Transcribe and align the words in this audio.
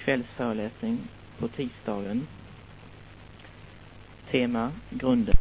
kvällsföreläsning 0.00 0.98
på 1.38 1.48
tisdagen. 1.48 2.26
Tema 4.30 4.72
Grunden. 4.90 5.34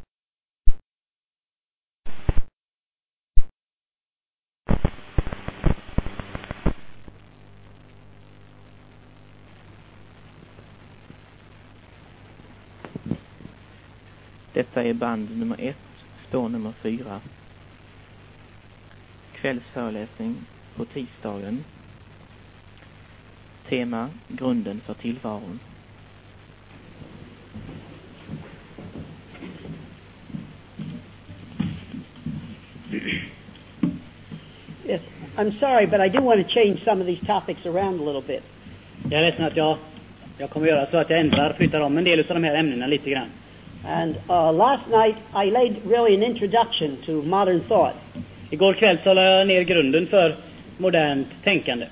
Detta 14.54 14.84
är 14.84 14.94
band 14.94 15.38
nummer 15.38 15.56
ett, 15.60 15.78
spår 16.28 16.50
nummer 16.50 16.72
fyra. 16.72 17.22
Kvällsföreläsning 19.34 20.36
på 20.76 20.86
tisdagen. 20.86 21.64
Tema 23.70 24.10
Grunden 24.28 24.82
för 24.86 24.94
tillvaron. 24.94 25.60
Yes, 34.86 35.02
I'm 35.38 35.60
sorry, 35.60 35.86
but 35.88 36.02
I 36.02 36.10
do 36.10 36.24
want 36.24 36.48
to 36.48 36.54
change 36.54 36.84
some 36.84 37.02
of 37.02 37.08
these 37.08 37.26
topics 37.28 37.66
around 37.66 38.02
a 38.02 38.04
little 38.04 38.22
bit. 38.22 38.44
Jag 39.12 39.22
är 39.22 39.26
ledsen 39.26 39.46
att 39.46 39.58
jag, 39.58 39.78
jag 40.38 40.50
kommer 40.50 40.68
göra 40.68 40.92
så 40.92 40.98
att 40.98 41.10
jag 41.10 41.20
ändrar, 41.20 41.54
flyttar 41.54 41.82
om 41.82 41.98
en 41.98 42.04
del 42.04 42.20
av 42.20 42.26
de 42.26 42.44
här 42.44 42.56
ämnena 42.56 42.88
lite 42.88 43.10
grann. 43.10 43.28
And 43.86 44.16
uh, 44.16 44.52
last 44.54 44.88
night 44.90 45.16
I 45.46 45.52
laid 45.52 45.76
really 45.86 46.16
an 46.16 46.24
introduction 46.24 46.98
to 47.06 47.12
modern 47.12 47.60
thought. 47.60 47.96
Igår 48.50 48.74
kväll 48.74 48.98
så 49.04 49.14
la 49.14 49.22
jag 49.22 49.48
ner 49.48 49.62
grunden 49.62 50.08
för 50.08 50.36
modernt 50.78 51.28
tänkande. 51.44 51.86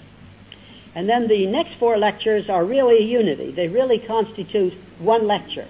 And 0.97 1.07
then 1.07 1.27
the 1.27 1.45
next 1.45 1.77
four 1.79 1.95
lectures 1.95 2.49
are 2.49 2.65
really 2.65 2.97
a 2.97 3.19
unity. 3.19 3.51
They 3.51 3.67
really 3.67 3.99
constitute 3.99 4.73
one 4.99 5.27
lecture. 5.27 5.65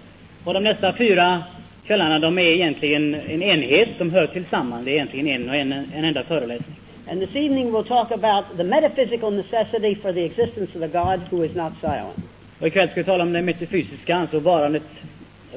Och 0.46 0.54
de 0.54 0.64
nästa 0.64 0.94
fyra 0.94 1.44
kvällarna 1.86 2.20
de 2.20 2.38
är 2.38 2.42
egentligen 2.42 3.16
en 3.16 3.44
enhet, 3.44 3.90
de 4.00 4.12
hör 4.12 4.28
tillsammans. 4.28 4.86
Det 4.86 4.92
är 4.92 4.94
egentligen 4.94 5.28
en 5.28 5.50
och 5.50 5.56
en, 5.56 5.72
en 5.72 6.04
enda 6.04 6.24
föreläsning. 6.24 6.76
And 7.12 7.22
this 7.22 7.36
evening 7.36 7.72
we'll 7.72 7.88
talk 7.88 8.12
about 8.12 8.58
the 8.58 8.64
metaphysical 8.64 9.32
necessity 9.32 9.96
for 9.96 10.14
the 10.14 10.26
existence 10.26 10.76
of 10.76 10.82
the 10.82 10.98
God 10.98 11.20
who 11.30 11.46
is 11.46 11.56
not 11.56 11.74
silent. 11.82 12.16
Och 12.60 12.68
ikväll 12.68 12.90
ska 12.90 13.00
vi 13.00 13.04
tala 13.04 13.24
om 13.24 13.34
det 13.34 13.42
metafysiska, 13.42 14.16
alltså 14.16 14.40
varandet, 14.40 14.84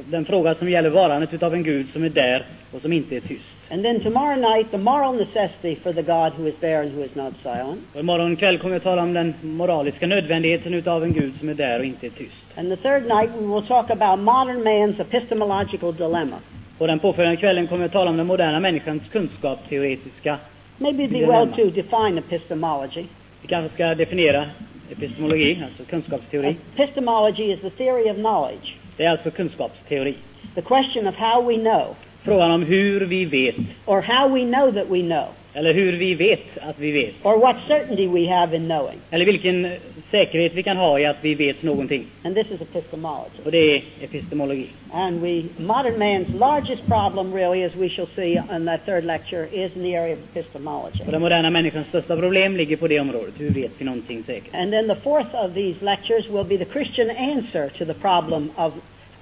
den 0.05 0.25
fråga 0.25 0.55
som 0.55 0.69
gäller 0.69 0.91
varandet 0.91 1.35
utav 1.35 1.55
en 1.55 1.63
Gud 1.63 1.87
som 1.93 2.05
är 2.05 2.11
där 2.11 2.47
och 2.73 2.83
som 2.83 2.93
inte 2.93 3.17
är 3.17 3.21
tyst. 3.21 3.45
And 3.71 3.83
then 3.83 4.01
tomorrow 4.01 4.37
night, 4.39 4.71
the 4.71 4.79
moral 4.79 5.17
necessity 5.17 5.77
for 5.83 5.93
the 5.93 6.03
God 6.03 6.33
who 6.37 6.47
is 6.49 6.55
there 6.61 6.81
and 6.81 6.93
who 6.93 7.05
is 7.05 7.15
not 7.15 7.33
silent. 7.43 7.81
Och 7.95 8.01
imorgon 8.01 8.37
kväll 8.37 8.59
kommer 8.59 8.77
att 8.77 8.83
tala 8.83 9.03
om 9.03 9.13
den 9.15 9.35
moraliska 9.43 10.07
nödvändigheten 10.07 10.75
utav 10.75 11.03
en 11.05 11.13
Gud 11.13 11.33
som 11.39 11.49
är 11.49 11.55
där 11.55 11.79
och 11.79 11.85
inte 11.85 12.07
är 12.07 12.11
tyst. 12.11 12.37
And 12.57 12.69
the 12.69 12.77
third 12.77 13.03
night, 13.03 13.31
we 13.39 13.55
will 13.55 13.67
talk 13.67 13.91
about 13.91 14.19
modern 14.19 14.63
man's 14.63 15.01
epistemological 15.01 15.95
dilemma. 15.97 16.37
Och 16.79 16.87
den 16.87 16.99
påföljande 16.99 17.37
kvällen 17.41 17.67
kommer 17.67 17.85
att 17.85 17.93
tala 17.93 18.11
om 18.11 18.17
den 18.17 18.27
moderna 18.27 18.61
människans 18.61 19.03
kunskapsteoretiska. 19.13 20.39
Maybe 20.79 21.03
it'd 21.03 21.13
be 21.13 21.27
well 21.27 21.47
to 21.49 21.65
define 21.71 22.19
epistemology. 22.19 23.05
Vi 23.43 23.49
kanske 23.49 23.75
ska 23.75 23.95
definiera 23.95 24.45
epistemologi, 24.91 25.63
alltså 25.65 25.85
kunskapsteori. 25.91 26.57
Epistemology 26.77 27.43
is 27.53 27.61
the 27.61 27.71
theory 27.71 28.11
of 28.11 28.17
knowledge, 28.17 28.75
Det 28.97 29.05
är 29.05 29.11
alltså 29.11 29.31
kunskapsteori. 29.31 30.15
the 30.55 30.63
question 30.63 31.07
of 31.07 31.15
how 31.17 31.49
we 31.49 31.57
know, 31.57 31.95
Frågan 32.23 32.51
om 32.51 32.63
hur 32.63 33.01
vi 33.07 33.25
vet, 33.25 33.55
or 33.87 34.01
how 34.01 34.29
we 34.29 34.45
know 34.45 34.73
that 34.73 34.87
we 34.91 35.03
know, 35.03 35.29
eller 35.55 35.75
hur 35.75 35.99
vi 35.99 36.15
vet 36.15 36.59
att 36.61 36.79
vi 36.79 36.93
vet. 36.93 37.15
or 37.23 37.39
what 37.39 37.57
certainty 37.69 38.07
we 38.07 38.29
have 38.29 38.57
in 38.57 38.65
knowing. 38.69 38.99
Eller 39.11 39.27
vilken 39.27 39.69
säkerhet 40.11 40.55
vi 40.55 40.63
kan 40.63 40.77
ha 40.77 40.99
i 40.99 41.07
att 41.07 41.17
vi 41.21 41.35
vet 41.35 41.63
någonting. 41.63 42.07
And 42.25 42.35
this 42.35 42.47
is 42.51 42.61
epistemology. 42.61 43.43
Och 43.45 43.53
det 43.53 43.77
är 43.77 43.83
epistemologi. 44.01 44.69
And 44.93 45.21
we, 45.21 45.43
modern 45.57 45.99
man's 45.99 46.39
largest 46.39 46.87
problem, 46.87 47.35
really, 47.35 47.65
as 47.65 47.73
we 47.77 47.89
shall 47.89 48.09
see 48.17 48.41
in 48.57 48.67
that 48.67 48.81
third 48.87 49.05
lecture, 49.05 49.47
is 49.53 49.77
in 49.77 49.83
the 49.83 49.97
area 49.97 50.15
of 50.15 50.19
epistemology. 50.35 51.05
Och 51.07 51.13
den 51.13 51.21
moderna 51.21 51.51
människans 51.51 51.87
största 51.89 52.17
problem 52.17 52.57
ligger 52.57 52.77
på 52.77 52.89
det 52.89 53.01
området. 53.01 53.35
Hur 53.39 53.51
vet 53.51 53.71
vi 53.79 53.85
någonting 53.85 54.25
säkert? 54.27 54.55
And 54.55 54.73
then 54.73 54.89
the 54.89 55.01
fourth 55.03 55.35
of 55.35 55.55
these 55.55 55.85
lectures 55.85 56.29
will 56.29 56.45
be 56.45 56.65
the 56.65 56.73
Christian 56.73 57.11
answer 57.11 57.69
to 57.69 57.85
the 57.85 57.95
problem 57.95 58.51
of, 58.57 58.73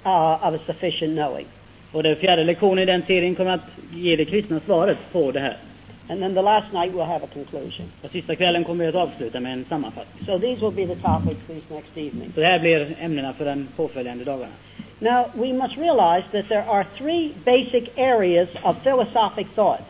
uh, 0.05 0.47
of 0.47 0.53
a 0.53 0.59
sufficient 0.65 1.15
knowing. 1.15 1.45
Och 1.91 2.03
den 2.03 2.15
fjärde 2.15 2.43
lektionen 2.43 2.79
i 2.79 2.85
den 2.85 3.03
serien 3.07 3.35
kommer 3.35 3.51
att 3.51 3.67
ge 3.93 4.15
det 4.15 4.25
kristna 4.25 4.59
svaret 4.65 4.97
på 5.11 5.31
det 5.31 5.39
här. 5.39 5.57
And 6.09 6.21
then 6.21 6.33
the 6.33 6.41
last 6.41 6.73
night 6.73 6.91
we'll 6.93 7.05
have 7.05 7.23
a 7.23 7.29
conclusion. 7.33 7.91
Och 8.01 8.11
sista 8.11 8.35
kvällen 8.35 8.63
kommer 8.63 8.83
vi 8.83 8.89
att 8.89 8.95
avsluta 8.95 9.39
med 9.39 9.53
en 9.53 9.65
sammanfattning. 9.69 10.25
So 10.25 10.39
these 10.39 10.61
will 10.61 10.87
be 10.87 10.95
the 10.95 11.01
topics 11.01 11.41
these 11.47 11.73
next 11.73 11.97
evenings. 11.97 12.33
Så 12.33 12.39
det 12.39 12.45
här 12.45 12.59
blir 12.59 12.95
ämnena 12.99 13.33
för 13.33 13.45
den 13.45 13.67
påföljande 13.75 14.23
dagarna. 14.23 14.53
Now, 14.99 15.31
we 15.33 15.53
must 15.53 15.77
realize 15.77 16.25
that 16.31 16.49
there 16.49 16.65
are 16.65 16.85
three 16.97 17.33
basic 17.45 17.89
areas 17.97 18.49
of 18.63 18.75
philosophic 18.83 19.47
thought. 19.55 19.81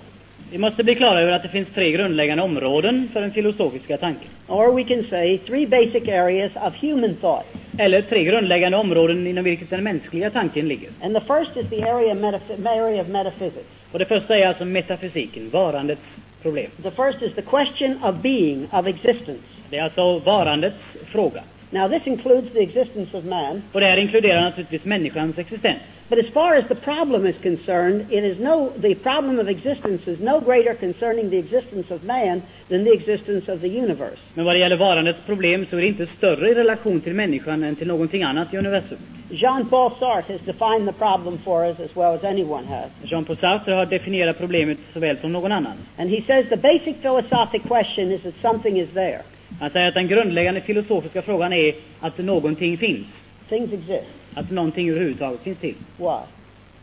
Vi 0.52 0.58
måste 0.58 0.84
bli 0.84 0.96
klara 0.96 1.22
över 1.22 1.32
att 1.32 1.44
det 1.44 1.50
finns 1.50 1.68
tre 1.76 1.92
grundläggande 1.92 2.44
områden 2.44 3.10
för 3.14 3.22
den 3.22 3.32
filosofiska 3.32 3.98
tanken. 3.98 4.30
Or 4.48 4.76
we 4.76 4.84
can 4.84 5.04
say 5.10 5.38
three 5.38 5.68
basic 5.68 6.08
areas 6.08 6.52
of 6.56 6.76
human 6.82 7.16
thought. 7.16 7.46
Eller 7.78 8.02
tre 8.02 8.24
grundläggande 8.24 8.78
områden 8.78 9.28
inom 9.28 9.44
vilket 9.44 9.70
den 9.70 9.84
mänskliga 9.84 10.30
tanken 10.30 10.68
ligger. 10.68 10.90
And 11.02 11.16
the 11.16 11.22
first 11.22 11.58
is 11.58 11.70
the 11.70 11.84
area 11.84 12.12
of, 12.14 12.18
metaph- 12.18 12.68
area 12.68 13.02
of 13.02 13.08
metaphysics. 13.08 13.66
Och 13.92 14.00
det 14.00 14.06
första 14.06 14.38
är 14.38 14.48
alltså 14.48 14.66
metafysiken, 14.66 15.50
varandets 15.50 16.02
problem. 16.42 16.72
The 16.84 16.92
first 16.92 17.22
is 17.22 17.34
the 17.36 17.42
question 17.42 18.04
of 18.04 18.16
being, 18.22 18.68
of 18.72 18.88
existence. 18.88 19.44
Det 19.70 19.78
är 19.78 19.84
alltså 19.84 20.20
varandets 20.20 20.76
fråga. 21.06 21.44
Now, 21.72 21.88
this 21.88 22.07
includes 22.07 22.52
the 22.53 22.62
existence 22.62 23.18
of 23.18 23.24
man, 23.25 23.63
Och 23.74 23.80
det 23.80 23.85
här 23.85 23.97
inkluderar 23.97 24.41
naturligtvis 24.41 24.85
människans 24.85 25.38
existens. 25.38 25.80
but 26.09 26.18
as 26.19 26.30
far 26.34 26.56
as 26.56 26.68
the 26.68 26.75
problem 26.75 27.25
is 27.28 27.35
concerned, 27.44 28.02
it 28.12 28.24
is 28.24 28.40
no, 28.40 28.72
the 28.81 28.96
problem 28.96 29.40
of 29.40 29.47
existence 29.47 30.07
is 30.12 30.19
no 30.19 30.40
greater 30.40 30.74
concerning 30.75 31.30
the 31.30 31.38
existence 31.38 31.94
of 31.94 32.03
man 32.03 32.41
than 32.69 32.84
the 32.84 32.91
existence 32.94 33.52
of 33.52 33.62
the 33.62 33.68
universe. 33.69 34.19
Men 34.34 34.46
vad 34.46 34.56
det 34.56 34.59
gäller 34.59 34.78
varandets 34.78 35.19
problem 35.25 35.66
så 35.69 35.75
är 35.78 35.81
det 35.81 35.88
inte 35.88 36.07
större 36.18 36.50
i 36.50 36.53
relation 36.53 37.02
till 37.02 37.13
människan 37.13 37.63
än 37.63 37.75
till 37.75 37.88
någonting 37.88 38.24
annat 38.24 38.53
i 38.53 38.57
universum. 38.57 38.97
Jean-Paul 39.31 39.91
Sartre 40.00 40.34
has 40.34 40.41
defined 40.46 40.88
the 40.88 40.94
problem 40.94 41.38
for 41.44 41.66
us 41.66 41.80
as 41.80 41.96
well 41.96 42.13
as 42.16 42.24
anyone 42.24 42.66
has. 42.68 42.90
Jean-Paul 43.03 43.38
Sartre 43.38 43.72
har 43.74 43.86
definierat 43.86 44.38
problemet 44.38 44.78
såväl 44.94 45.18
som 45.18 45.31
någon 45.31 45.51
annan. 45.51 45.78
And 45.97 46.09
he 46.09 46.22
says 46.22 46.50
the 46.50 46.57
basic 46.57 46.96
philosophic 47.01 47.62
question 47.68 48.12
is 48.12 48.22
that 48.24 48.34
something 48.41 48.78
is 48.78 48.90
there. 48.94 49.22
Han 49.60 49.70
säger 49.70 49.88
att 49.88 49.94
den 49.94 50.08
grundläggande 50.08 50.62
filosofiska 50.62 51.22
frågan 51.22 51.54
är 51.54 51.74
att 52.00 52.18
någonting 52.18 52.78
finns. 52.78 53.08
Things 53.50 53.74
exist. 53.74 54.10
Att 54.34 54.52
någonting 54.52 54.90
överhuvudtaget 54.90 55.42
finns 55.42 55.58
till. 55.58 55.76
Why? 55.98 56.20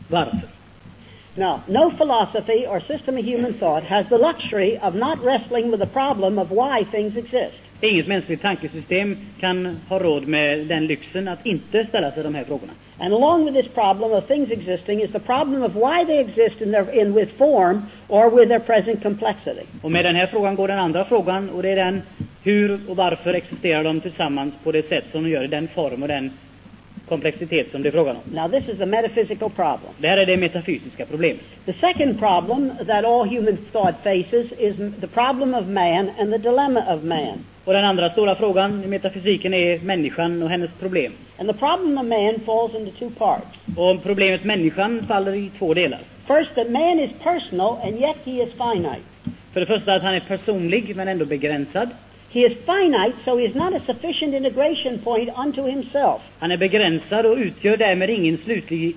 Varför? 0.07 0.49
Now, 1.37 1.59
no 1.67 1.91
philosophy 1.91 2.65
or 2.65 2.79
system 2.79 3.17
of 3.17 3.25
human 3.25 3.53
thought 3.59 3.83
has 3.83 4.05
the 4.09 4.17
luxury 4.17 4.79
of 4.81 4.95
not 4.95 5.23
wrestling 5.23 5.69
with 5.71 5.79
the 5.79 5.87
problem 5.87 6.39
of 6.39 6.49
why 6.49 6.83
things 6.91 7.15
exist. 7.15 7.61
Inget 7.81 8.07
mänskligt 8.07 8.41
tankesystem 8.41 9.17
kan 9.39 9.79
ha 9.89 9.99
råd 9.99 10.27
med 10.27 10.67
den 10.67 10.87
lyxen 10.87 11.27
att 11.27 11.45
inte 11.45 11.85
ställa 11.85 12.11
sig 12.11 12.23
de 12.23 12.35
här 12.35 12.43
frågorna. 12.43 12.73
And 12.99 13.13
along 13.13 13.45
with 13.45 13.61
this 13.61 13.73
problem 13.73 14.11
of 14.11 14.27
things 14.27 14.51
existing 14.51 15.01
is 15.01 15.11
the 15.11 15.19
problem 15.19 15.63
of 15.63 15.75
why 15.75 16.05
they 16.05 16.19
exist 16.19 16.61
in, 16.61 16.71
their, 16.71 17.01
in 17.01 17.13
with 17.13 17.37
form 17.37 17.81
or 18.07 18.29
with 18.29 18.49
their 18.49 18.59
present 18.59 19.03
complexity. 19.03 19.65
Och 19.81 19.91
med 19.91 20.05
den 20.05 20.15
här 20.15 20.27
frågan 20.27 20.55
går 20.55 20.67
den 20.67 20.79
andra 20.79 21.05
frågan 21.05 21.49
och 21.49 21.63
det 21.63 21.69
är 21.69 21.75
den 21.75 22.01
hur 22.47 22.79
och 22.89 22.95
varför 22.95 23.33
existerar 23.33 23.83
de 23.83 24.01
tillsammans 24.01 24.53
på 24.63 24.71
det 24.71 24.89
sätt 24.89 25.05
som 25.11 25.23
de 25.23 25.29
gör 25.29 25.43
i 25.43 25.47
den 25.47 25.67
form 25.67 26.01
och 26.01 26.07
den 26.07 26.31
komplexitet 27.09 27.71
som 27.71 27.83
det 27.83 27.89
är 27.89 27.91
frågan 27.91 28.15
om. 28.15 28.35
Now, 28.35 28.51
this 28.51 28.69
is 28.69 28.77
the 28.77 28.85
metaphysical 28.85 29.49
problem. 29.49 29.91
Det 29.97 30.07
här 30.07 30.17
är 30.17 30.25
det 30.25 30.37
metafysiska 30.37 31.05
problemet. 31.05 31.41
The 31.65 31.73
second 31.73 32.19
problem 32.19 32.71
that 32.87 33.05
all 33.05 33.27
human 33.29 33.57
thought 33.71 33.95
faces 34.03 34.51
is 34.59 34.75
the 35.01 35.07
problem 35.07 35.53
of 35.53 35.65
man 35.65 36.09
and 36.19 36.31
the 36.31 36.37
dilemma 36.37 36.95
of 36.95 37.03
man. 37.03 37.37
Och 37.65 37.73
den 37.73 37.85
andra 37.85 38.09
stora 38.09 38.35
frågan 38.35 38.83
i 38.83 38.87
metafysiken 38.87 39.53
är 39.53 39.79
människan 39.79 40.43
och 40.43 40.49
hennes 40.49 40.69
problem. 40.79 41.13
And 41.39 41.49
the 41.49 41.57
problem 41.57 41.97
of 41.97 42.05
man 42.05 42.39
falls 42.45 42.75
into 42.75 42.99
two 42.99 43.09
parts. 43.17 43.57
Och 43.77 44.03
problemet 44.03 44.43
människan 44.43 45.05
faller 45.07 45.35
i 45.35 45.51
två 45.59 45.73
delar. 45.73 45.99
First, 46.27 46.55
that 46.55 46.69
man 46.69 46.99
is 46.99 47.11
personal 47.23 47.77
and 47.83 47.99
yet 47.99 48.17
he 48.25 48.31
is 48.31 48.53
finite. 48.53 49.01
För 49.53 49.59
det 49.59 49.65
första 49.65 49.93
att 49.93 50.03
han 50.03 50.13
är 50.13 50.19
personlig 50.19 50.95
men 50.95 51.07
ändå 51.07 51.25
begränsad. 51.25 51.89
He 52.29 52.39
is 52.39 52.57
finite, 52.65 53.15
so 53.25 53.37
he 53.37 53.45
is 53.45 53.55
not 53.55 53.73
a 53.73 53.79
sufficient 53.85 54.33
integration 54.33 54.99
point 55.03 55.29
unto 55.35 55.63
himself. 55.63 56.21
Han 56.39 56.51
är 56.51 56.57
begränsad 56.57 57.25
och 57.25 57.37
utgör 57.37 57.77
därmed 57.77 58.09
ingen 58.09 58.37
slutlig 58.37 58.95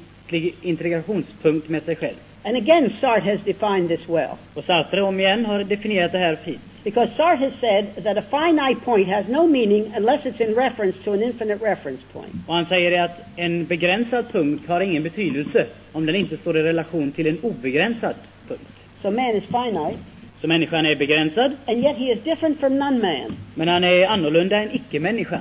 integrationspunkt 0.62 1.68
med 1.68 1.82
sig 1.82 1.96
själv. 1.96 2.16
And 2.44 2.56
again, 2.56 2.92
Sartre 3.00 3.20
has 3.20 3.40
defined 3.44 3.88
this 3.88 4.08
well. 4.08 4.36
Och 4.54 4.64
Sartre 4.64 5.02
om 5.02 5.20
igen 5.20 5.44
har 5.46 5.64
definierat 5.64 6.12
det 6.12 6.18
här 6.18 6.36
fint. 6.36 6.60
Because 6.84 7.12
Sartre 7.16 7.36
has 7.36 7.60
said 7.60 8.04
that 8.04 8.16
a 8.16 8.22
finite 8.30 8.80
point 8.84 9.08
has 9.08 9.26
no 9.28 9.46
meaning 9.46 9.92
unless 9.96 10.24
it's 10.24 10.40
in 10.40 10.54
reference 10.54 11.04
to 11.04 11.12
an 11.12 11.22
infinite 11.22 11.64
reference 11.64 12.02
point. 12.12 12.34
Och 12.46 12.54
han 12.54 12.66
säger 12.66 13.04
att 13.04 13.18
en 13.36 13.66
begränsad 13.66 14.32
punkt 14.32 14.68
har 14.68 14.80
ingen 14.80 15.02
betydelse 15.02 15.66
om 15.92 16.06
den 16.06 16.14
inte 16.14 16.36
står 16.36 16.56
i 16.56 16.62
relation 16.62 17.12
till 17.12 17.26
en 17.26 17.40
obegränsad 17.42 18.14
punkt. 18.48 18.62
So 19.02 19.10
man 19.10 19.36
is 19.36 19.44
finite, 19.44 19.98
Så 20.40 20.48
människan 20.48 20.87
är 20.87 20.96
begränsad, 20.96 21.56
and 21.66 21.84
yet 21.84 21.96
he 21.96 22.12
is 22.12 22.19
different 22.25 22.60
from 22.60 22.78
non-man. 22.78 23.37
men 23.54 23.69
han 23.69 23.84
är 23.84 24.06
annorlunda 24.06 24.56
än 24.56 24.70
icke-människan. 24.70 25.40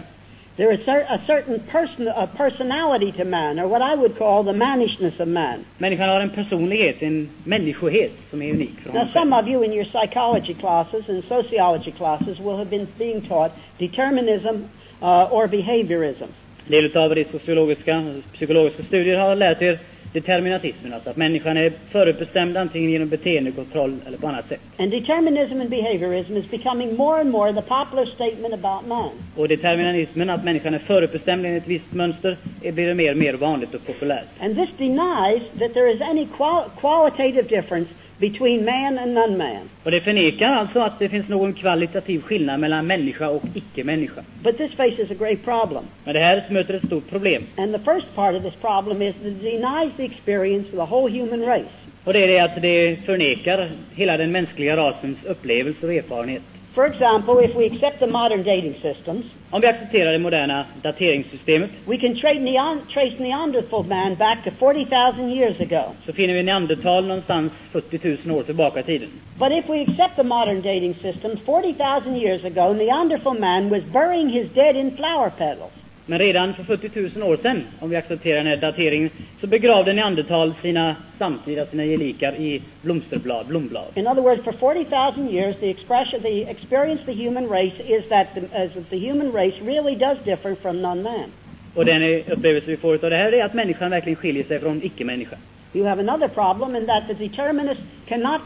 There 0.57 0.73
is 0.73 0.87
a 0.87 1.21
certain 1.25 1.59
person, 1.71 2.07
a 2.07 2.27
personality 2.37 3.13
to 3.13 3.23
man, 3.23 3.59
or 3.59 3.67
what 3.67 3.81
I 3.81 3.95
would 3.95 4.17
call 4.17 4.43
the 4.43 4.53
mannishness 4.53 5.19
of 5.19 5.27
man. 5.27 5.65
Människan 5.77 6.09
har 6.09 6.21
en 6.21 6.29
personlighet, 6.29 7.01
en 7.01 7.29
människohet 7.43 8.11
som 8.29 8.41
är 8.41 8.51
unik 8.53 8.79
för 8.83 8.93
Now, 8.93 9.07
some 9.13 9.33
of 9.33 9.47
you 9.47 9.63
in 9.63 9.73
your 9.73 9.85
psychology 9.85 10.53
classes 10.53 11.09
and 11.09 11.23
sociology 11.23 11.91
classes 11.91 12.39
will 12.39 12.57
have 12.57 12.69
been 12.69 12.87
being 12.97 13.21
taught 13.21 13.51
determinism 13.77 14.67
uh, 15.01 15.33
or 15.33 15.47
behaviorism. 15.47 16.27
En 16.65 16.71
del 16.71 16.97
av 16.97 17.17
er 17.17 17.25
sociologiska 17.31 18.03
psykologiska 18.33 18.83
studier 18.83 19.19
har 19.19 19.35
lärt 19.35 19.61
er 19.61 19.79
determinatismen, 20.13 20.93
alltså 20.93 21.09
att 21.09 21.17
människan 21.17 21.57
är 21.57 21.73
förutbestämd 21.91 22.57
antingen 22.57 22.89
genom 22.91 23.09
beteendekontroll 23.09 23.95
eller 24.07 24.17
på 24.17 24.27
annat 24.27 24.47
sätt. 24.49 24.59
And 24.77 24.91
determinism 24.91 25.61
and 25.61 25.69
behaviorism 25.69 26.37
is 26.37 26.49
becoming 26.51 26.95
more 26.95 27.21
and 27.21 27.29
more 27.29 27.53
the 27.53 27.61
popular 27.61 28.05
statement 28.05 28.53
about 28.53 28.87
man. 28.87 29.09
Och 29.35 29.47
determinismen, 29.47 30.29
att 30.29 30.43
människan 30.43 30.73
är 30.73 30.79
förutbestämd 30.79 31.45
enligt 31.45 31.63
ett 31.63 31.69
visst 31.69 31.93
mönster, 31.93 32.37
blir 32.61 32.93
mer 32.93 33.11
och 33.11 33.17
mer 33.17 33.33
vanligt 33.33 33.75
och 33.75 33.85
populärt. 33.85 34.27
And 34.41 34.55
this 34.55 34.69
denies 34.77 35.41
that 35.59 35.73
there 35.73 35.91
is 35.93 36.01
any 36.01 36.27
qual- 36.37 36.69
qualitative 36.81 37.41
difference 37.41 37.89
between 38.19 38.65
man 38.65 38.97
and 38.97 39.13
non-man. 39.13 39.69
Och 39.83 39.91
det 39.91 40.01
förnekar 40.01 40.51
alltså 40.51 40.79
att 40.79 40.99
det 40.99 41.09
finns 41.09 41.27
någon 41.27 41.53
kvalitativ 41.53 42.21
skillnad 42.21 42.59
mellan 42.59 42.87
människa 42.87 43.29
och 43.29 43.43
icke-människa. 43.55 44.23
But 44.43 44.57
this 44.57 44.75
faces 44.75 45.11
a 45.11 45.15
great 45.19 45.43
problem. 45.43 45.83
Men 46.03 46.13
det 46.13 46.19
här 46.19 46.43
möter 46.49 46.73
ett 46.73 46.85
stort 46.85 47.09
problem. 47.09 47.43
And 47.57 47.73
the 47.73 47.79
first 47.79 48.15
part 48.15 48.35
of 48.35 48.43
this 48.43 48.55
problem 48.55 49.01
is 49.01 49.15
that 49.15 49.25
it 49.25 49.41
denies 49.41 49.91
the 49.97 50.03
experience 50.03 50.67
of 50.67 50.75
the 50.75 50.95
whole 50.95 51.19
human 51.19 51.45
race. 51.45 51.75
Och 52.03 52.13
det 52.13 52.23
är 52.23 52.27
det 52.27 52.39
att 52.39 52.61
det 52.61 53.05
förnekar 53.05 53.69
hela 53.95 54.17
den 54.17 54.31
mänskliga 54.31 54.77
rasens 54.77 55.17
upplevelse 55.25 55.85
och 55.85 55.93
erfarenhet. 55.93 56.43
For 56.75 56.85
example, 56.85 57.39
if 57.39 57.55
we 57.55 57.65
accept 57.65 57.99
the 57.99 58.07
modern 58.07 58.43
dating 58.43 58.75
systems, 58.81 59.25
Om 59.51 59.61
vi 59.61 59.67
accepterar 59.67 60.11
det 60.11 60.19
moderna 60.19 60.65
dateringssystemet 60.83 61.69
we 61.87 61.97
can 61.97 62.15
trade 62.15 62.39
neon- 62.39 62.81
trace 62.93 63.15
Neanderthal 63.19 63.83
man 63.83 64.15
back 64.15 64.43
to 64.43 64.51
40,000 64.59 65.29
years 65.29 65.59
ago. 65.59 65.83
så 66.05 66.13
finner 66.13 66.33
vi 66.33 66.43
neandertal 66.43 67.05
någonstans 67.07 67.51
40 67.71 68.17
000 68.25 68.37
år 68.39 68.43
tillbaka 68.43 68.79
i 68.79 68.83
tiden. 68.83 69.09
But 69.39 69.51
if 69.51 69.69
we 69.69 69.81
accept 69.81 70.15
the 70.15 70.23
modern 70.23 70.61
dating 70.61 70.95
systems, 71.01 71.39
40,000 71.45 72.15
years 72.17 72.43
ago, 72.43 72.73
Neanderthal 72.73 73.39
man 73.39 73.69
was 73.69 73.83
burying 73.83 74.29
his 74.29 74.49
dead 74.55 74.75
in 74.75 74.97
flower 74.97 75.29
petals. 75.37 75.71
Men 76.09 76.19
redan 76.19 76.53
för 76.53 76.63
40 76.63 77.19
000 77.19 77.29
år 77.31 77.37
sedan, 77.37 77.63
om 77.79 77.89
vi 77.89 77.95
accepterar 77.95 78.37
den 78.37 78.47
här 78.47 78.57
dateringen, 78.57 79.09
så 79.41 79.47
begravde 79.47 79.93
neandertal 79.93 80.53
sina 80.61 80.95
samtida, 81.19 81.65
sina 81.65 81.85
gelikar 81.85 82.33
i 82.33 82.61
blomsterblad, 82.81 83.47
blomblad. 83.47 83.85
In 83.95 84.07
other 84.07 84.21
words, 84.21 84.43
for 84.43 84.51
40,000 84.51 85.29
years, 85.29 85.55
the 85.59 85.69
expression, 85.69 86.21
the 86.21 86.41
experience 86.41 87.05
the 87.05 87.25
human 87.25 87.49
race 87.49 87.79
is 87.85 88.09
that 88.09 88.27
the, 88.35 88.41
as 88.63 88.75
if 88.75 88.89
the 88.89 89.09
human 89.09 89.31
race 89.31 89.55
really 89.65 89.95
does 89.95 90.17
differ 90.25 90.55
from 90.55 90.81
non-man. 90.81 91.31
Och 91.75 91.85
den 91.85 92.23
upplevelse 92.27 92.67
vi 92.67 92.77
får 92.77 92.93
av 92.93 93.09
det 93.09 93.15
här 93.15 93.31
är 93.31 93.45
att 93.45 93.53
människan 93.53 93.91
verkligen 93.91 94.15
skiljer 94.15 94.43
sig 94.43 94.59
från 94.59 94.83
icke-människan. 94.83 95.39
You 95.73 95.85
have 95.85 96.01
another 96.01 96.27
problem 96.27 96.75
in 96.75 96.87
that 96.87 97.07
the 97.07 97.13
determinist 97.13 97.81
cannot, 98.07 98.41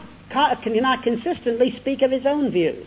cannot 0.62 1.04
consistently 1.04 1.70
speak 1.80 2.02
of 2.02 2.10
his 2.10 2.26
own 2.26 2.50
views. 2.50 2.86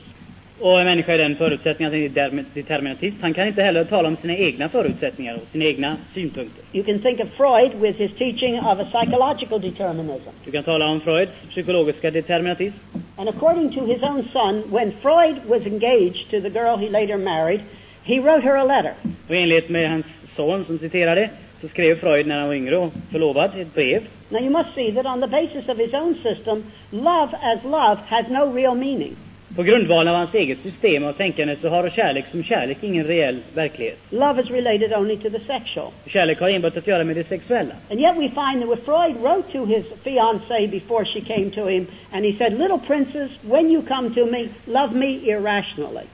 Och 0.59 0.79
en 0.79 0.85
människa 0.85 1.13
är 1.13 1.17
den 1.17 1.35
förutsättningen 1.35 1.93
att 1.93 2.15
han 2.21 2.39
är 2.39 2.45
determinatist. 2.53 3.17
Han 3.21 3.33
kan 3.33 3.47
inte 3.47 3.61
heller 3.61 3.83
tala 3.83 4.07
om 4.07 4.17
sina 4.21 4.35
egna 4.35 4.69
förutsättningar 4.69 5.35
och 5.35 5.47
sina 5.51 5.65
egna 5.65 5.97
synpunkter. 6.13 6.63
You 6.73 6.83
can 6.83 6.99
think 6.99 7.19
of 7.19 7.27
Freud 7.37 7.71
with 7.81 7.99
his 7.99 8.11
teaching 8.17 8.59
of 8.59 8.79
a 8.79 8.85
psychological 8.91 9.61
determinism. 9.61 10.29
Du 10.45 10.51
kan 10.51 10.63
tala 10.63 10.87
om 10.87 11.01
Freuds 11.01 11.31
psykologiska 11.49 12.11
determinatism. 12.11 12.77
And 13.17 13.29
according 13.29 13.73
to 13.73 13.85
his 13.85 14.03
own 14.03 14.23
son, 14.33 14.63
when 14.71 14.91
Freud 15.01 15.35
was 15.47 15.61
engaged 15.61 16.29
to 16.31 16.41
the 16.41 16.49
girl 16.49 16.77
he 16.77 16.89
later 16.89 17.17
married, 17.17 17.61
he 18.03 18.19
wrote 18.19 18.43
her 18.43 18.55
a 18.55 18.63
letter. 18.63 18.93
Och 19.27 19.35
i 19.35 19.41
enlighet 19.41 19.69
med 19.69 19.89
hans 19.89 20.05
son 20.35 20.65
som 20.65 20.79
citerade 20.79 21.29
så 21.61 21.67
skrev 21.67 21.95
Freud 21.99 22.27
när 22.27 22.39
han 22.39 22.47
var 22.47 22.55
yngre 22.55 22.77
och 22.77 22.93
förlovad 23.11 23.51
ett 23.59 23.73
brev. 23.73 24.01
Now 24.29 24.41
you 24.41 24.49
must 24.49 24.75
see 24.75 24.91
that 24.91 25.05
on 25.05 25.21
the 25.21 25.27
basis 25.27 25.69
of 25.69 25.77
his 25.77 25.93
own 25.93 26.15
system, 26.23 26.63
love 26.91 27.29
as 27.41 27.63
love 27.63 27.97
has 28.07 28.25
no 28.29 28.53
real 28.53 28.75
meaning. 28.75 29.15
På 29.57 29.63
grundval 29.63 30.07
av 30.07 30.15
hans 30.15 30.33
eget 30.33 30.57
system 30.63 31.03
av 31.03 31.13
tänkande 31.13 31.55
så 31.61 31.69
har 31.69 31.89
kärlek 31.89 32.25
som 32.31 32.43
kärlek 32.43 32.77
ingen 32.81 33.05
reell 33.05 33.39
verklighet. 33.53 33.97
Love 34.09 34.41
is 34.41 34.51
related 34.51 34.93
only 34.93 35.15
to 35.17 35.29
the 35.29 35.39
sexual. 35.39 35.91
Kärlek 36.05 36.39
har 36.39 36.49
enbart 36.49 36.77
att 36.77 36.87
göra 36.87 37.03
med 37.03 37.15
det 37.15 37.27
sexuella. 37.27 37.73
And 37.91 37.99
yet 37.99 38.15
we 38.15 38.21
find 38.21 38.61
that 38.61 38.69
when 38.69 38.77
Freud 38.85 39.15
wrote 39.23 39.51
to 39.51 39.65
his 39.65 39.85
fiancée 40.03 40.67
before 40.67 41.05
she 41.05 41.21
came 41.21 41.49
to 41.49 41.67
him, 41.67 41.87
and 42.11 42.25
he 42.25 42.37
said, 42.37 42.53
Little 42.53 42.79
princess, 42.87 43.31
when 43.41 43.71
you 43.71 43.81
come 43.81 44.15
to 44.15 44.25
me, 44.25 44.49
love 44.65 44.95
me 44.95 45.31
irrationally. 45.31 46.05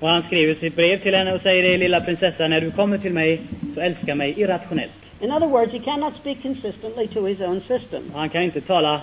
Och 0.00 0.08
han 0.08 0.22
skriver 0.22 0.54
sitt 0.54 0.76
brev 0.76 0.98
till 0.98 1.14
henne 1.14 1.32
och 1.32 1.40
säger 1.40 1.62
det, 1.62 1.78
lilla 1.78 2.00
prinsessa, 2.00 2.48
när 2.48 2.60
du 2.60 2.70
kommer 2.70 2.98
till 2.98 3.12
mig 3.12 3.40
så 3.74 3.80
älska 3.80 4.14
mig 4.14 4.34
irrationellt. 4.40 4.92
In 5.20 5.32
other 5.32 5.48
words, 5.48 5.72
he 5.72 5.78
cannot 5.78 6.16
speak 6.16 6.42
consistently 6.42 7.06
to 7.06 7.26
his 7.26 7.40
own 7.40 7.60
system. 7.60 8.02
Han 8.14 8.28
kan 8.28 8.42
inte 8.42 8.60
tala 8.60 9.00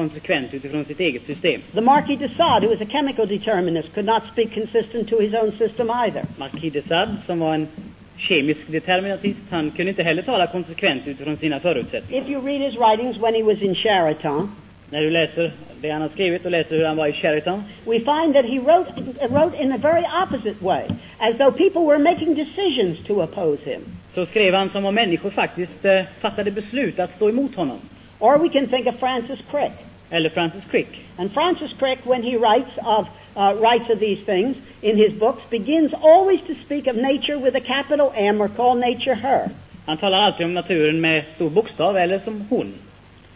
konsekvent 0.00 0.54
utifrån 0.54 0.84
sitt 0.84 1.00
eget 1.00 1.26
system. 1.26 1.60
The 1.74 1.80
Marquis 1.80 2.18
de 2.18 2.28
Sade, 2.28 2.66
who 2.66 2.72
was 2.74 2.80
a 2.80 2.90
chemical 2.96 3.26
determinist, 3.26 3.88
could 3.94 4.06
not 4.06 4.22
speak 4.32 4.54
consistent 4.54 5.08
to 5.08 5.16
his 5.20 5.34
own 5.34 5.50
system 5.58 5.90
either. 5.90 6.24
Marquis 6.38 6.72
de 6.72 6.82
Sade, 6.82 7.16
som 7.26 7.38
var 7.38 7.54
en 7.54 7.68
kemisk 8.16 8.60
determinatist, 8.68 9.40
han 9.50 9.70
kunde 9.70 9.90
inte 9.90 10.02
heller 10.02 10.22
tala 10.22 10.46
konsekvent 10.46 11.02
utifrån 11.06 11.36
sina 11.36 11.60
förutsättningar. 11.60 12.22
If 12.22 12.30
you 12.30 12.46
read 12.46 12.60
his 12.60 12.76
writings 12.76 13.18
when 13.18 13.34
he 13.34 13.42
was 13.42 13.62
in 13.62 13.74
Chariton, 13.74 14.50
När 14.90 15.02
du 15.02 15.10
läser 15.10 15.52
det 15.80 15.90
han 15.90 16.02
har 16.02 16.08
skrivit 16.08 16.44
och 16.44 16.50
läser 16.50 16.76
hur 16.76 16.86
han 16.86 16.96
var 16.96 17.06
i 17.06 17.12
Sheraton, 17.12 17.64
we 17.86 17.98
find 17.98 18.34
that 18.34 18.44
he 18.44 18.58
wrote, 18.58 18.92
wrote 19.30 19.62
in 19.62 19.72
a 19.72 19.78
very 19.78 20.04
opposite 20.22 20.64
way, 20.64 20.84
as 21.18 21.38
though 21.38 21.56
people 21.56 21.82
were 21.82 21.98
making 21.98 22.34
decisions 22.34 22.98
to 23.06 23.22
oppose 23.22 23.70
him. 23.70 23.82
så 24.14 24.26
skrev 24.26 24.54
han 24.54 24.70
som 24.70 24.84
om 24.84 24.94
människor 24.94 25.30
faktiskt 25.30 25.84
eh, 25.84 26.02
fattade 26.20 26.50
beslut 26.50 26.98
att 26.98 27.16
stå 27.16 27.28
emot 27.28 27.54
honom. 27.54 27.78
Or 28.18 28.38
we 28.38 28.48
can 28.48 28.66
think 28.66 28.86
of 28.86 28.98
Francis 29.00 29.38
Crick. 29.50 29.72
Eller 30.10 30.30
Francis 30.30 30.64
Crick. 30.70 30.88
And 31.18 31.32
Francis 31.32 31.74
Crick, 31.78 31.98
when 32.04 32.22
he 32.22 32.36
writes 32.36 32.70
of 32.82 33.06
uh, 33.36 33.54
writes 33.60 33.90
of 33.90 34.00
these 34.00 34.24
things 34.24 34.56
in 34.82 34.96
his 34.96 35.12
books, 35.12 35.42
begins 35.50 35.92
always 36.00 36.40
to 36.42 36.54
speak 36.64 36.86
of 36.86 36.96
nature 36.96 37.38
with 37.38 37.54
a 37.56 37.60
capital 37.60 38.12
M 38.14 38.40
or 38.40 38.48
call 38.48 38.74
nature 38.74 39.14
her. 39.14 39.50
Han 39.86 39.98
talar 39.98 40.18
alltid 40.18 40.46
om 40.46 40.54
naturen 40.54 41.00
med 41.00 41.24
stor 41.34 41.50
bokstav 41.50 41.96
eller 41.96 42.18
som 42.24 42.40
hon. 42.50 42.74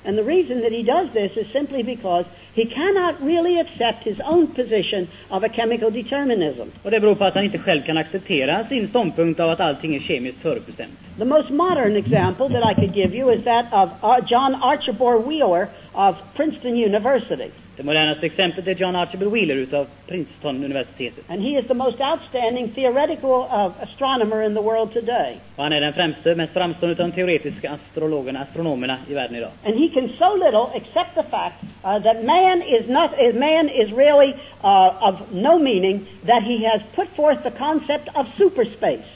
And 0.04 0.19
the 0.19 0.25
reason 0.25 0.60
that 0.62 0.72
he 0.72 0.82
does 0.82 1.08
this 1.12 1.37
is 1.37 1.52
simply 1.52 1.82
because 1.82 2.26
he 2.54 2.66
cannot 2.66 3.20
really 3.20 3.60
accept 3.60 4.04
his 4.04 4.20
own 4.25 4.46
position 4.54 5.08
of 5.31 5.44
a 5.44 5.49
chemical 5.49 5.90
determinism. 5.90 6.69
Och 6.82 6.90
det 6.90 7.00
beror 7.00 7.14
på 7.14 7.25
att 7.25 7.34
han 7.34 7.44
inte 7.44 7.58
själv 7.58 7.82
kan 7.82 7.96
acceptera 7.96 8.69
sin 8.69 8.88
ståndpunkt 8.88 9.40
av 9.40 9.50
att 9.50 9.60
allting 9.60 9.94
är 9.94 10.00
kemiskt 10.00 10.38
förutbestämt. 10.43 10.98
The 11.19 11.24
most 11.24 11.50
modern 11.50 11.96
example 11.96 12.48
that 12.48 12.72
I 12.72 12.74
could 12.74 12.96
give 12.96 13.17
you 13.17 13.31
is 13.31 13.44
that 13.44 13.67
of 13.72 13.88
uh, 14.03 14.26
John 14.26 14.55
Archibald 14.55 15.29
Wheeler 15.29 15.69
of 15.93 16.17
Princeton 16.36 16.72
University. 16.72 17.50
Det 17.76 17.82
modernaste 17.82 18.26
exemplet 18.26 18.67
är 18.67 18.74
John 18.74 18.96
Archibald 18.96 19.32
Wheeler 19.32 19.56
utav 19.56 19.86
Princeton-universitetet. 20.08 21.24
And 21.29 21.43
he 21.43 21.58
is 21.58 21.67
the 21.67 21.74
most 21.74 22.00
outstanding 22.00 22.74
theoretical 22.74 23.31
uh, 23.31 23.82
astronomer 23.82 24.43
in 24.43 24.55
the 24.55 24.62
world 24.62 24.93
today. 24.93 25.36
Och 25.56 25.62
han 25.62 25.72
är 25.72 25.81
den 25.81 25.93
främste, 25.93 26.34
mest 26.34 26.52
framstående 26.52 26.93
utav 26.93 27.08
de 27.08 27.14
teoretiska 27.14 27.70
astrologerna, 27.70 28.41
astronomerna 28.41 28.96
i 29.08 29.14
världen 29.14 29.36
idag. 29.36 29.50
And 29.64 29.74
he 29.74 29.88
can 29.88 30.08
so 30.08 30.36
little 30.36 30.67
accept 30.81 31.14
the 31.14 31.22
fact 31.31 31.62
uh, 31.62 31.98
that 32.02 32.24
man 32.24 32.62
is 32.62 32.88
not, 32.88 33.10
man 33.34 33.69
is 33.69 33.93
really 33.93 34.34
uh, 34.64 35.08
of 35.08 35.14
no 35.31 35.58
meaning 35.58 36.06
that 36.26 36.43
he 36.43 36.69
has 36.69 36.82
put 36.94 37.08
forth 37.17 37.43
the 37.43 37.50
concept 37.58 38.08
of 38.14 38.26
superspace. 38.38 39.08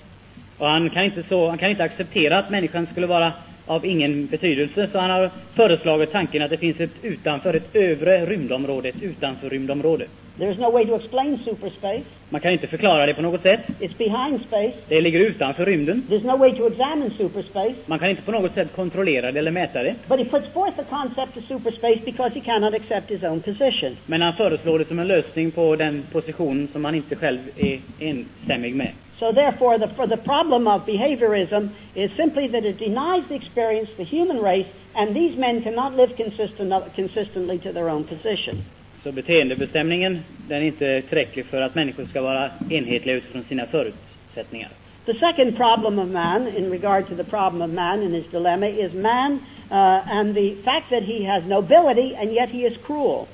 Och 0.58 0.66
han 0.66 0.90
kan 0.90 1.04
inte 1.04 1.22
så, 1.28 1.48
han 1.48 1.58
kan 1.58 1.70
inte 1.70 1.84
acceptera 1.84 2.38
att 2.38 2.50
människan 2.50 2.86
skulle 2.92 3.06
vara 3.06 3.32
av 3.66 3.86
ingen 3.86 4.26
betydelse, 4.26 4.88
så 4.92 4.98
han 4.98 5.10
har 5.10 5.30
föreslagit 5.54 6.12
tanken 6.12 6.42
att 6.42 6.50
det 6.50 6.58
finns 6.58 6.80
ett 6.80 6.90
utanför, 7.02 7.54
ett 7.54 7.76
övre 7.76 8.26
rymdområde, 8.26 8.88
ett 8.88 9.02
utanför 9.02 9.50
rymdområde. 9.50 10.06
There's 10.38 10.58
no 10.58 10.70
way 10.70 10.86
to 10.86 10.94
explain 10.94 11.38
superspace. 11.44 12.04
Man 12.28 12.40
kan 12.40 12.52
inte 12.52 12.66
förklara 12.66 13.06
det 13.06 13.14
på 13.14 13.22
något 13.22 13.42
sätt. 13.42 13.60
It's 13.80 13.98
behind 13.98 14.40
space. 14.40 14.72
Det 14.88 15.00
ligger 15.00 15.20
utanför 15.20 15.66
rymden. 15.66 16.06
There's 16.10 16.26
no 16.26 16.36
way 16.36 16.56
to 16.56 16.66
examine 16.66 17.10
superspace. 17.10 17.74
Man 17.86 17.98
kan 17.98 18.10
inte 18.10 18.22
på 18.22 18.32
något 18.32 18.54
sätt 18.54 18.68
kontrollera 18.76 19.32
det 19.32 19.38
eller 19.38 19.50
mäta 19.50 19.82
det. 19.82 19.94
But 20.08 20.18
he 20.18 20.24
puts 20.24 20.48
forth 20.48 20.76
the 20.76 20.84
concept 20.84 21.36
of 21.36 21.44
superspace 21.44 22.00
because 22.04 22.34
he 22.34 22.40
cannot 22.40 22.74
accept 22.74 23.10
his 23.10 23.22
own 23.22 23.40
position. 23.40 23.96
Men 24.06 24.22
han 24.22 24.32
föreslår 24.32 24.78
det 24.78 24.84
som 24.88 24.98
en 24.98 25.08
lösning 25.08 25.50
på 25.50 25.76
den 25.76 26.02
position 26.12 26.68
som 26.72 26.84
han 26.84 26.94
inte 26.94 27.16
själv 27.16 27.38
är 27.56 27.80
enstämmig 28.00 28.74
med. 28.74 28.92
So 29.18 29.32
therefore, 29.32 29.78
the, 29.78 29.88
for 29.94 30.06
the 30.06 30.16
problem 30.16 30.66
of 30.66 30.84
behaviorism 30.86 31.68
is 31.94 32.10
simply 32.16 32.48
that 32.48 32.64
it 32.64 32.78
denies 32.78 33.24
the 33.28 33.34
experience 33.34 33.90
of 33.90 33.96
the 33.96 34.04
human 34.04 34.42
race, 34.42 34.68
and 34.94 35.16
these 35.16 35.38
men 35.38 35.62
cannot 35.62 35.96
live 35.96 36.16
consistent, 36.16 36.72
consistently 36.94 37.58
to 37.58 37.72
their 37.72 37.88
own 37.88 38.04
position. 38.04 38.64
Så 39.06 39.12
beteendebestämningen, 39.12 40.20
den 40.48 40.62
är 40.62 40.66
inte 40.66 41.02
tillräcklig 41.02 41.46
för 41.46 41.60
att 41.60 41.74
människor 41.74 42.06
ska 42.06 42.22
vara 42.22 42.50
enhetliga 42.70 43.16
utifrån 43.16 43.44
sina 43.48 43.66
förutsättningar. 43.66 44.68
The 45.04 45.14
second 45.14 45.56
problem 45.56 45.98
of 45.98 46.08
man, 46.08 46.48
in 46.56 46.70
regard 46.70 47.08
to 47.08 47.16
the 47.16 47.24
problem 47.24 47.62
of 47.62 47.70
man 47.70 48.02
and 48.02 48.14
his 48.14 48.26
dilemma, 48.30 48.66
is 48.66 48.92
man 48.92 49.32
uh, 49.70 50.18
and 50.18 50.34
the 50.34 50.54
fact 50.64 50.90
that 50.90 51.02
he 51.02 51.24
has 51.24 51.44
nobility 51.44 52.16
and 52.16 52.30
yet 52.30 52.50
he 52.50 52.66
is 52.66 52.78
cruel. 52.86 53.26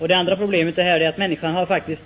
Och 0.00 0.08
det 0.08 0.14
andra 0.16 0.36
problemet 0.36 0.78
är 0.78 0.82
här 0.82 1.00
är 1.00 1.08
att 1.08 1.18
människan 1.18 1.54
har 1.54 1.66
faktiskt 1.66 2.02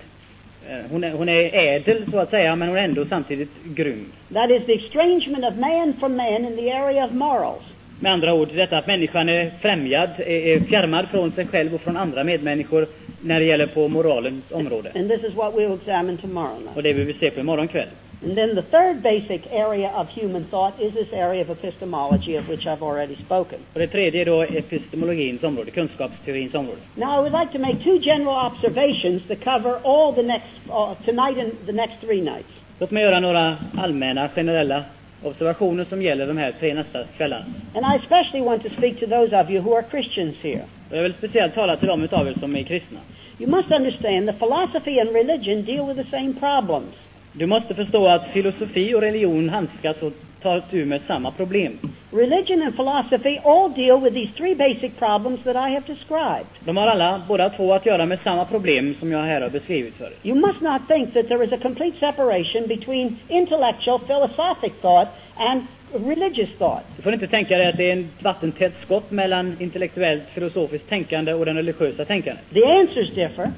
Eh, 0.69 0.91
Hon 0.91 1.05
är, 1.05 1.12
hon 1.12 1.29
är 1.29 1.55
ädel 1.55 2.05
så 2.11 2.19
att 2.19 2.31
säga, 2.31 2.57
men 2.57 2.69
hon 2.69 2.79
är 2.79 2.85
ändå 2.85 3.05
samtidigt 3.05 3.50
grym. 3.64 4.12
That 4.35 4.50
is 4.50 4.67
the 4.67 4.75
estrangement 4.75 5.45
of 5.45 5.55
man 5.55 5.95
from 6.00 6.17
man 6.17 6.45
in 6.47 6.57
the 6.57 6.73
area 6.73 7.05
of 7.05 7.12
morals. 7.12 7.62
Med 8.00 8.12
andra 8.12 8.35
ord, 8.35 8.49
detta 8.55 8.79
att 8.79 8.87
människan 8.87 9.29
är 9.29 9.50
främjad, 9.61 10.11
är, 10.19 10.26
är 10.26 10.61
fjärmad 10.61 11.09
från 11.09 11.33
sig 11.33 11.47
själv 11.47 11.75
och 11.75 11.81
från 11.81 11.97
andra 11.97 12.25
medmänniskor 12.25 12.87
när 13.23 13.41
det 13.41 13.47
gäller 13.47 13.67
på 13.67 13.88
moralens 13.88 14.45
område. 14.50 14.93
And 14.95 15.09
this 15.09 15.25
is 15.25 15.35
what 15.35 15.55
we'll 15.55 15.75
examine 15.75 16.19
tomorrow 16.19 16.61
night. 16.61 16.76
Och 16.76 16.83
det 16.83 16.93
vill 16.93 17.07
vi 17.07 17.14
se 17.14 17.31
på 17.31 17.41
imorgon 17.41 17.69
kväll. 17.69 17.88
And 18.25 18.37
then 18.37 18.55
the 18.55 18.62
third 18.62 19.02
basic 19.02 19.47
area 19.50 19.91
of 19.97 20.09
human 20.09 20.45
thought 20.45 20.81
is 20.81 20.93
this 20.95 21.12
area 21.12 21.43
of 21.43 21.50
epistemology 21.50 22.37
of 22.37 22.49
which 22.49 22.67
I've 22.67 22.83
already 22.83 23.17
spoken. 23.17 23.59
Och 23.73 23.81
det 23.81 23.87
tredje 23.87 24.21
är 24.21 24.26
då 24.26 24.43
epistemologins 24.43 25.43
område, 25.43 25.71
kunskapsteorins 25.71 26.55
område. 26.55 26.79
Now, 26.95 27.17
I 27.17 27.19
would 27.19 27.41
like 27.41 27.52
to 27.52 27.59
make 27.59 27.85
two 27.85 27.99
general 27.99 28.52
observations 28.52 29.23
that 29.29 29.41
cover 29.45 29.81
all 29.85 30.14
the 30.14 30.23
next, 30.23 30.52
uh, 30.69 30.95
tonight 31.05 31.38
and 31.38 31.52
the 31.67 31.73
next 31.73 32.00
three 32.00 32.21
nights. 32.21 32.49
Låt 32.79 32.91
mig 32.91 33.02
göra 33.02 33.21
några 33.21 33.57
allmänna, 33.76 34.29
generella 34.29 34.85
observationer 35.25 35.85
som 35.85 36.02
gäller 36.02 36.26
de 36.26 36.37
här 36.37 36.52
tre 36.61 36.75
nästa 36.75 37.05
kvällarna. 37.17 37.45
And 37.75 37.87
I 37.95 38.05
especially 38.05 38.41
want 38.41 38.62
to 38.62 38.71
speak 38.71 39.00
to 39.00 39.07
those 39.07 39.43
of 39.43 39.50
you 39.50 39.61
who 39.61 39.75
are 39.76 39.85
Christians 39.91 40.37
here. 40.43 40.64
Och 40.91 40.97
jag 40.97 41.02
vill 41.02 41.14
speciellt 41.14 41.55
tala 41.55 41.76
till 41.76 41.88
de 41.88 42.02
utav 42.02 42.29
er 42.29 42.35
som 42.41 42.57
är 42.57 42.62
kristna. 42.62 42.99
You 43.38 43.50
must 43.50 43.71
understand 43.71 44.29
that 44.29 44.38
philosophy 44.38 45.00
and 45.00 45.11
religion 45.11 45.64
deal 45.64 45.87
with 45.87 46.05
the 46.05 46.11
same 46.17 46.33
problems. 46.33 46.95
Du 47.33 47.47
måste 47.47 47.75
förstå 47.75 48.07
att 48.07 48.29
filosofi 48.33 48.95
och 48.95 49.00
religion 49.00 49.49
handskas 49.49 49.97
och 50.02 50.12
tar 50.43 50.61
tur 50.71 50.87
med 50.87 51.01
samma 51.07 51.31
problem. 51.31 51.79
Religion 52.11 52.63
and 52.63 52.77
philosophy 52.77 53.39
all 53.45 53.75
deal 53.75 54.01
with 54.01 54.15
these 54.15 54.33
three 54.37 54.55
basic 54.55 54.99
problems 54.99 55.41
that 55.45 55.57
I 55.57 55.75
have 55.75 55.87
described. 55.87 56.51
De 56.61 56.77
har 56.77 56.87
alla, 56.87 57.23
båda 57.29 57.51
två, 57.51 57.73
att 57.73 57.87
göra 57.87 58.07
med 58.07 58.19
samma 58.25 58.45
problem 58.45 58.95
som 59.01 59.13
jag 59.13 59.19
här 59.19 59.41
har 59.41 59.51
beskrivit 59.51 59.95
för 59.95 60.05
er. 60.05 60.13
You 60.23 60.35
must 60.47 60.61
not 60.61 60.89
think 60.89 61.15
that 61.15 61.29
there 61.29 61.45
is 61.45 61.53
a 61.53 61.59
complete 61.63 61.99
separation 61.99 62.67
between 62.69 63.19
intellectual 63.29 63.99
philosophic 63.99 64.73
thought 64.81 65.09
and 65.37 65.63
religious 65.93 66.51
thought. 66.59 66.83
Du 66.97 67.03
får 67.03 67.13
inte 67.13 67.27
tänka 67.27 67.59
dig 67.59 67.67
att 67.67 67.77
det 67.77 67.91
är 67.91 67.97
ett 68.01 68.23
vattentätt 68.23 68.73
skott 68.83 69.11
mellan 69.11 69.57
intellektuellt 69.61 70.23
filosofiskt 70.35 70.89
tänkande 70.89 71.35
och 71.35 71.47
den 71.47 71.57
religiösa 71.57 72.05
tänkandet. 72.05 72.45
The 72.55 72.65
answers 72.65 73.11
differ, 73.11 73.51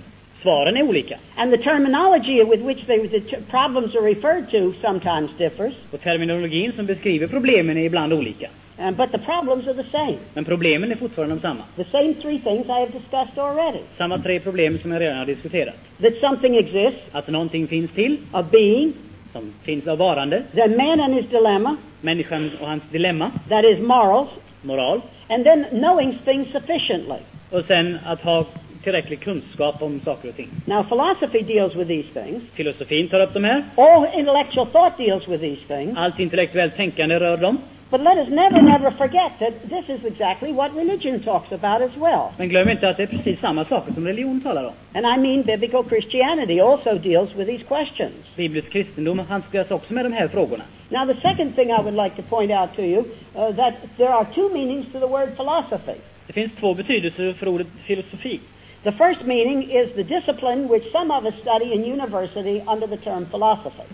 Svaren 0.44 0.76
är 0.76 0.82
olika. 0.82 1.18
and 1.36 1.52
the 1.52 1.58
terminology 1.58 2.44
with 2.44 2.62
which 2.62 2.86
they, 2.86 3.08
the 3.08 3.36
problems 3.50 3.96
are 3.96 4.02
referred 4.14 4.50
to 4.50 4.72
sometimes 4.82 5.30
differs, 5.38 5.74
Och 5.92 6.00
terminologin 6.00 6.72
som 6.76 6.86
beskriver 6.86 7.26
problemen 7.28 7.76
är 7.78 7.84
ibland 7.84 8.12
olika. 8.12 8.48
uh, 8.78 8.90
but 8.90 9.12
the 9.12 9.18
problems 9.18 9.66
are 9.68 9.74
the 9.82 9.90
same. 9.90 10.16
Men 10.34 10.44
problemen 10.44 10.92
är 10.92 10.96
fortfarande 10.96 11.34
de 11.34 11.40
samma. 11.40 11.62
The 11.76 11.84
same 11.84 12.14
three 12.14 12.38
things 12.38 12.66
I 12.66 12.72
have 12.80 12.92
discussed 12.92 13.38
already. 13.38 13.78
Samma 13.98 14.18
tre 14.18 14.40
problem 14.40 14.78
som 14.78 14.92
jag 14.92 15.00
redan 15.00 15.18
har 15.18 15.26
diskuterat. 15.26 15.74
That 16.02 16.12
something 16.20 16.56
exists, 16.56 17.00
Att 17.12 17.28
någonting 17.28 17.66
finns 17.66 17.90
till, 17.90 18.16
a 18.32 18.44
being, 18.52 18.92
som 19.32 19.52
finns 19.62 19.86
av 19.86 19.98
varande, 19.98 20.42
then 20.54 20.76
man 20.76 21.00
and 21.00 21.14
his 21.14 21.26
dilemma, 21.26 21.76
människan 22.00 22.50
och 22.60 22.66
hans 22.68 22.82
dilemma, 22.92 23.30
that 23.48 23.64
is 23.64 23.78
morals, 23.78 24.28
moral, 24.62 25.00
and 25.28 25.44
then 25.44 25.64
knowing 25.70 26.18
things 26.24 26.48
sufficiently. 26.52 27.18
och 27.50 27.64
sen 27.68 27.98
att 28.06 28.20
ha 28.20 28.46
tillräcklig 28.84 29.20
kunskap 29.20 29.82
om 29.82 30.00
saker 30.04 30.28
och 30.28 30.36
ting. 30.36 30.48
Now, 30.66 30.82
philosophy 30.82 31.42
deals 31.42 31.76
with 31.76 31.88
these 31.88 32.08
things. 32.20 32.42
Filosofin 32.54 33.08
tar 33.08 33.20
upp 33.20 33.34
de 33.34 33.44
här. 33.44 33.64
All 33.76 34.06
intellectual 34.18 34.66
thought 34.66 34.98
deals 34.98 35.28
with 35.28 35.40
these 35.40 35.62
things. 35.66 35.98
Allt 35.98 36.20
intellektuellt 36.20 36.76
tänkande 36.76 37.20
rör 37.20 37.36
dem. 37.36 37.58
But 37.90 38.00
let 38.00 38.18
us 38.18 38.28
never, 38.28 38.62
never 38.62 38.90
forget 38.90 39.32
that 39.38 39.68
this 39.68 39.88
is 39.88 40.04
exactly 40.04 40.52
what 40.52 40.74
religion 40.74 41.20
talks 41.22 41.52
about 41.52 41.82
as 41.82 41.96
well. 41.96 42.32
Men 42.38 42.48
glöm 42.48 42.68
inte 42.68 42.88
att 42.88 42.96
det 42.96 43.02
är 43.02 43.06
precis 43.06 43.40
samma 43.40 43.64
saker 43.64 43.94
som 43.94 44.06
religion 44.06 44.40
talar 44.40 44.64
om. 44.64 44.72
And 44.94 45.06
I 45.06 45.28
mean 45.28 45.42
biblical 45.42 45.84
Christianity 45.88 46.60
also 46.60 46.98
deals 46.98 47.34
with 47.34 47.46
these 47.46 47.64
questions. 47.64 48.36
Biblisk 48.36 48.70
kristendom 48.70 49.18
handskas 49.18 49.70
också 49.70 49.94
med 49.94 50.04
de 50.04 50.12
här 50.12 50.28
frågorna. 50.28 50.64
Now, 50.88 51.06
the 51.06 51.20
second 51.20 51.54
thing 51.54 51.70
I 51.70 51.82
would 51.82 51.94
like 51.94 52.16
to 52.16 52.22
point 52.22 52.50
out 52.50 52.74
to 52.76 52.82
you, 52.82 53.04
uh, 53.34 53.56
that 53.56 53.74
there 53.96 54.12
are 54.12 54.26
two 54.34 54.48
meanings 54.48 54.86
to 54.92 55.00
the 55.00 55.06
word 55.06 55.36
philosophy. 55.36 56.00
Det 56.26 56.32
finns 56.32 56.52
två 56.60 56.74
betydelser 56.74 57.32
för 57.32 57.48
ordet 57.48 57.66
filosofi. 57.86 58.40
The 58.84 58.92
first 58.92 59.22
meaning 59.24 59.62
is 59.70 59.94
the 59.94 60.04
discipline 60.04 60.68
which 60.68 60.92
some 60.92 61.10
of 61.10 61.24
us 61.24 61.34
study 61.40 61.72
in 61.72 61.84
university 61.84 62.62
under 62.66 62.86
the 62.86 62.96
term 62.96 63.26
philosophy. 63.30 63.88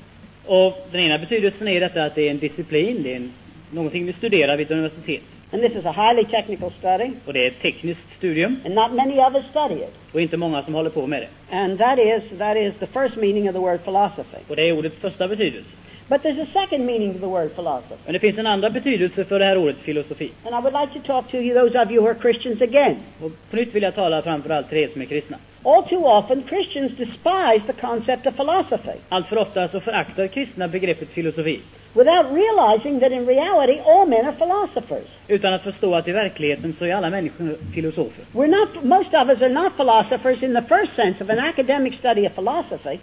Och 0.46 0.72
den 0.92 1.00
ena 1.00 1.18
betydelsen 1.18 1.68
är 1.68 1.80
detta 1.80 2.04
att 2.04 2.14
det 2.14 2.26
är 2.26 2.30
en 2.30 2.38
disciplin, 2.38 3.02
det 3.02 3.12
är 3.12 3.16
en, 3.16 3.32
någonting 3.70 4.06
vi 4.06 4.12
studerar 4.12 4.56
vid 4.56 4.66
ett 4.66 4.72
universitet. 4.72 5.22
And 5.52 5.62
this 5.62 5.72
is 5.72 5.84
a 5.86 5.92
highly 5.92 6.24
technical 6.24 6.70
study, 6.78 7.10
Och 7.26 7.32
det 7.32 7.44
är 7.44 7.48
ett 7.48 7.62
tekniskt 7.62 8.00
studium 8.18 8.60
and 8.64 8.74
not 8.74 8.92
many 8.92 9.18
of 9.18 9.34
us 9.34 9.44
study 9.50 9.74
it. 9.74 9.94
och 10.12 10.20
inte 10.20 10.36
många 10.36 10.62
som 10.62 10.74
håller 10.74 10.90
på 10.90 11.06
med 11.06 11.22
det. 11.22 11.56
And 11.56 11.78
that 11.78 11.98
is, 11.98 12.38
that 12.38 12.56
is 12.56 12.72
the 12.80 12.86
first 12.86 13.16
meaning 13.16 13.48
of 13.48 13.54
the 13.54 13.60
word 13.60 13.84
philosophy. 13.84 14.38
Och 14.48 14.56
det 14.56 14.68
är 14.68 14.78
ordets 14.78 14.96
första 15.00 15.28
betydelse. 15.28 15.70
But 16.10 16.22
there's 16.22 16.38
a 16.48 16.52
second 16.52 16.86
meaning 16.86 17.12
to 17.14 17.20
the 17.20 17.28
word 17.28 17.54
philosophy. 17.54 17.94
Men 18.04 18.12
det 18.12 18.18
finns 18.20 18.38
en 18.38 18.46
andra 18.46 18.70
betydelse 18.70 19.24
för 19.24 19.38
det 19.38 19.44
här 19.44 19.56
ordet 19.56 19.76
filosofi. 19.76 20.32
And 20.44 20.54
I 20.54 20.60
would 20.70 20.80
like 20.80 21.00
to 21.00 21.06
talk 21.06 21.30
to 21.30 21.36
you, 21.36 21.54
those 21.60 21.82
of 21.82 21.90
you 21.90 22.02
who 22.02 22.08
are 22.08 22.18
Christians 22.20 22.62
again. 22.62 22.96
Och 23.22 23.30
på 23.50 23.56
nytt 23.56 23.74
vill 23.74 23.82
jag 23.82 23.94
tala 23.94 24.22
framför 24.22 24.50
allt 24.50 24.68
till 24.68 24.78
er 24.78 24.88
som 24.88 25.02
är 25.02 25.06
kristna. 25.06 25.36
All 25.64 25.82
too 25.88 26.04
often, 26.04 26.42
Christians 26.48 26.92
despise 26.96 27.62
the 27.66 27.72
concept 27.86 28.26
of 28.26 28.36
philosophy 28.36 28.98
Allt 29.08 29.26
för 29.26 29.38
ofta 29.38 29.68
så 29.68 29.80
föraktar 29.80 30.26
kristna 30.26 30.68
begreppet 30.68 31.08
filosofi. 31.08 31.60
without 31.94 32.26
realizing 32.32 33.00
that 33.00 33.12
in 33.12 33.26
reality 33.26 33.80
all 33.80 34.06
men 34.06 34.26
are 34.26 34.32
philosophers. 34.32 35.08
Utan 35.28 35.54
att 35.54 35.62
förstå 35.62 35.94
att 35.94 36.08
i 36.08 36.12
verkligheten 36.12 36.74
så 36.78 36.84
är 36.84 36.94
alla 36.94 37.10
människor 37.10 37.56
filosofer. 37.74 38.24
We're 38.32 38.46
not, 38.46 38.84
most 38.84 39.14
of 39.14 39.28
us 39.28 39.42
are 39.42 39.48
not 39.48 39.76
philosophers 39.76 40.42
in 40.42 40.54
the 40.54 40.62
first 40.62 40.96
sense 40.96 41.24
of 41.24 41.30
an 41.30 41.38
academic 41.38 41.94
study 41.94 42.26
of 42.26 42.34
philosophy, 42.34 42.98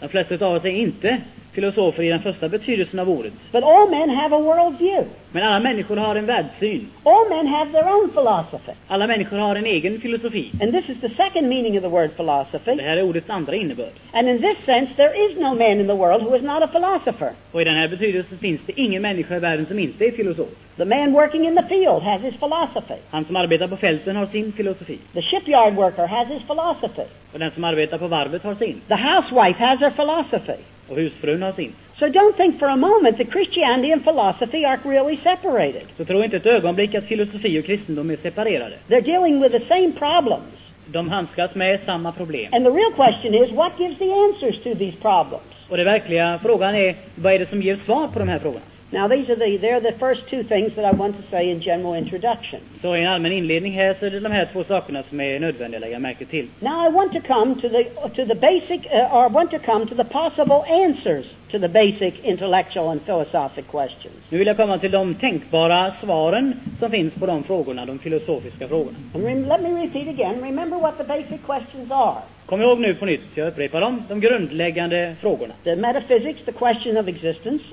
De 0.00 0.08
flesta 0.08 0.46
av 0.46 0.54
oss 0.56 0.64
är 0.64 0.68
inte 0.68 1.18
filosofer 1.52 2.02
i 2.02 2.08
den 2.08 2.22
första 2.22 2.48
betydelsen 2.48 2.98
av 2.98 3.10
ordet. 3.10 3.32
but 3.52 3.64
all 3.64 3.90
men 3.90 4.10
have 4.10 4.36
a 4.36 4.38
worldview. 4.38 5.04
Men 5.32 5.42
alla 5.42 5.60
människor 5.60 5.96
har 5.96 6.16
en 6.16 6.26
världssyn. 6.26 6.86
All 7.04 7.28
men 7.28 7.46
have 7.46 7.72
their 7.72 7.94
own 7.94 8.10
philosophy. 8.10 8.72
Alla 8.88 9.06
människor 9.06 9.36
har 9.36 9.56
en 9.56 9.66
egen 9.66 10.00
filosofi. 10.00 10.52
And 10.60 10.72
this 10.72 10.88
is 10.88 11.00
the 11.00 11.08
second 11.08 11.48
meaning 11.48 11.76
of 11.78 11.82
the 11.82 11.88
word 11.88 12.16
philosophy. 12.16 12.74
Det 12.76 12.82
här 12.82 12.96
är 12.96 13.02
ordets 13.02 13.30
andra 13.30 13.54
innebörd. 13.54 13.92
And 14.12 14.28
in 14.28 14.42
this 14.42 14.56
sense, 14.66 14.92
there 14.96 15.14
is 15.26 15.36
no 15.36 15.54
man 15.54 15.80
in 15.80 15.86
the 15.86 15.94
world 15.94 16.22
who 16.22 16.36
is 16.36 16.42
not 16.42 16.62
a 16.62 16.66
philosopher. 16.66 17.32
Och 17.52 17.62
i 17.62 17.64
den 17.64 17.74
här 17.74 17.88
betydelsen 17.88 18.38
finns 18.38 18.60
det 18.66 18.80
ingen 18.80 19.02
människa 19.02 19.36
i 19.36 19.38
världen 19.38 19.66
som 19.66 19.78
inte 19.78 20.04
är 20.04 20.10
filosof. 20.10 20.48
The 20.76 20.84
man 20.84 21.12
working 21.12 21.46
in 21.46 21.56
the 21.56 21.62
field 21.68 22.02
has 22.02 22.22
his 22.22 22.36
philosophy. 22.36 23.00
Han 23.10 23.24
som 23.24 23.36
arbetar 23.36 23.68
på 23.68 23.76
fälten 23.76 24.16
har 24.16 24.26
sin 24.26 24.52
filosofi. 24.52 24.98
The 25.14 25.22
shipyard 25.22 25.74
worker 25.74 26.06
has 26.06 26.28
his 26.28 26.42
philosophy. 26.42 27.06
Och 27.32 27.38
den 27.38 27.50
som 27.50 27.64
arbetar 27.64 27.98
på 27.98 28.08
varvet 28.08 28.42
har 28.42 28.54
sin. 28.54 28.80
The 28.88 28.94
housewife 28.94 29.64
has 29.64 29.80
her 29.80 29.90
philosophy. 29.90 30.62
Och 30.92 30.98
husfrun 30.98 31.42
har 31.42 31.52
sin. 31.52 31.72
So 31.98 32.06
don't 32.06 32.36
think 32.36 32.58
for 32.58 32.68
a 32.68 32.76
moment 32.76 33.18
that 33.18 33.32
Christianity 33.32 33.92
and 33.92 34.04
philosophy 34.04 34.64
are 34.64 34.78
really 34.84 35.16
separated. 35.16 35.82
Så 35.96 36.04
tro 36.04 36.22
inte 36.24 36.36
ett 36.36 36.46
ögonblick 36.46 36.94
att 36.94 37.04
filosofi 37.04 37.60
och 37.60 37.64
kristendom 37.64 38.10
är 38.10 38.16
separerade. 38.16 38.74
They're 38.88 39.04
dealing 39.04 39.40
with 39.42 39.58
the 39.58 39.66
same 39.68 39.92
problems. 39.92 40.52
De 40.86 41.08
handskas 41.08 41.54
med 41.54 41.80
samma 41.86 42.12
problem. 42.12 42.48
And 42.52 42.64
the 42.64 42.70
real 42.70 42.92
question 42.92 43.34
is, 43.34 43.52
what 43.52 43.72
gives 43.78 43.98
the 43.98 44.12
answers 44.12 44.58
to 44.64 44.74
these 44.78 44.96
problems? 45.02 45.52
Och 45.68 45.76
den 45.76 45.86
verkliga 45.86 46.38
frågan 46.42 46.74
är, 46.74 46.96
vad 47.14 47.32
är 47.32 47.38
det 47.38 47.48
som 47.48 47.62
ger 47.62 47.78
svar 47.84 48.08
på 48.08 48.18
de 48.18 48.28
här 48.28 48.38
frågorna? 48.38 48.64
Now, 48.92 49.08
these 49.08 49.30
are 49.30 49.36
the, 49.36 49.56
they're 49.56 49.80
the 49.80 49.96
first 49.98 50.28
two 50.28 50.42
things 50.42 50.76
that 50.76 50.84
I 50.84 50.92
want 50.92 51.16
to 51.16 51.22
say 51.30 51.50
in 51.50 51.62
general 51.62 51.94
introduction. 51.94 52.60
Så 52.82 52.96
i 52.96 53.00
en 53.00 53.12
allmän 53.12 53.32
inledning 53.32 53.72
här 53.72 53.96
så 54.00 54.06
är 54.06 54.10
det 54.10 54.20
de 54.20 54.32
här 54.32 54.48
två 54.52 54.64
sakerna 54.64 55.02
som 55.08 55.20
är 55.20 55.40
nödvändiga 55.40 55.78
att 55.78 55.80
lägga 55.80 55.98
märke 55.98 56.24
till. 56.24 56.48
Now, 56.60 56.86
I 56.88 56.90
want 56.90 57.12
to 57.12 57.20
come 57.20 57.54
to 57.54 57.68
the, 57.68 57.84
to 57.84 58.26
the 58.26 58.34
basic, 58.34 58.80
uh, 58.86 59.16
or 59.16 59.26
I 59.26 59.32
want 59.32 59.50
to 59.50 59.58
come 59.58 59.86
to 59.86 59.94
the 59.94 60.04
possible 60.04 60.64
answers 60.68 61.26
to 61.50 61.58
the 61.58 61.68
basic 61.68 62.14
intellectual 62.22 62.88
and 62.88 63.00
philosophic 63.04 63.64
questions. 63.70 64.16
Nu 64.28 64.38
vill 64.38 64.46
jag 64.46 64.56
komma 64.56 64.78
till 64.78 64.90
de 64.90 65.14
tänkbara 65.14 65.92
svaren 66.02 66.60
som 66.80 66.90
finns 66.90 67.14
på 67.14 67.26
de 67.26 67.44
frågorna, 67.44 67.86
de 67.86 67.98
filosofiska 67.98 68.68
frågorna. 68.68 68.98
And 69.14 69.48
let 69.48 69.62
me 69.62 69.68
repeat 69.84 70.08
again. 70.08 70.40
Remember 70.42 70.76
what 70.76 70.98
the 70.98 71.04
basic 71.04 71.40
questions 71.46 71.90
are. 71.90 72.22
Kom 72.46 72.62
ihåg 72.62 72.80
nu 72.80 72.94
på 72.94 73.06
nytt, 73.06 73.20
jag 73.34 73.48
upprepar 73.48 73.80
dem, 73.80 74.02
de 74.08 74.20
grundläggande 74.20 75.14
frågorna. 75.20 75.54
The 75.64 75.76
metaphysics, 75.76 76.44
the 76.44 76.52
question 76.52 76.96
of 76.96 77.08
existence. 77.08 77.64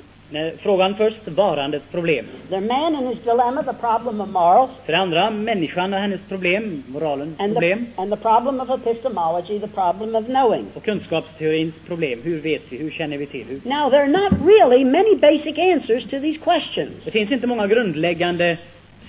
Frågan 0.60 0.96
först, 0.96 1.28
varandets 1.28 1.86
problem. 1.92 2.26
The 2.50 2.62
man 2.62 2.96
and 2.96 3.08
his 3.08 3.20
dilemma, 3.20 3.64
the 3.64 3.74
problem 3.74 4.22
of 4.22 4.30
morals. 4.30 4.70
För 4.86 4.92
det 4.92 4.98
andra, 4.98 5.32
människan 5.32 5.94
och 5.94 6.00
hennes 6.00 6.20
problem, 6.30 6.84
moralens 6.88 7.40
And 7.40 7.54
the, 7.54 7.60
problem. 7.60 7.86
and 7.96 8.12
the 8.12 8.18
problem 8.18 8.60
of 8.62 8.70
epistemology, 8.70 9.60
the 9.60 9.68
problem 9.68 10.16
of 10.16 10.26
knowing. 10.26 10.66
Och 10.74 10.84
kunskapsteorins 10.84 11.76
problem. 11.88 12.20
Hur 12.24 12.42
vet 12.42 12.62
vi? 12.70 12.78
Hur 12.78 12.92
känner 12.92 13.18
vi 13.18 13.26
till? 13.26 13.46
Hur? 13.48 13.62
Now, 13.64 13.90
there 13.90 14.02
are 14.02 14.08
not 14.08 14.32
really 14.46 14.86
many 14.86 15.16
basic 15.16 15.58
answers 15.58 16.04
to 16.04 16.20
these 16.20 16.40
questions. 16.44 16.92
Det 17.06 17.12
finns 17.12 17.32
inte 17.32 17.48
många 17.48 17.68
grundläggande 17.68 18.58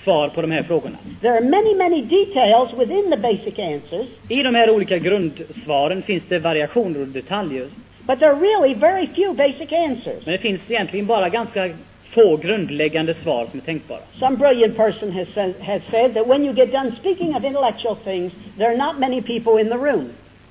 svar 0.03 0.29
på 0.29 0.41
de 0.41 0.51
här 0.51 0.63
frågorna. 0.63 0.97
There 1.21 1.33
are 1.33 1.41
many, 1.41 1.75
many 1.75 2.01
details 2.01 2.73
within 2.79 3.11
the 3.11 3.17
basic 3.17 3.59
answers, 3.59 4.07
I 4.29 4.43
de 4.43 4.55
här 4.55 4.69
olika 4.75 4.97
grundsvaren 4.97 6.01
finns 6.01 6.23
det 6.29 6.39
variationer 6.39 7.01
och 7.01 7.07
detaljer. 7.07 7.67
But 8.07 8.19
there 8.19 8.31
are 8.31 8.39
really 8.39 8.73
very 8.73 9.07
few 9.07 9.33
basic 9.33 9.73
answers. 9.73 10.25
Men 10.25 10.31
det 10.33 10.41
finns 10.41 10.61
egentligen 10.67 11.05
bara 11.05 11.29
ganska 11.29 11.69
få 12.13 12.37
grundläggande 12.37 13.15
svar 13.23 13.47
som 13.51 13.59
är 13.59 13.63
tänkbara. 13.63 13.99
Some 14.19 14.37
brilliant 14.37 14.77
person 14.77 15.11
has 15.11 15.27
said, 15.33 15.53
has 15.61 15.81
said 15.91 16.13
that 16.13 16.27
when 16.27 16.45
you 16.45 16.53
get 16.53 16.71
done 16.71 16.91
speaking 16.99 17.35
of 17.35 17.43
intellectual 17.43 17.95
things, 18.03 18.33
there 18.57 18.69
are 18.69 18.77
not 18.77 18.99
many 18.99 19.21
people 19.21 19.61
in 19.61 19.69
the 19.69 19.77
room. 19.77 20.09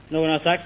Någon 0.09 0.31
har 0.31 0.39
sagt 0.39 0.65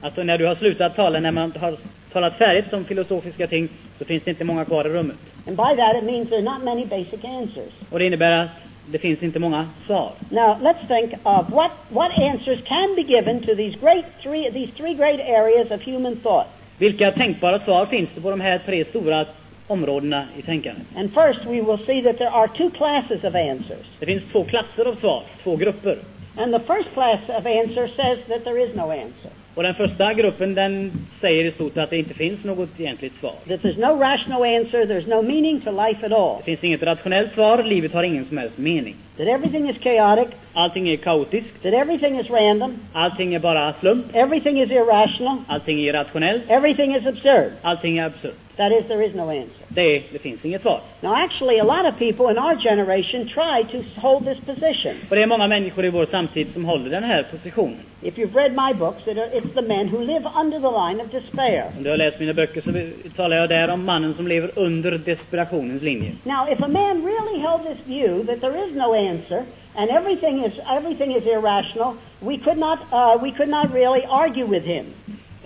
Alltså 0.00 0.22
när 0.22 0.38
du 0.38 0.46
har 0.46 0.54
slutat 0.54 0.96
tala, 0.96 1.20
när 1.20 1.32
man 1.32 1.52
har 1.60 1.76
talat 2.12 2.38
färdigt 2.38 2.72
om 2.72 2.84
filosofiska 2.84 3.46
ting, 3.46 3.68
så 3.98 4.04
finns 4.04 4.22
det 4.24 4.30
inte 4.30 4.44
många 4.44 4.64
kvar 4.64 4.84
i 4.84 4.88
rummet. 4.88 5.16
And 5.46 5.56
by 5.56 5.76
that 5.76 5.96
it 5.96 6.04
means 6.04 6.28
there 6.28 6.38
are 6.38 6.58
not 6.58 6.64
many 6.64 6.86
basic 6.86 7.24
answers. 7.24 7.72
Och 7.90 7.98
det 7.98 8.06
innebär 8.06 8.44
att 8.44 8.50
det 8.92 8.98
finns 8.98 9.22
inte 9.22 9.38
många 9.38 9.68
svar. 9.86 10.12
Now 10.30 10.56
let's 10.60 10.86
think 10.88 11.12
of 11.22 11.50
what, 11.50 11.70
what 11.90 12.18
answers 12.18 12.60
can 12.64 12.94
be 12.96 13.02
given 13.02 13.40
to 13.40 13.54
these 13.54 13.76
great 13.80 14.04
three, 14.22 14.50
these 14.50 14.72
three 14.76 14.94
great 14.94 15.20
areas 15.20 15.70
of 15.70 15.82
human 15.82 16.16
thought. 16.16 16.46
Vilka 16.78 17.12
tänkbara 17.12 17.58
svar 17.58 17.86
finns 17.86 18.08
det 18.14 18.20
på 18.20 18.30
de 18.30 18.40
här 18.40 18.58
tre 18.58 18.84
stora 18.84 19.24
områdena 19.66 20.24
i 20.38 20.42
tänkandet? 20.42 20.86
And 20.96 21.14
first 21.14 21.44
we 21.46 21.62
will 21.62 21.86
see 21.86 22.02
that 22.02 22.18
there 22.18 22.30
are 22.30 22.48
two 22.48 22.70
classes 22.70 23.24
of 23.24 23.34
answers. 23.34 23.86
Det 24.00 24.06
finns 24.06 24.22
två 24.32 24.44
klasser 24.44 24.84
av 24.88 24.94
svar, 24.94 25.22
två 25.42 25.56
grupper. 25.56 25.98
And 26.36 26.54
the 26.54 26.60
first 26.60 26.94
class 26.94 27.20
of 27.28 27.46
answer 27.46 27.88
says 27.88 28.18
that 28.28 28.44
there 28.44 28.58
is 28.58 28.76
no 28.76 28.90
answer. 28.90 29.30
Och 29.58 29.64
den 29.64 29.74
första 29.74 30.14
gruppen 30.14 30.54
den 30.54 30.92
säger 31.20 31.44
i 31.44 31.52
stort 31.52 31.78
att 31.78 31.90
det 31.90 31.96
inte 31.96 32.14
finns 32.14 32.44
något 32.44 32.68
egentligt 32.78 33.12
svar. 33.20 33.34
That 33.48 33.60
there's 33.60 33.78
no 33.78 34.00
rational 34.00 34.42
answer, 34.42 34.86
there's 34.86 35.08
no 35.08 35.22
meaning 35.22 35.60
to 35.60 35.70
life 35.70 36.06
at 36.06 36.12
all. 36.12 36.38
Det 36.38 36.44
finns 36.44 36.64
inget 36.64 36.82
rationellt 36.82 37.34
svar, 37.34 37.62
livet 37.62 37.92
har 37.92 38.02
ingen 38.02 38.28
som 38.28 38.38
helst 38.38 38.58
mening. 38.58 38.96
That 39.16 39.26
everything 39.26 39.68
is 39.70 39.76
chaotic, 39.78 40.28
Allting 40.52 40.88
är 40.88 40.96
kaotiskt, 40.96 41.62
that 41.62 41.72
everything 41.72 42.20
is 42.20 42.30
random, 42.30 42.78
allting 42.92 43.34
är 43.34 43.40
bara 43.40 43.74
slump, 43.80 44.06
everything 44.12 44.60
is 44.60 44.70
irrational, 44.70 45.38
allting 45.48 45.80
är 45.80 45.88
irrationellt, 45.88 46.42
everything 46.48 46.96
is 46.96 47.06
absurd. 47.06 47.52
allting 47.62 47.98
är 47.98 48.06
absurt. 48.06 48.47
That 48.58 48.72
is, 48.72 48.88
there 48.88 49.02
is 49.02 49.14
no 49.14 49.30
answer. 49.30 49.64
Det, 49.68 50.02
det 50.12 50.18
finns 50.18 50.44
inget 50.44 50.62
svar. 50.62 50.80
Now, 51.00 51.14
actually, 51.14 51.60
a 51.60 51.64
lot 51.64 51.86
of 51.86 51.98
people 51.98 52.28
in 52.30 52.38
our 52.38 52.56
generation 52.56 53.28
try 53.28 53.62
to 53.72 54.00
hold 54.00 54.24
this 54.24 54.40
position. 54.40 54.96
Och 55.10 55.16
det 55.16 55.22
är 55.22 55.26
många 55.26 55.48
människor 55.48 55.84
i 55.84 55.90
vår 55.90 56.06
samtid 56.06 56.52
som 56.52 56.64
håller 56.64 56.90
den 56.90 57.04
här 57.04 57.22
positionen. 57.30 57.78
If 58.02 58.18
you've 58.18 58.34
read 58.34 58.52
my 58.52 58.78
books, 58.78 59.06
it 59.06 59.18
are, 59.18 59.30
it's 59.32 59.54
the 59.54 59.62
men 59.62 59.88
who 59.88 59.98
live 59.98 60.26
under 60.42 60.58
the 60.60 60.70
line 60.70 61.00
of 61.00 61.10
despair. 61.10 61.72
Om 61.76 61.82
du 61.84 61.90
har 61.90 61.96
läst 61.96 62.20
mina 62.20 62.34
böcker 62.34 62.60
så 62.60 62.70
talar 63.16 63.36
jag 63.36 63.48
där 63.48 63.70
om 63.70 63.84
mannen 63.84 64.14
som 64.14 64.26
lever 64.26 64.50
under 64.54 64.98
desperationens 64.98 65.82
linje. 65.82 66.12
Now, 66.24 66.52
if 66.52 66.60
a 66.60 66.68
man 66.68 67.06
really 67.06 67.38
held 67.40 67.62
this 67.62 67.86
view 67.86 68.26
that 68.26 68.40
there 68.40 68.66
is 68.66 68.74
no 68.74 68.94
answer 68.94 69.44
and 69.74 69.90
everything 69.90 70.44
is 70.44 70.58
everything 70.78 71.16
is 71.16 71.26
irrational, 71.26 71.94
we 72.20 72.38
could 72.38 72.58
not 72.58 72.78
uh, 72.92 73.22
we 73.22 73.32
could 73.32 73.50
not 73.50 73.72
really 73.72 74.04
argue 74.08 74.46
with 74.46 74.64
him. 74.64 74.86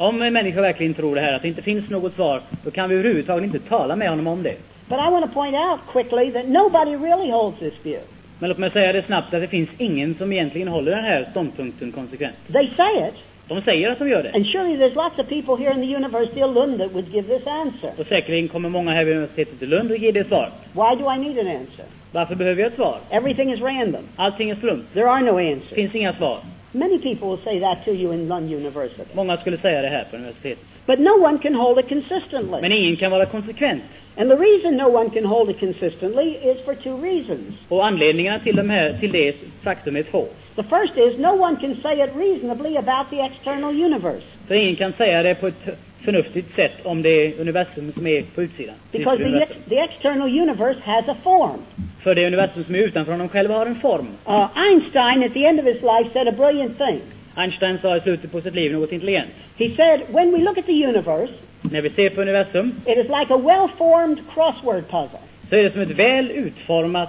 Om 0.08 0.22
en 0.22 0.32
människa 0.32 0.60
verkligen 0.60 0.94
tror 0.94 1.14
det 1.14 1.20
här, 1.20 1.34
att 1.36 1.42
det 1.42 1.48
inte 1.48 1.62
finns 1.62 1.90
något 1.90 2.14
svar, 2.14 2.40
då 2.64 2.70
kan 2.70 2.88
vi 2.88 2.94
överhuvudtaget 2.94 3.44
inte 3.44 3.58
tala 3.58 3.96
med 3.96 4.08
honom 4.10 4.26
om 4.26 4.42
det. 4.42 4.56
But 4.88 4.98
I 4.98 5.10
want 5.10 5.24
to 5.26 5.32
point 5.32 5.54
out 5.54 5.80
quickly 5.92 6.32
that 6.32 6.46
nobody 6.48 6.96
really 6.96 7.30
holds 7.30 7.58
this 7.58 7.74
view. 7.82 8.06
Men 8.38 8.48
låt 8.48 8.58
mig 8.58 8.70
säga 8.70 8.92
det 8.92 9.02
snabbt 9.02 9.34
att 9.34 9.40
det 9.40 9.48
finns 9.48 9.70
ingen 9.78 10.14
som 10.18 10.32
egentligen 10.32 10.68
håller 10.68 10.90
den 10.92 11.04
här 11.04 11.26
ståndpunkten 11.30 11.92
konsekvent. 11.92 12.34
They 12.52 12.70
say 12.76 13.08
it, 13.08 13.14
De 13.48 13.62
säger 13.62 13.92
att 13.92 13.98
de 13.98 14.08
gör 14.08 14.22
det. 14.22 14.30
and 14.34 14.46
surely 14.46 14.76
there's 14.76 14.94
lots 14.94 15.18
of 15.18 15.28
people 15.28 15.64
here 15.64 15.74
in 15.74 15.88
the 15.88 15.96
University 15.96 16.42
of 16.42 16.54
Lund 16.54 16.78
that 16.80 16.92
would 16.92 17.08
give 17.14 17.38
this 17.38 17.46
answer. 17.46 17.90
Och 17.98 18.06
säkerligen 18.06 18.48
kommer 18.48 18.68
många 18.68 18.90
här 18.90 19.04
vid 19.04 19.16
universitetet 19.16 19.62
i 19.62 19.66
Lund 19.66 19.90
och 19.90 19.96
ge 19.96 20.12
det 20.12 20.28
svaret. 20.28 20.52
Why 20.72 21.02
do 21.02 21.12
I 21.14 21.18
need 21.18 21.38
an 21.38 21.56
answer? 21.56 21.84
Varför 22.12 22.34
behöver 22.34 22.62
jag 22.62 22.68
ett 22.70 22.76
svar? 22.76 22.98
Everything 23.10 23.52
is 23.52 23.60
random. 23.60 24.02
Allting 24.16 24.50
är 24.50 24.54
slump. 24.54 24.84
There 24.94 25.08
are 25.10 25.20
no 25.20 25.38
Det 25.38 25.52
answers. 25.52 25.72
finns 25.74 25.94
inga 25.94 26.12
svar. 26.12 26.38
Many 26.72 26.98
people 26.98 27.28
will 27.28 27.44
say 27.44 27.60
that 27.60 27.84
to 27.84 27.90
you 27.90 28.12
in 28.12 28.28
Lund 28.28 28.50
University. 28.50 29.04
Många 29.14 29.36
skulle 29.36 29.58
säga 29.58 29.82
det 29.82 29.88
här 29.88 30.04
på 30.10 30.16
universitetet. 30.16 30.64
But 30.86 30.98
no 30.98 31.14
one 31.24 31.38
can 31.38 31.54
hold 31.54 31.78
it 31.78 31.88
consistently. 31.88 32.60
Men 32.60 32.72
ingen 32.72 32.96
kan 32.96 33.10
vara 33.10 33.26
konsekvent. 33.26 33.82
And 34.16 34.30
the 34.30 34.36
reason 34.36 34.76
no 34.76 34.88
one 34.88 35.10
can 35.10 35.24
hold 35.24 35.50
it 35.50 35.60
consistently 35.60 36.36
is 36.50 36.64
for 36.64 36.74
two 36.74 36.96
reasons. 37.02 37.54
Och 37.68 37.86
anledningarna 37.86 38.38
till, 38.38 38.56
de 38.56 38.70
här, 38.70 38.98
till 39.00 39.12
det 39.12 39.36
faktum 39.62 39.96
är 39.96 40.02
två. 40.02 40.26
The 40.56 40.62
first 40.62 40.96
is 40.96 41.18
no 41.18 41.32
one 41.32 41.56
can 41.56 41.76
say 41.82 42.04
it 42.04 42.10
reasonably 42.16 42.76
about 42.76 43.10
the 43.10 43.20
external 43.20 43.70
universe 43.84 44.26
För 44.48 44.54
ingen 44.54 44.76
kan 44.76 44.92
säga 44.92 45.22
det 45.22 45.34
på 45.34 45.46
ett 45.46 45.78
förnuftigt 46.04 46.56
sätt 46.56 46.72
om 46.84 47.02
det 47.02 47.38
universum 47.40 47.92
som 47.92 48.06
är 48.06 48.22
på 48.34 48.42
utsidan. 48.42 48.74
because 48.92 49.18
the, 49.18 49.42
ex- 49.42 49.56
the 49.68 49.78
external 49.78 50.28
universe 50.40 50.80
has 50.84 51.08
a 51.08 51.16
form. 51.22 51.60
För 52.02 52.14
det 52.14 52.26
universum 52.26 52.64
som 52.64 52.74
är 52.74 52.78
utanför 52.78 53.12
honom 53.12 53.28
själv 53.28 53.50
har 53.50 53.66
en 53.66 53.74
form. 53.80 54.06
Uh, 54.28 54.58
Einstein, 54.58 55.22
at 55.24 55.34
the 55.34 55.46
end 55.46 55.60
of 55.60 55.66
his 55.66 55.82
life, 55.82 56.10
said 56.12 56.28
a 56.28 56.32
brilliant 56.32 56.78
thing. 56.78 57.00
Einstein 57.34 57.78
sa 57.82 57.96
i 57.96 58.00
slutet 58.00 58.32
på 58.32 58.40
sitt 58.40 58.54
liv 58.54 58.72
något 58.72 58.92
intelligent. 58.92 59.30
He 59.56 59.68
said, 59.76 60.00
when 60.08 60.32
we 60.32 60.38
look 60.38 60.58
at 60.58 60.66
the 60.66 60.86
universe, 60.86 61.32
När 61.62 61.82
vi 61.82 61.90
ser 61.90 62.10
på 62.10 62.20
universum 62.20 62.74
it 62.86 62.98
is 62.98 63.04
like 63.20 63.34
a 63.34 63.38
well-formed 63.38 64.18
crossword 64.34 64.82
puzzle. 64.90 65.18
så 65.50 65.56
är 65.56 65.62
det 65.62 65.72
som 65.72 65.80
ett 65.80 65.90
väl 65.98 66.30
utformat 66.30 67.08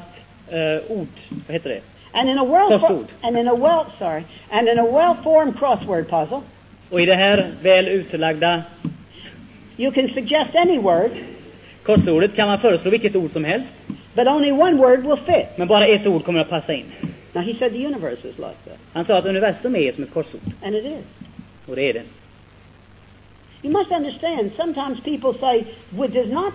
eh, 0.49 0.91
ord, 0.97 1.07
vad 1.47 1.53
heter 1.53 1.69
det? 1.69 1.81
And 2.11 2.29
in 2.29 2.37
a 2.37 2.45
well 2.45 3.05
and 3.21 3.37
in 3.37 3.47
a 3.47 3.55
well 3.55 3.85
sorry, 3.99 4.23
and 4.51 4.69
in 4.69 4.79
a 4.79 4.85
well-formed 4.85 5.57
crossword 5.59 6.09
puzzle, 6.09 6.41
Och 6.93 7.01
i 7.01 7.05
det 7.05 7.15
här 7.15 7.51
väl 7.63 7.87
utlagda 7.87 8.63
you 9.77 9.91
can 9.91 10.07
suggest 10.09 10.55
any 10.55 10.77
word, 10.79 11.11
korsordet 11.83 12.35
kan 12.35 12.47
man 12.47 12.59
föreslå 12.59 12.91
vilket 12.91 13.15
ord 13.15 13.31
som 13.33 13.43
helst, 13.43 13.67
but 14.15 14.27
only 14.27 14.51
one 14.51 14.77
word 14.77 14.99
will 15.07 15.17
fit. 15.25 15.47
men 15.57 15.67
bara 15.67 15.85
ett 15.87 16.07
ord 16.07 16.23
kommer 16.25 16.39
att 16.39 16.49
passa 16.49 16.73
in. 16.73 16.85
Now 17.33 17.41
he 17.43 17.53
said 17.53 17.71
the 17.73 17.85
universe 17.85 18.27
is 18.27 18.37
like 18.37 18.57
that, 18.65 18.77
Han 18.93 19.05
sa 19.05 19.17
att 19.17 19.25
universum 19.25 19.75
är 19.75 19.91
som 19.93 20.03
ett 20.03 20.13
korsord. 20.13 20.41
and 20.63 20.75
it 20.75 20.85
is. 20.85 21.05
Och 21.67 21.75
det 21.75 21.89
är 21.89 21.93
det. 21.93 22.03
You 23.63 23.71
must 23.73 23.91
understand. 23.91 24.51
Sometimes 24.57 24.99
people 25.03 25.33
say, 25.39 25.63
well, 25.89 26.11
"Does 26.11 26.27
not 26.31 26.53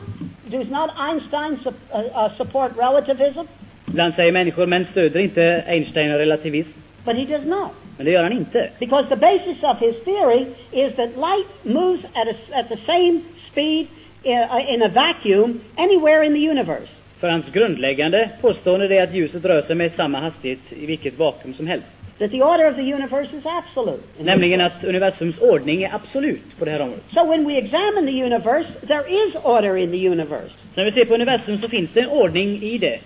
does 0.50 0.68
not 0.70 0.90
Einstein 0.96 1.56
su- 1.64 1.98
uh, 1.98 2.24
uh, 2.24 2.36
support 2.36 2.72
relativism?" 2.78 3.40
Ibland 3.88 4.14
säger 4.14 4.32
människor, 4.32 4.66
men 4.66 4.86
stöder 4.90 5.20
inte 5.20 5.64
Einstein 5.66 6.12
relativism? 6.12 6.70
But 7.08 7.16
he 7.16 7.24
does 7.24 7.46
not, 7.46 7.70
Men 7.96 8.06
det 8.06 8.12
gör 8.12 8.22
han 8.22 8.32
inte. 8.32 8.70
because 8.78 9.08
the 9.08 9.16
basis 9.16 9.62
of 9.62 9.78
his 9.80 9.94
theory 10.04 10.46
is 10.72 10.94
that 10.96 11.10
light 11.16 11.48
moves 11.62 12.04
at 12.14 12.28
a, 12.28 12.34
at 12.52 12.68
the 12.68 12.76
same 12.86 13.20
speed 13.50 13.86
in, 14.22 14.38
uh, 14.38 14.74
in 14.74 14.82
a 14.82 14.88
vacuum 14.88 15.60
anywhere 15.76 16.22
in 16.24 16.34
the 16.34 16.50
universe. 16.50 16.88
För 17.20 17.28
hans 17.28 17.46
grundläggande 17.52 18.30
påstående 18.40 18.96
är 18.96 19.02
att 19.02 19.14
ljuset 19.14 19.44
rör 19.44 19.62
sig 19.62 19.76
med 19.76 19.92
samma 19.96 20.18
hastighet 20.18 20.58
i 20.70 20.86
vilket 20.86 21.18
vakuum 21.18 21.54
som 21.54 21.66
helst. 21.66 21.86
That 22.18 22.30
the 22.30 22.42
order 22.42 22.70
of 22.70 22.76
the 22.76 22.94
universe 22.94 23.36
is 23.36 23.44
absolute. 23.46 24.02
Nämligen 24.18 24.60
att 24.60 24.84
universums 24.84 25.38
ordning 25.38 25.82
är 25.82 25.94
absolut 25.94 26.58
på 26.58 26.64
det 26.64 26.70
här 26.70 26.80
området. 26.80 27.04
So 27.14 27.24
when 27.24 27.46
we 27.48 27.56
examine 27.58 28.06
the 28.06 28.24
universe, 28.24 28.68
there 28.86 29.04
is 29.08 29.34
order 29.44 29.76
in 29.76 29.90
the 29.92 30.08
universe. 30.08 30.54
Så 30.74 30.80
när 30.80 30.84
vi 30.84 30.92
ser 30.92 31.04
på 31.04 31.14
universum 31.14 31.58
så 31.62 31.68
finns 31.68 31.90
det 31.94 32.00
en 32.00 32.08
ordning 32.08 32.62
i 32.62 32.78
det. 32.78 33.00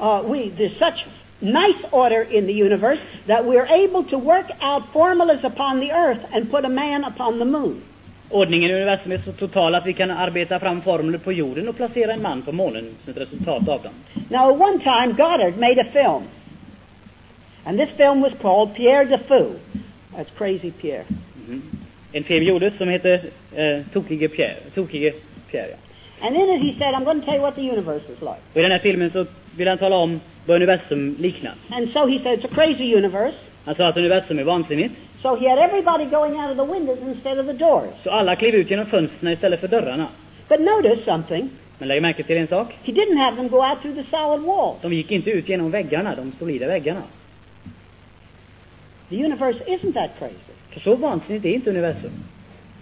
Uh, 0.00 0.32
we, 0.32 0.38
there's 0.38 0.78
such 0.78 1.06
nice 1.40 1.84
order 1.90 2.22
in 2.22 2.46
the 2.46 2.52
universe 2.52 3.00
that 3.26 3.44
we're 3.44 3.66
able 3.66 4.04
to 4.04 4.18
work 4.18 4.46
out 4.60 4.82
formulas 4.92 5.44
upon 5.44 5.80
the 5.80 5.92
earth 5.92 6.20
and 6.32 6.50
put 6.50 6.64
a 6.64 6.68
man 6.68 7.04
upon 7.04 7.38
the 7.38 7.44
moon. 7.44 7.82
Ordningen 8.30 8.70
i 8.70 8.74
universum 8.74 9.12
är 9.12 9.18
så 9.18 9.32
total 9.32 9.74
att 9.74 9.86
vi 9.86 9.92
kan 9.92 10.10
arbeta 10.10 10.60
fram 10.60 10.82
formler 10.82 11.18
på 11.18 11.32
jorden 11.32 11.68
och 11.68 11.76
placera 11.76 12.12
en 12.12 12.22
man 12.22 12.42
på 12.42 12.52
månen 12.52 12.84
som 13.04 13.12
ett 13.12 13.20
resultat 13.20 13.68
av 13.68 13.82
dem. 13.82 13.92
Now, 14.28 14.50
at 14.50 14.60
one 14.60 14.78
time, 14.78 15.12
Goddard 15.12 15.56
made 15.58 15.80
a 15.80 15.86
film. 15.92 16.22
And 17.64 17.78
this 17.78 17.90
film 17.96 18.20
was 18.20 18.32
called 18.42 18.74
Pierre 18.74 19.04
de 19.04 19.18
Fou. 19.18 19.58
That's 20.16 20.30
crazy 20.38 20.70
Pierre. 20.70 21.04
Mhm. 21.46 21.62
En 22.12 22.24
film 22.24 22.44
gjordes 22.44 22.76
som 22.78 22.88
heter 22.88 23.20
eh, 23.54 23.80
Tokige 23.92 24.28
Pierre. 24.28 24.56
Tokige 24.74 25.12
Pierre 25.50 25.68
ja. 25.70 25.76
And 26.26 26.36
in 26.36 26.42
it 26.42 26.62
he 26.62 26.78
said, 26.78 26.94
I'm 26.94 27.04
going 27.04 27.20
to 27.20 27.26
tell 27.26 27.34
you 27.34 27.42
what 27.42 27.54
the 27.54 27.70
universe 27.70 28.04
is 28.12 28.20
like. 28.20 28.40
Och 28.52 28.60
i 28.60 28.62
den 28.62 28.70
här 28.70 28.78
filmen 28.78 29.10
så 29.10 29.26
vill 29.56 29.68
han 29.68 29.78
tala 29.78 29.96
om 29.96 30.20
universum 30.52 31.16
liknar. 31.18 31.54
And 31.70 31.88
so 31.92 32.06
he 32.06 32.18
said, 32.18 32.38
it's 32.38 32.44
a 32.44 32.54
crazy 32.54 32.84
universe. 32.84 33.34
Han 33.64 33.74
sa 33.74 33.88
att 33.88 33.96
universum 33.96 34.38
är 34.38 34.44
vansinnigt. 34.44 34.94
So 35.22 35.36
he 35.36 35.48
had 35.48 35.58
everybody 35.58 36.04
going 36.04 36.34
out 36.34 36.50
of 36.50 36.56
the 36.56 36.72
windows 36.72 36.98
instead 37.02 37.38
of 37.38 37.46
the 37.46 37.52
doors. 37.52 37.94
Så 38.02 38.10
alla 38.10 38.36
klev 38.36 38.54
ut 38.54 38.70
genom 38.70 38.86
fönstren 38.86 39.32
istället 39.32 39.60
för 39.60 39.68
dörrarna. 39.68 40.08
But 40.48 40.60
notice 40.60 41.04
something. 41.04 41.50
Men 41.78 41.88
lägg 41.88 42.02
märke 42.02 42.22
till 42.22 42.36
en 42.36 42.46
sak. 42.46 42.74
He 42.82 42.92
didn't 42.92 43.16
have 43.16 43.36
them 43.36 43.48
go 43.48 43.56
out 43.56 43.80
through 43.82 43.96
the 43.96 44.16
solid 44.16 44.42
walls. 44.42 44.76
De 44.82 44.92
gick 44.92 45.10
inte 45.10 45.30
ut 45.30 45.48
genom 45.48 45.70
väggarna, 45.70 46.14
de 46.14 46.32
solida 46.38 46.66
väggarna. 46.66 47.02
The 49.08 49.24
universe 49.24 49.58
isn't 49.66 49.92
that 49.92 50.10
crazy. 50.18 50.54
För 50.70 50.80
så 50.80 50.96
vansinnigt 50.96 51.44
är 51.44 51.54
inte 51.54 51.70
universum. 51.70 52.12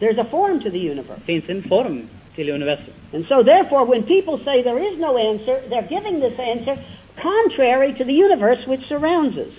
There's 0.00 0.20
a 0.20 0.26
form 0.30 0.60
to 0.60 0.70
the 0.70 0.90
universe. 0.90 1.20
Finns 1.26 1.48
en 1.48 1.62
form 1.62 2.08
till 2.34 2.50
universum. 2.50 2.94
And 3.14 3.26
so 3.26 3.42
therefore, 3.42 3.84
when 3.84 4.02
people 4.02 4.38
say 4.44 4.62
there 4.62 4.78
is 4.78 4.98
no 4.98 5.18
answer, 5.18 5.60
they're 5.68 5.88
giving 5.88 6.20
this 6.20 6.38
answer 6.38 6.78
contrary 7.20 7.92
to 7.94 8.04
the 8.04 8.12
universe 8.12 8.64
which 8.66 8.80
surrounds 8.82 9.36
us. 9.36 9.52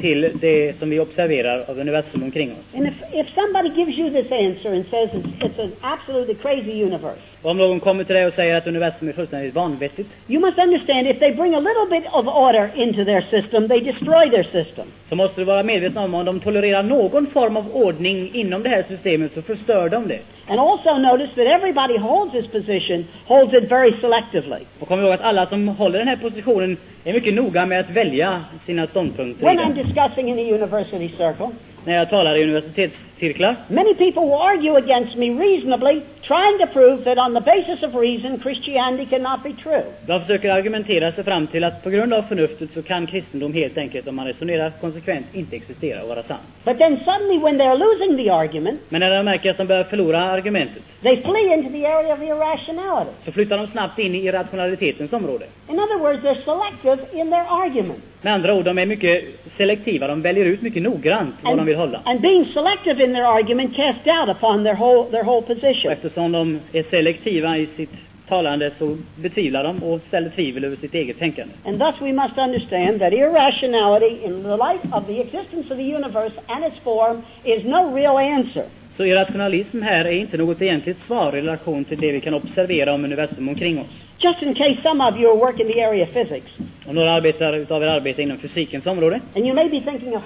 Till 0.00 0.38
det 0.40 0.78
som 0.78 0.90
vi 0.90 1.00
observerar 1.00 1.64
av 1.68 1.78
universum 1.78 2.22
omkring 2.22 2.50
oss. 2.52 2.76
And 2.76 2.86
if, 2.86 2.94
if 3.12 3.26
somebody 3.34 3.68
gives 3.68 3.98
you 3.98 4.10
this 4.10 4.32
answer 4.32 4.72
and 4.72 4.84
says 4.90 5.08
it's, 5.12 5.44
it's 5.44 5.58
an 5.62 5.72
absolutely 5.80 6.34
crazy 6.34 6.82
universe, 6.84 7.20
om 7.42 7.56
någon 7.56 7.80
kommer 7.80 8.04
till 8.04 8.14
dig 8.14 8.26
och 8.26 8.34
säger 8.34 8.56
att 8.56 8.66
universum 8.66 9.08
är 9.08 9.12
fullständigt 9.12 9.54
vanvettigt 9.54 10.08
you 10.28 10.40
must 10.40 10.58
understand 10.58 11.06
if 11.06 11.18
they 11.18 11.34
bring 11.34 11.54
a 11.54 11.60
little 11.60 11.86
bit 11.90 12.04
of 12.12 12.26
order 12.26 12.70
into 12.74 13.04
their 13.04 13.20
system, 13.20 13.68
they 13.68 13.80
destroy 13.80 14.30
their 14.30 14.42
system. 14.42 14.86
så 15.08 15.16
måste 15.16 15.40
du 15.40 15.44
vara 15.44 15.62
medveten 15.62 15.98
om 15.98 16.14
om 16.14 16.24
de 16.24 16.40
tolererar 16.40 16.82
någon 16.82 17.26
form 17.26 17.56
av 17.56 17.76
ordning 17.76 18.30
inom 18.34 18.62
det 18.62 18.68
här 18.68 18.84
systemet 18.88 19.30
så 19.34 19.42
förstör 19.42 19.88
de 19.88 20.08
det. 20.08 20.20
And 20.48 20.60
also 20.60 20.96
notice 20.98 21.34
that 21.34 21.46
everybody 21.46 21.98
holds 21.98 22.32
this 22.32 22.46
position, 22.46 23.06
holds 23.26 23.54
it 23.54 23.70
very 23.70 23.92
selectively. 24.00 24.60
Och 24.78 24.88
kom 24.88 25.00
ihåg 25.00 25.12
att 25.12 25.20
alla 25.20 25.46
som 25.46 25.68
håller 25.68 25.98
den 25.98 26.08
här 26.08 26.16
positionen 26.16 26.76
är 27.04 27.12
mycket 27.12 27.34
noga 27.34 27.66
med 27.66 27.80
att 27.80 27.90
välja 27.90 28.44
sina 28.66 28.86
ståndpunkter. 28.86 29.46
When 29.46 29.58
I'm 29.58 29.74
discussing 29.74 30.28
in 30.28 30.38
a 30.38 30.54
university 30.54 31.08
circle, 31.08 31.50
När 31.84 31.94
jag 31.94 32.10
talar 32.10 32.36
i 32.36 32.42
universitetscirklar 32.44 33.56
many 33.68 33.94
people 33.94 34.22
will 34.22 34.40
argue 34.40 34.76
against 34.76 35.16
me 35.16 35.30
reasonably, 35.30 36.02
trying 36.22 36.58
to 36.58 36.66
prove 36.72 37.04
that 37.04 37.18
on 37.18 37.34
the 37.34 37.40
basis 37.40 37.82
of 37.82 37.94
reason, 37.94 38.40
Christianity 38.40 39.06
cannot 39.06 39.42
be 39.42 39.52
true. 39.52 39.84
De 40.06 40.20
försöker 40.20 40.52
argumentera 40.52 41.12
sig 41.12 41.24
fram 41.24 41.46
till 41.46 41.64
att 41.64 41.82
på 41.82 41.90
grund 41.90 42.14
av 42.14 42.22
förnuftet 42.22 42.68
så 42.74 42.82
kan 42.82 43.06
kristendom 43.06 43.52
helt 43.52 43.78
enkelt, 43.78 44.08
om 44.08 44.16
man 44.16 44.26
resonerar 44.26 44.72
konsekvent, 44.80 45.26
inte 45.32 45.56
existera 45.56 46.02
och 46.02 46.08
vara 46.08 46.22
sann. 46.22 46.38
But 46.64 46.78
then 46.78 46.96
suddenly, 47.04 47.38
when 47.38 47.60
they're 47.60 47.78
losing 47.78 48.16
the 48.16 48.30
argument, 48.30 48.80
Men 48.88 49.00
när 49.00 49.16
de 49.16 49.24
märker 49.24 49.50
att 49.50 49.58
de 49.58 49.66
börjar 49.66 49.84
förlora 49.84 50.18
argumentet 50.18 50.82
they 51.02 51.22
flee 51.22 51.54
into 51.54 51.70
the 51.70 51.86
area 51.86 52.14
of 52.14 52.22
irrationality. 52.22 53.10
så 53.24 53.32
flyttar 53.32 53.58
de 53.58 53.66
snabbt 53.66 53.98
in 53.98 54.14
i 54.14 54.18
irrationalitetens 54.26 55.12
område. 55.12 55.46
In 55.68 55.80
other 55.80 55.98
words, 55.98 56.22
they're 56.24 56.44
selective 56.44 57.20
in 57.20 57.30
their 57.30 57.46
argument. 57.48 58.02
Med 58.22 58.32
andra 58.32 58.54
ord, 58.54 58.64
de 58.64 58.78
är 58.78 58.86
mycket 58.86 59.24
selektiva. 59.56 60.06
De 60.08 60.22
väljer 60.22 60.44
ut 60.44 60.62
mycket 60.62 60.82
noggrant 60.82 61.34
vad 61.42 61.56
de 61.56 61.66
vill 61.66 61.76
hålla. 61.76 62.02
and 62.04 62.20
being 62.20 62.44
selective 62.44 63.04
in 63.04 63.14
their 63.14 63.24
argument 63.24 63.76
cast 63.76 64.04
doubt 64.04 64.28
upon 64.36 64.64
their 64.64 64.74
whole, 64.74 65.10
their 65.10 65.24
whole 65.24 65.38
Och 65.38 65.46
position. 65.46 65.92
eftersom 65.92 66.32
de 66.32 66.60
är 66.72 66.82
selektiva 66.90 67.58
i 67.58 67.68
sitt 67.76 67.90
talande 68.28 68.70
så 68.78 68.96
betvivlar 69.16 69.64
de 69.64 69.82
och 69.82 70.00
ställer 70.08 70.30
tvivel 70.30 70.64
över 70.64 70.76
sitt 70.76 70.94
eget 70.94 71.18
tänkande. 71.18 71.54
And 71.64 71.80
thus 71.80 71.94
we 72.02 72.12
must 72.12 72.38
understand 72.38 73.00
that 73.00 73.12
irrationality 73.12 74.24
in 74.24 74.42
the 74.42 74.56
light 74.56 74.84
of 74.92 75.06
the 75.06 75.20
existence 75.20 75.74
of 75.74 75.78
the 75.78 75.94
universe 75.96 76.32
and 76.46 76.64
its 76.64 76.78
form 76.84 77.22
is 77.44 77.64
no 77.64 77.94
real 77.94 78.18
answer. 78.18 78.64
Så 78.98 79.04
irrationalism 79.04 79.82
här 79.82 80.04
är 80.04 80.10
inte 80.12 80.36
något 80.36 80.62
egentligt 80.62 80.96
svar 81.06 81.36
i 81.36 81.40
relation 81.40 81.84
till 81.84 82.00
det 82.00 82.12
vi 82.12 82.20
kan 82.20 82.34
observera 82.34 82.94
om 82.94 83.04
universum 83.04 83.48
omkring 83.48 83.80
oss. 83.80 83.86
Just 84.18 84.42
in 84.42 84.54
case 84.54 84.76
some 84.82 85.08
of 85.08 85.20
you 85.20 85.30
are 85.30 85.38
working 85.38 85.66
in 85.66 85.72
the 85.72 85.82
area 85.82 86.04
of 86.04 86.12
physics, 86.12 86.50
Om 86.86 86.94
några 86.94 87.10
arbetar 87.10 87.56
utav 87.56 87.82
er 87.82 87.86
arbetar 87.86 88.22
inom 88.22 88.38
fysikens 88.38 88.86
område, 88.86 89.20
and 89.36 89.46
you 89.46 89.54
may 89.54 89.68
be 89.68 89.80
thinking 89.80 90.16
of 90.16 90.22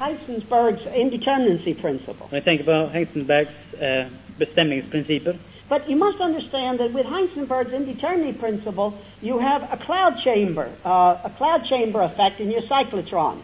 Heisenberg's 0.00 0.94
indeterminacy 0.94 1.74
principle. 1.74 2.24
och 2.24 2.32
ni 2.32 2.40
tänker 2.40 2.64
på 2.64 2.88
Heisenbergs 2.92 3.50
eh, 3.80 4.04
bestämningsprinciper, 4.38 5.36
But 5.68 5.82
you 5.88 5.96
must 5.96 6.20
understand 6.20 6.78
that 6.78 6.90
with 6.94 7.06
Heisenberg's 7.06 7.72
indeterminacy 7.72 8.40
principle, 8.40 8.92
you 9.20 9.38
have 9.38 9.62
a 9.70 9.76
cloud 9.76 10.14
chamber, 10.24 10.66
uh, 10.84 11.28
a 11.28 11.30
cloud 11.38 11.64
chamber 11.64 12.00
effect 12.02 12.40
in 12.40 12.50
your 12.50 12.62
cyclotron. 12.62 13.36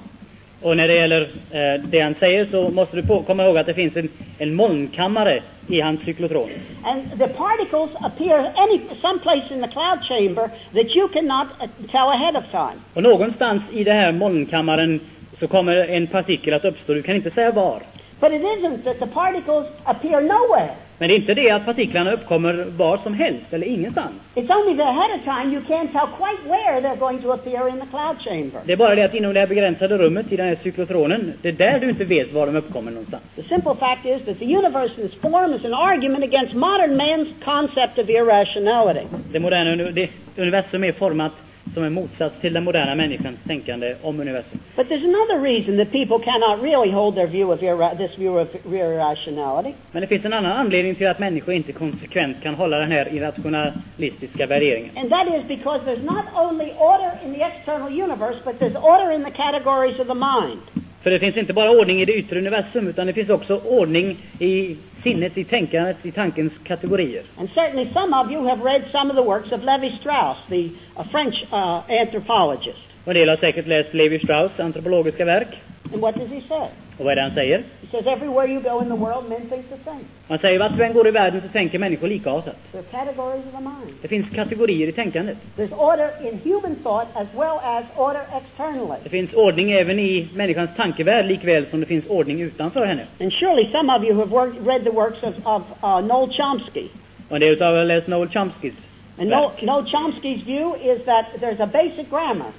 Och 0.63 0.77
när 0.77 0.89
det 0.89 0.95
gäller 0.95 1.23
eh, 1.51 1.83
det 1.85 2.01
han 2.01 2.15
säger 2.15 2.47
så 2.51 2.71
måste 2.71 2.97
du 2.97 3.03
på, 3.03 3.23
komma 3.23 3.45
ihåg 3.45 3.59
att 3.59 3.67
det 3.67 3.75
finns 3.75 3.97
en, 3.97 4.09
en 4.39 4.55
molnkammare 4.55 5.43
i 5.69 5.81
hans 5.81 6.01
cyklotron. 6.01 6.51
And 6.85 7.03
the 7.19 7.29
particles 7.29 7.91
appear 8.01 8.39
any 8.39 8.81
someplace 9.03 9.55
in 9.55 9.63
the 9.63 9.69
cloud 9.69 10.03
chamber 10.03 10.51
that 10.75 10.97
you 10.97 11.09
cannot 11.09 11.47
uh, 11.61 11.69
tell 11.91 12.09
ahead 12.09 12.37
of 12.37 12.45
time. 12.51 12.81
Och 12.95 13.03
någonstans 13.03 13.63
i 13.73 13.85
den 13.85 13.97
här 13.97 14.13
molnkammaren 14.13 15.01
så 15.41 15.49
kommer 15.49 15.89
en 15.89 16.07
partikel 16.07 16.55
att 16.55 16.65
uppstå. 16.65 16.95
Du 16.95 17.03
kan 17.03 17.15
inte 17.17 17.31
säga 17.31 17.53
var. 17.53 17.83
But 18.21 18.33
it 18.33 18.43
isn't 18.43 18.85
that 18.85 18.99
the 18.99 19.07
particles 19.07 19.67
appear 19.85 20.21
nowhere. 20.21 20.75
Men 20.99 21.09
det 21.09 21.15
är 21.15 21.17
inte 21.17 21.35
det 21.35 21.51
att 21.51 21.65
partiklarna 21.65 22.13
uppkommer 22.13 22.67
var 22.77 22.97
som 22.97 23.15
helst 23.15 23.47
eller 23.53 23.67
ingenstans. 23.67 24.13
It's 24.35 24.57
only 24.59 24.77
that 24.77 24.87
ahead 24.87 25.11
of 25.17 25.25
time 25.25 25.55
you 25.55 25.63
can't 25.63 25.93
tell 25.93 26.09
quite 26.21 26.43
where 26.49 26.81
they're 26.81 26.99
going 26.99 27.23
to 27.23 27.33
appear 27.33 27.69
in 27.69 27.81
the 27.81 27.87
cloud 27.87 28.17
chamber. 28.19 28.61
Det 28.67 28.73
är 28.73 28.77
bara 28.77 28.95
det 28.95 29.03
att 29.05 29.15
inom 29.15 29.35
det 29.35 29.41
här 29.41 29.47
begränsade 29.47 29.99
rummet 29.99 30.33
i 30.33 30.37
den 30.37 30.47
här 30.47 30.59
cyklotronen, 30.63 31.33
det 31.43 31.49
är 31.49 31.53
där 31.53 31.81
du 31.81 31.89
inte 31.89 32.05
vet 32.05 32.33
var 32.33 32.47
de 32.47 32.57
uppkommer 32.57 32.91
någonstans. 32.91 33.23
The 33.37 33.43
simple 33.43 33.75
fact 33.75 34.07
is 34.07 34.23
that 34.27 34.39
the 34.39 34.57
universe 34.57 35.01
in 35.01 35.07
its 35.07 35.17
form 35.17 35.53
is 35.53 35.65
an 35.65 35.75
argument 35.75 36.25
against 36.25 36.55
modern 36.55 36.97
man's 36.97 37.29
concept 37.45 37.99
of 37.99 38.09
irrationality. 38.09 39.07
Det 39.33 39.41
moderna 39.41 39.91
det 39.91 40.11
universum 40.37 40.85
är 40.85 40.93
format 40.93 41.33
som 41.79 41.85
en 41.85 41.93
motsats 41.93 42.41
till 42.41 42.53
den 42.53 42.65
moderna 42.65 42.95
människans 42.95 43.37
tänkande 43.47 43.97
om 44.03 44.21
universum. 44.21 44.61
But 44.77 44.89
there's 44.89 45.05
another 45.05 45.41
reason 45.43 45.77
that 45.79 45.93
people 45.93 46.19
cannot 46.19 46.63
really 46.63 46.91
hold 46.91 47.15
their 47.15 47.27
view 47.27 47.53
of 47.53 47.61
this 47.99 48.19
view 48.19 48.41
of 48.43 48.49
irrationality. 48.67 49.75
Men 49.93 50.03
det 50.03 50.09
finns 50.09 50.25
en 50.25 50.33
annan 50.33 50.53
anledning 50.53 50.95
till 50.95 51.09
att 51.09 51.19
människor 51.19 51.55
inte 51.55 51.73
konsekvent 51.73 52.43
kan 52.43 52.55
hålla 52.55 52.79
den 52.79 52.93
här 52.93 53.15
irrationalistiska 53.15 54.47
värderingen. 54.47 54.91
And 54.97 55.11
that 55.11 55.27
is 55.29 55.49
because 55.49 55.81
there's 55.87 56.05
not 56.05 56.25
only 56.35 56.73
order 56.79 57.13
in 57.25 57.35
the 57.35 57.43
external 57.43 58.03
universe, 58.03 58.39
but 58.45 58.59
there's 58.61 58.77
order 58.77 59.11
in 59.13 59.25
the 59.25 59.31
categories 59.31 60.01
of 60.01 60.07
the 60.07 60.15
mind. 60.15 60.61
För 61.09 61.13
det 61.13 61.21
finns 61.21 61.37
inte 61.37 61.53
bara 61.53 61.71
ordning 61.71 62.01
i 62.01 62.05
det 62.05 62.13
yttre 62.13 62.39
universum, 62.39 62.89
utan 62.89 63.07
det 63.07 63.13
finns 63.13 63.31
också 63.31 63.61
ordning 63.65 64.17
i 64.39 64.77
sinnet, 65.03 65.39
i 65.39 65.45
tänkandet, 65.45 65.97
i 66.03 66.13
tankens 66.13 66.53
kategorier. 66.65 67.23
And 67.37 67.49
certainly 67.55 67.93
some 67.93 68.17
of 68.17 68.33
you 68.33 68.49
have 68.49 68.65
read 68.65 68.83
some 68.93 69.11
of 69.11 69.17
the 69.17 69.23
works 69.23 69.53
of 69.53 69.65
Levi 69.65 69.91
Strauss, 69.91 70.39
the 70.49 70.71
French 71.11 71.45
uh, 71.53 72.01
anthropologist. 72.01 72.89
Och 73.05 73.13
en 73.13 73.15
del 73.15 73.29
har 73.29 73.37
säkert 73.37 73.67
läst 73.67 73.95
Levi 73.95 74.19
Strauss 74.19 74.61
antropologiska 74.61 75.25
verk. 75.25 75.49
And 75.93 76.03
what 76.03 76.15
does 76.15 76.29
he 76.29 76.41
say? 76.49 76.69
Och 76.99 77.05
vad 77.05 77.13
är 77.13 77.17
det 77.17 77.23
han 77.23 77.35
säger? 77.35 77.59
He 77.59 77.87
says, 77.91 78.07
everywhere 78.07 78.47
you 78.47 78.61
go 78.61 78.83
in 78.83 78.89
the 78.89 78.97
world, 78.97 79.29
men 79.29 79.49
think 79.49 79.69
the 79.69 79.85
same. 79.85 80.05
Han 80.29 80.39
säger 80.39 80.59
vart 80.59 80.77
du 80.77 80.85
än 80.85 80.93
går 80.93 81.09
i 81.09 81.11
världen 81.11 81.41
så 81.41 81.49
tänker 81.49 81.79
människor 81.79 82.07
likartat. 82.07 82.57
There 82.73 82.83
are 82.83 83.05
categories 83.05 83.45
of 83.47 83.53
the 83.53 83.61
mind. 83.61 83.95
Det 84.03 84.09
finns 84.09 84.31
kategorier 84.35 84.89
i 84.89 84.93
tänkandet. 84.93 85.37
There's 85.57 85.75
order 85.79 86.11
in 86.29 86.53
human 86.53 86.77
thought 86.77 87.09
as 87.15 87.27
well 87.37 87.59
as 87.63 87.85
order 87.97 88.23
externally. 88.41 88.99
Det 89.05 89.11
finns 89.11 89.33
ordning 89.35 89.71
även 89.71 89.99
i 89.99 90.29
människans 90.35 90.71
tankevärld 90.77 91.27
likväl 91.27 91.67
som 91.71 91.81
det 91.81 91.87
finns 91.87 92.07
ordning 92.09 92.43
utanför 92.43 92.87
henne. 92.87 93.07
And 93.21 93.33
surely 93.33 93.73
some 93.73 93.97
of 93.97 94.05
you 94.05 94.15
have 94.19 94.31
worked, 94.31 94.67
read 94.67 94.85
the 94.85 94.91
works 94.91 95.23
of, 95.23 95.35
of 95.45 95.63
uh, 95.83 96.07
Noel 96.07 96.31
Chomsky. 96.31 96.89
Och 97.29 97.41
del 97.41 97.53
utav 97.53 97.87
läst 97.87 98.07
Noel 98.07 98.29
Chomskys 98.29 98.75
And 99.19 99.31
Noel. 99.31 99.53
Noel 99.63 99.85
Chomsky's 99.85 100.45
view 100.45 100.75
is 100.75 101.05
that 101.05 101.27
there's 101.41 101.61
a 101.61 101.67
basic 101.67 102.09
grammar, 102.11 102.53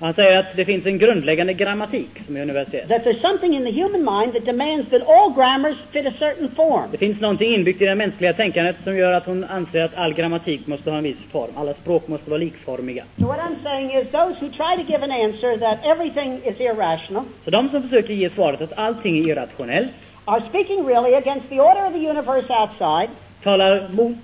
Han 0.00 0.14
säger 0.14 0.38
att 0.38 0.56
det 0.56 0.64
finns 0.64 0.86
en 0.86 0.98
grundläggande 0.98 1.52
grammatik 1.52 2.10
som 2.26 2.36
är 2.36 2.42
universell. 2.42 2.88
that 2.88 3.04
there's 3.04 3.20
something 3.20 3.54
in 3.54 3.64
the 3.64 3.82
human 3.82 4.04
mind 4.04 4.32
that 4.34 4.44
demands 4.44 4.90
that 4.90 5.02
all 5.02 5.34
grammars 5.34 5.76
fit 5.92 6.06
a 6.06 6.12
certain 6.18 6.50
form. 6.50 6.88
Det 6.92 6.98
finns 6.98 7.20
någonting 7.20 7.54
inbyggt 7.54 7.82
i 7.82 7.84
det 7.84 7.94
mänskliga 7.94 8.32
tänkandet 8.32 8.76
som 8.84 8.96
gör 8.96 9.12
att 9.12 9.26
hon 9.26 9.44
anser 9.44 9.84
att 9.84 9.94
all 9.94 10.14
grammatik 10.14 10.66
måste 10.66 10.90
ha 10.90 10.98
en 10.98 11.04
viss 11.04 11.24
form. 11.32 11.50
Alla 11.56 11.74
språk 11.74 12.08
måste 12.08 12.30
vara 12.30 12.38
likformiga. 12.38 13.04
So 13.18 13.26
what 13.26 13.38
I'm 13.38 13.62
saying 13.62 13.90
is 13.90 14.06
those 14.12 14.34
who 14.40 14.48
try 14.48 14.84
to 14.84 14.92
give 14.92 15.04
an 15.04 15.10
answer 15.10 15.56
that 15.56 15.78
everything 15.84 16.40
is 16.44 16.60
irrational 16.60 17.24
Så 17.44 17.50
de 17.50 17.68
som 17.68 17.82
försöker 17.82 18.14
ge 18.14 18.30
svaret 18.30 18.60
att 18.60 18.72
allting 18.78 19.18
är 19.18 19.32
irrationellt 19.32 19.90
are 20.26 20.40
speaking 20.48 20.84
really 20.84 21.14
against 21.14 21.48
the 21.48 21.60
order 21.60 21.86
of 21.86 21.92
the 21.92 22.08
universe 22.08 22.50
outside, 22.50 23.08
talar 23.42 23.88
mot 23.88 24.18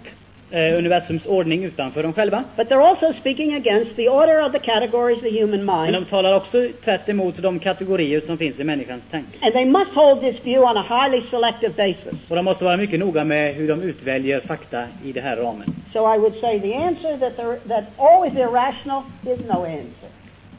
eh, 0.52 0.78
universums 0.78 1.26
ordning 1.26 1.64
utanför 1.64 2.02
dem 2.02 2.12
själva. 2.12 2.44
but 2.56 2.68
they're 2.68 2.86
also 2.88 3.12
speaking 3.12 3.54
against 3.54 3.96
the 3.96 4.08
order 4.08 4.46
of 4.46 4.52
the 4.52 4.58
categories 4.58 5.16
of 5.18 5.22
the 5.24 5.40
human 5.42 5.64
Men 5.64 5.76
mind. 5.82 5.92
de 5.94 6.04
talar 6.04 6.36
också 6.36 6.68
tvärt 6.84 7.08
emot 7.08 7.36
de 7.42 7.58
kategorier 7.58 8.20
som 8.26 8.38
finns 8.38 8.60
i 8.60 8.64
människans 8.64 9.02
tanke. 9.10 9.38
And 9.42 9.52
they 9.52 9.64
must 9.64 9.90
hold 9.94 10.20
this 10.20 10.44
view 10.44 10.64
on 10.70 10.76
a 10.76 10.82
highly 10.88 11.22
selective 11.30 11.74
basis. 11.76 12.18
Och 12.28 12.36
de 12.36 12.44
måste 12.44 12.64
vara 12.64 12.76
mycket 12.76 12.98
noga 13.00 13.24
med 13.24 13.54
hur 13.54 13.68
de 13.68 13.82
utväljer 13.82 14.40
fakta 14.40 14.84
i 15.04 15.12
det 15.12 15.20
här 15.20 15.36
ramen. 15.36 15.74
So 15.92 16.14
I 16.14 16.18
would 16.18 16.34
say 16.40 16.60
the 16.60 16.74
answer 16.74 17.18
that, 17.18 17.36
there, 17.36 17.58
that 17.68 17.84
all 17.98 18.26
is 18.28 18.34
irrational 18.38 19.02
is 19.26 19.38
no 19.48 19.64
answer. 19.64 20.08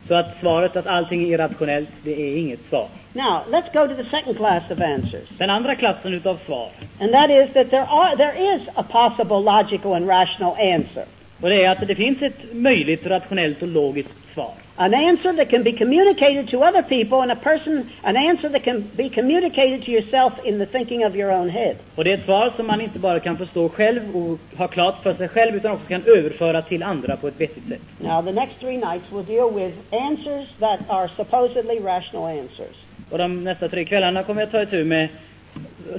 Så 0.07 0.13
att 0.13 0.39
svaret 0.39 0.75
att 0.75 0.87
allting 0.87 1.23
är 1.23 1.27
irrationellt, 1.27 1.89
det 2.03 2.11
är 2.11 2.37
inget 2.37 2.59
svar. 2.69 2.87
Now, 3.13 3.41
let's 3.51 3.73
go 3.73 3.87
to 3.87 4.03
the 4.03 4.09
second 4.09 4.37
class 4.37 4.63
of 4.71 4.81
answers. 4.81 5.29
Den 5.37 5.49
andra 5.49 5.75
klassen 5.75 6.13
utav 6.13 6.39
svar, 6.45 6.69
And 6.99 7.11
that 7.13 7.29
is 7.29 7.53
that 7.53 7.69
there, 7.69 7.85
are, 7.85 8.17
there 8.17 8.55
is 8.55 8.61
a 8.75 8.83
possible 8.83 9.39
logical 9.39 9.93
and 9.93 10.07
rational 10.07 10.55
answer. 10.59 11.05
och 11.41 11.49
det 11.49 11.63
är 11.65 11.71
att 11.71 11.87
det 11.87 11.95
finns 11.95 12.21
ett 12.21 12.53
möjligt 12.53 13.05
rationellt 13.05 13.61
och 13.61 13.67
logiskt 13.67 14.09
svar. 14.33 14.53
An 14.75 14.93
answer 14.93 15.33
that 15.33 15.49
can 15.49 15.63
be 15.63 15.71
communicated 15.71 16.49
to 16.49 16.59
other 16.59 16.83
people 16.83 17.21
and 17.21 17.31
a 17.31 17.35
person, 17.35 17.89
an 18.03 18.15
answer 18.15 18.49
that 18.49 18.63
can 18.63 18.91
be 18.97 19.09
communicated 19.09 19.85
to 19.85 19.91
yourself 19.91 20.33
in 20.43 20.59
the 20.59 20.65
thinking 20.65 21.05
of 21.05 21.15
your 21.15 21.31
own 21.31 21.49
head. 21.49 21.75
Och 21.95 22.03
det 22.03 22.11
är 22.11 22.17
ett 22.17 22.25
svar 22.25 22.53
som 22.55 22.67
man 22.67 22.81
inte 22.81 22.99
bara 22.99 23.19
kan 23.19 23.37
förstå 23.37 23.69
själv 23.69 24.15
och 24.15 24.57
ha 24.57 24.67
klart 24.67 25.03
för 25.03 25.13
sig 25.13 25.27
själv, 25.27 25.55
utan 25.55 25.71
också 25.71 25.87
kan 25.87 26.03
överföra 26.03 26.61
till 26.61 26.83
andra 26.83 27.17
på 27.17 27.27
ett 27.27 27.41
vettigt 27.41 27.69
sätt. 27.69 27.81
Now, 27.99 28.25
the 28.25 28.31
next 28.31 28.59
three 28.59 28.77
nights 28.77 29.05
we'll 29.11 29.25
deal 29.25 29.53
with 29.53 29.75
answers 29.91 30.47
that 30.59 30.79
are 30.87 31.07
supposedly 31.07 31.79
rational 31.79 32.39
answers. 32.39 32.75
Och 33.11 33.17
de 33.17 33.43
nästa 33.43 33.69
tre 33.69 33.85
kvällarna 33.85 34.23
kommer 34.23 34.41
jag 34.41 34.51
ta 34.51 34.61
itu 34.61 34.83
med 34.85 35.07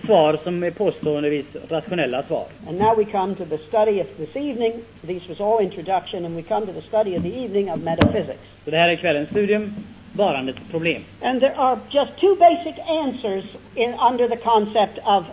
svar 0.04 0.38
som 0.44 0.62
är 0.62 0.70
påståendevis 0.70 1.46
rationella 1.68 2.22
svar. 2.22 2.46
And 2.68 2.78
now 2.78 2.96
we 2.96 3.04
come 3.04 3.34
to 3.34 3.44
the 3.44 3.58
study 3.58 4.00
of 4.00 4.06
this 4.16 4.36
evening. 4.36 4.72
This 5.06 5.28
was 5.28 5.40
all 5.40 5.60
introduction, 5.62 6.24
and 6.24 6.36
we 6.36 6.42
come 6.42 6.66
to 6.66 6.72
the 6.72 6.82
study 6.82 7.16
of 7.16 7.22
the 7.22 7.44
evening 7.44 7.72
of 7.72 7.78
metaphysics. 7.78 8.40
Så 8.64 8.70
det 8.70 8.76
här 8.76 8.88
är 8.88 8.96
kvällens 8.96 9.28
studium, 9.28 9.74
varandets 10.12 10.58
problem. 10.70 11.02
And 11.22 11.40
there 11.40 11.54
are 11.56 11.78
just 11.90 12.16
two 12.20 12.36
basic 12.36 12.74
answers 12.88 13.44
in, 13.74 13.94
under 14.10 14.28
the 14.28 14.36
concept 14.36 14.98
of 15.04 15.24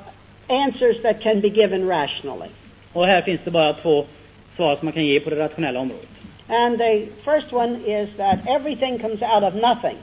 answers 0.48 1.02
that 1.02 1.22
can 1.22 1.42
be 1.42 1.50
given 1.50 1.88
rationally. 1.88 2.50
Och 2.94 3.06
här 3.06 3.22
finns 3.22 3.42
det 3.46 3.52
bara 3.52 3.74
två 3.74 4.06
svar 4.56 4.76
som 4.76 4.86
man 4.86 4.94
kan 4.94 5.06
ge 5.06 5.20
på 5.20 5.30
det 5.30 5.36
rationella 5.36 5.80
området. 5.80 6.08
And 6.48 6.78
the 6.78 7.08
first 7.24 7.54
one 7.54 7.80
is 7.86 8.10
that 8.18 8.40
everything 8.48 9.00
comes 9.00 9.22
out 9.22 9.44
of 9.44 9.54
nothing. 9.54 9.98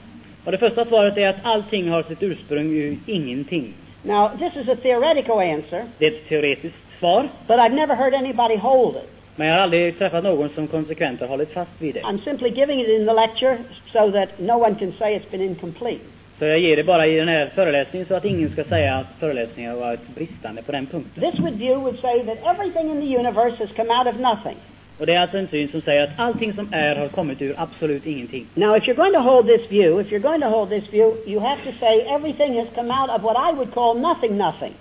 Och 0.45 0.51
det 0.51 0.57
första 0.57 0.85
svaret 0.85 1.17
är 1.17 1.29
att 1.29 1.35
allting 1.43 1.89
har 1.89 2.03
sitt 2.03 2.23
ursprung 2.23 2.71
ur 2.71 2.97
ingenting. 3.05 3.73
Now, 4.03 4.29
this 4.39 4.55
is 4.55 4.69
a 4.69 4.75
theoretical 4.75 5.39
answer, 5.39 5.85
Det 5.97 6.07
är 6.07 6.11
ett 6.11 6.29
teoretiskt 6.29 6.75
svar, 6.99 7.29
but 7.47 7.59
I've 7.59 7.75
never 7.75 7.95
heard 7.95 8.13
anybody 8.13 8.55
hold 8.55 8.95
it. 8.95 9.09
Men 9.35 9.47
jag 9.47 9.55
har 9.55 9.61
aldrig 9.61 9.97
träffat 9.97 10.23
någon 10.23 10.49
som 10.49 10.67
konsekvent 10.67 11.19
har 11.19 11.27
hållit 11.27 11.53
fast 11.53 11.71
vid 11.79 11.93
det. 11.93 12.01
I'm 12.01 12.23
simply 12.23 12.49
giving 12.49 12.79
it 12.81 12.87
in 12.87 13.07
the 13.07 13.13
lecture 13.13 13.57
so 13.93 14.11
that 14.11 14.29
no 14.39 14.53
one 14.53 14.75
can 14.75 14.91
say 14.99 15.15
it's 15.15 15.31
been 15.31 15.41
incomplete. 15.41 15.99
Så 16.39 16.45
jag 16.45 16.59
ger 16.59 16.75
det 16.75 16.83
bara 16.83 17.07
i 17.07 17.15
den 17.15 17.27
här 17.27 17.49
föreläsningen 17.55 18.07
så 18.07 18.15
att 18.15 18.25
ingen 18.25 18.51
ska 18.51 18.63
säga 18.63 18.95
att 18.95 19.07
föreläsningen 19.19 19.71
har 19.71 19.79
varit 19.79 20.15
bristande 20.15 20.61
på 20.61 20.71
den 20.71 20.85
punkten. 20.85 21.31
This 21.31 21.39
would 21.39 21.57
view 21.57 21.83
would 21.83 21.99
say 21.99 22.23
that 22.23 22.37
everything 22.55 22.91
in 22.91 23.01
the 23.01 23.17
universe 23.17 23.55
has 23.63 23.71
come 23.75 23.89
out 23.99 24.07
of 24.07 24.19
nothing. 24.19 24.57
Och 24.99 25.05
det 25.05 25.13
är 25.13 25.19
alltså 25.19 25.37
en 25.37 25.47
syn 25.47 25.69
som 25.71 25.81
säger 25.81 26.03
att 26.03 26.09
allting 26.17 26.53
som 26.53 26.69
är 26.71 26.95
har 26.95 27.07
kommit 27.07 27.41
ur 27.41 27.55
absolut 27.57 28.05
ingenting. 28.05 28.47
Now, 28.55 28.75
if 28.75 28.83
you're 28.83 28.95
going 28.95 29.13
to 29.13 29.19
hold 29.19 29.47
this 29.47 29.67
view, 29.69 30.01
if 30.01 30.11
you're 30.11 30.29
going 30.29 30.41
to 30.41 30.49
hold 30.49 30.69
this 30.69 30.87
view, 30.89 31.17
you 31.25 31.39
have 31.39 31.63
to 31.63 31.71
say 31.79 32.01
everything 32.01 32.59
has 32.59 32.67
come 32.75 32.91
out 32.91 33.09
of 33.09 33.23
what 33.23 33.37
I 33.37 33.57
would 33.57 33.73
call 33.73 33.95
nothing, 33.95 34.37
nothing. 34.37 34.73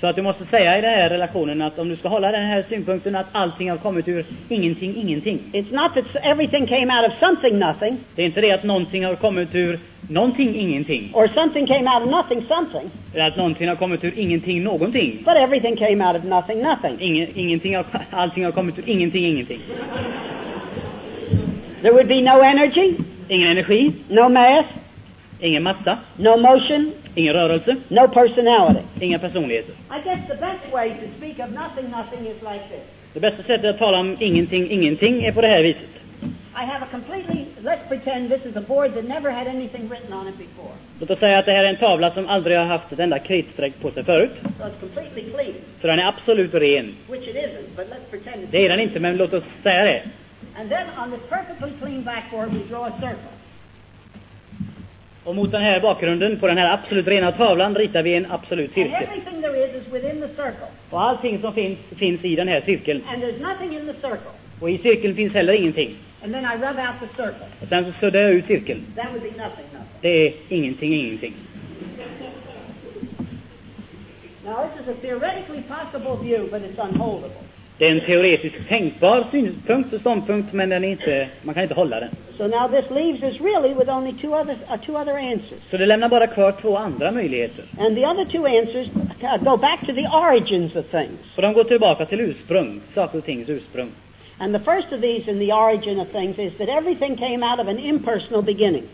Så 0.00 0.06
att 0.06 0.16
du 0.16 0.22
måste 0.22 0.46
säga 0.46 0.78
i 0.78 0.80
den 0.80 0.90
här 0.90 1.10
relationen 1.10 1.62
att 1.62 1.78
om 1.78 1.88
du 1.88 1.96
ska 1.96 2.08
hålla 2.08 2.32
den 2.32 2.42
här 2.46 2.64
synpunkten 2.68 3.16
att 3.16 3.26
allting 3.32 3.70
har 3.70 3.76
kommit 3.76 4.08
ur 4.08 4.26
ingenting, 4.48 4.96
ingenting. 4.96 5.38
It's 5.52 5.72
not 5.82 5.94
that 5.94 6.24
everything 6.24 6.66
came 6.66 7.00
out 7.00 7.12
of 7.12 7.18
something, 7.20 7.58
nothing, 7.58 7.96
Det 8.14 8.22
är 8.22 8.26
inte 8.26 8.40
det 8.40 8.52
att 8.52 8.62
någonting 8.64 9.04
har 9.04 9.14
kommit 9.14 9.54
ur 9.54 9.80
någonting, 10.08 10.54
ingenting. 10.54 11.10
or 11.14 11.26
something 11.34 11.66
came 11.66 11.90
out 11.94 12.02
of 12.02 12.10
nothing, 12.10 12.42
something, 12.48 12.90
Eller 13.14 13.26
att 13.26 13.36
någonting 13.36 13.68
har 13.68 13.76
kommit 13.76 14.04
ur 14.04 14.18
ingenting, 14.18 14.62
någonting. 14.64 15.22
but 15.24 15.34
everything 15.36 15.76
came 15.76 16.04
out 16.08 16.16
of 16.16 16.24
nothing, 16.24 16.62
nothing. 16.62 16.96
Ingen, 17.00 17.28
ingenting 17.34 17.76
har, 17.76 17.84
allting 18.10 18.44
har 18.44 18.52
kommit 18.52 18.78
ur 18.78 18.88
ingenting, 18.88 19.24
ingenting. 19.24 19.60
There 21.82 21.92
would 21.92 22.08
be 22.08 22.20
no 22.22 22.42
energy, 22.42 22.96
Ingen 23.28 23.48
energi, 23.50 23.92
no 24.08 24.28
mass, 24.28 24.64
ingen 25.40 25.62
massa, 25.62 25.98
no 26.16 26.36
motion, 26.36 26.92
ingen 27.16 27.34
rörelse, 27.34 27.76
no 27.88 28.08
personality. 28.08 28.80
inga 29.00 29.18
personligheter. 29.18 29.72
I 29.90 30.00
guess 30.04 30.20
the 30.28 30.34
best 30.36 30.72
way 30.72 30.88
to 30.90 31.06
speak 31.18 31.38
of 31.38 31.50
nothing, 31.50 31.90
nothing 31.90 32.26
is 32.26 32.42
like 32.42 32.64
this. 32.70 32.84
Det 33.14 33.20
bästa 33.20 33.42
sättet 33.42 33.70
att 33.70 33.78
tala 33.78 33.98
om 34.00 34.16
ingenting, 34.20 34.70
ingenting 34.70 35.24
är 35.24 35.32
på 35.32 35.40
det 35.40 35.46
här 35.48 35.62
viset. 35.62 35.82
I 36.62 36.64
have 36.72 36.82
a 36.84 36.88
completely, 36.90 37.44
let's 37.62 37.88
pretend 37.88 38.30
this 38.30 38.44
is 38.46 38.56
a 38.56 38.64
board 38.68 38.94
that 38.94 39.04
never 39.04 39.30
had 39.30 39.46
anything 39.46 39.88
written 39.88 40.12
on 40.12 40.28
it 40.28 40.38
before. 40.38 40.74
Låt 41.00 41.10
oss 41.10 41.18
säga 41.18 41.38
att 41.38 41.46
det 41.46 41.52
här 41.52 41.64
är 41.64 41.68
en 41.68 41.76
tavla 41.76 42.10
som 42.10 42.26
aldrig 42.28 42.56
har 42.58 42.64
haft 42.64 42.92
ett 42.92 42.98
enda 42.98 43.18
kritstreck 43.18 43.72
på 43.80 43.90
sig 43.90 44.04
förut. 44.04 44.30
So 44.42 44.64
it's 44.64 44.80
completely 44.80 45.22
clean, 45.30 45.54
Så 45.80 45.86
den 45.86 45.98
är 45.98 46.08
absolut 46.08 46.54
ren. 46.54 46.94
which 47.10 47.28
it 47.28 47.36
isn't, 47.36 47.76
but 47.76 47.86
let's 47.90 48.10
pretend 48.10 48.36
it's 48.44 48.48
Det 48.50 48.64
är 48.66 48.68
den 48.68 48.80
inte, 48.80 49.00
men 49.00 49.16
låt 49.16 49.32
oss 49.32 49.44
säga 49.62 49.84
det. 49.84 50.02
And 50.60 50.70
then 50.70 50.86
on 51.04 51.10
this 51.10 51.20
perfectly 51.28 51.70
clean 51.80 52.02
backboard, 52.04 52.48
we 52.52 52.58
draw 52.70 52.84
a 52.88 52.92
circle. 53.00 53.35
Och 55.26 55.36
mot 55.36 55.52
den 55.52 55.62
här 55.62 55.80
bakgrunden, 55.80 56.38
på 56.40 56.46
den 56.46 56.58
här 56.58 56.74
absolut 56.74 57.06
rena 57.06 57.32
tavlan, 57.32 57.74
ritar 57.74 58.02
vi 58.02 58.14
en 58.14 58.26
absolut 58.30 58.74
cirkel. 58.74 59.08
Och 60.90 61.02
allting 61.02 61.40
som 61.40 61.54
finns, 61.54 61.78
finns 61.96 62.24
i 62.24 62.36
den 62.36 62.48
här 62.48 62.60
cirkeln. 62.60 63.02
And 63.08 63.22
there's 63.22 63.40
nothing 63.40 63.78
in 63.78 63.86
the 63.86 63.92
circle. 63.92 64.30
Och 64.60 64.70
i 64.70 64.78
cirkeln 64.78 65.16
finns 65.16 65.34
heller 65.34 65.52
ingenting. 65.52 65.96
And 66.22 66.32
then 66.34 66.44
I 66.44 66.54
rub 66.54 66.76
out 66.76 67.00
the 67.00 67.22
circle. 67.22 67.46
Och 67.62 67.68
sen 67.68 67.84
så 67.84 67.92
suddar 68.00 68.20
jag 68.20 68.32
ut 68.32 68.46
cirkeln. 68.46 68.86
That 68.96 69.06
would 69.12 69.22
be 69.22 69.28
nothing, 69.28 69.66
nothing. 69.72 69.98
Det 70.00 70.26
är 70.26 70.34
ingenting, 70.48 70.94
ingenting. 70.94 71.34
Now, 74.44 74.68
this 74.68 74.82
is 74.82 74.88
a 74.88 75.00
theoretically 75.00 75.62
possible 75.62 76.16
view, 76.22 76.48
but 76.50 76.62
it's 76.62 76.78
unholdable. 76.78 77.42
Det 77.78 77.86
är 77.86 77.90
en 77.90 78.00
teoretiskt 78.00 78.68
tänkbar 78.68 79.24
synpunkt 79.30 79.92
och 79.92 80.00
ståndpunkt, 80.00 80.52
men 80.52 80.68
den 80.68 80.84
är 80.84 80.88
inte, 80.88 81.28
man 81.42 81.54
kan 81.54 81.62
inte 81.62 81.74
hålla 81.74 82.00
den. 82.00 82.08
So 82.38 82.46
now 82.46 82.68
this 82.68 82.90
leaves 82.90 83.22
us 83.22 83.40
really 83.40 83.74
with 83.74 83.88
only 83.96 84.12
two 84.12 84.34
other, 84.34 84.56
uh, 84.70 84.76
two 84.86 84.96
other 84.96 85.16
answers. 85.16 85.60
Så 85.70 85.76
det 85.76 85.86
lämnar 85.86 86.08
bara 86.08 86.26
kvar 86.26 86.52
två 86.62 86.76
andra 86.76 87.12
möjligheter. 87.12 87.64
And 87.78 87.96
the 87.96 88.06
other 88.06 88.24
two 88.24 88.46
answers 88.46 88.88
uh, 89.22 89.44
go 89.44 89.56
back 89.56 89.80
to 89.80 89.92
the 89.92 90.08
origins 90.08 90.76
of 90.76 90.86
things. 90.90 91.36
Och 91.36 91.42
de 91.42 91.52
går 91.52 91.64
tillbaka 91.64 92.06
till 92.06 92.20
ursprung, 92.20 92.80
saker 92.94 93.18
och 93.18 93.24
tings 93.24 93.48
ursprung. 93.48 93.90
And 94.38 94.54
the 94.54 94.64
first 94.64 94.92
of 94.92 95.00
these 95.00 95.30
in 95.30 95.38
the 95.38 95.52
origin 95.52 96.00
of 96.00 96.08
things 96.08 96.38
is 96.38 96.52
that 96.58 96.68
everything 96.68 97.16
came 97.16 97.52
out 97.52 97.60
of 97.60 97.68
an 97.68 97.78
impersonal 97.78 98.42
beginning. 98.42 98.84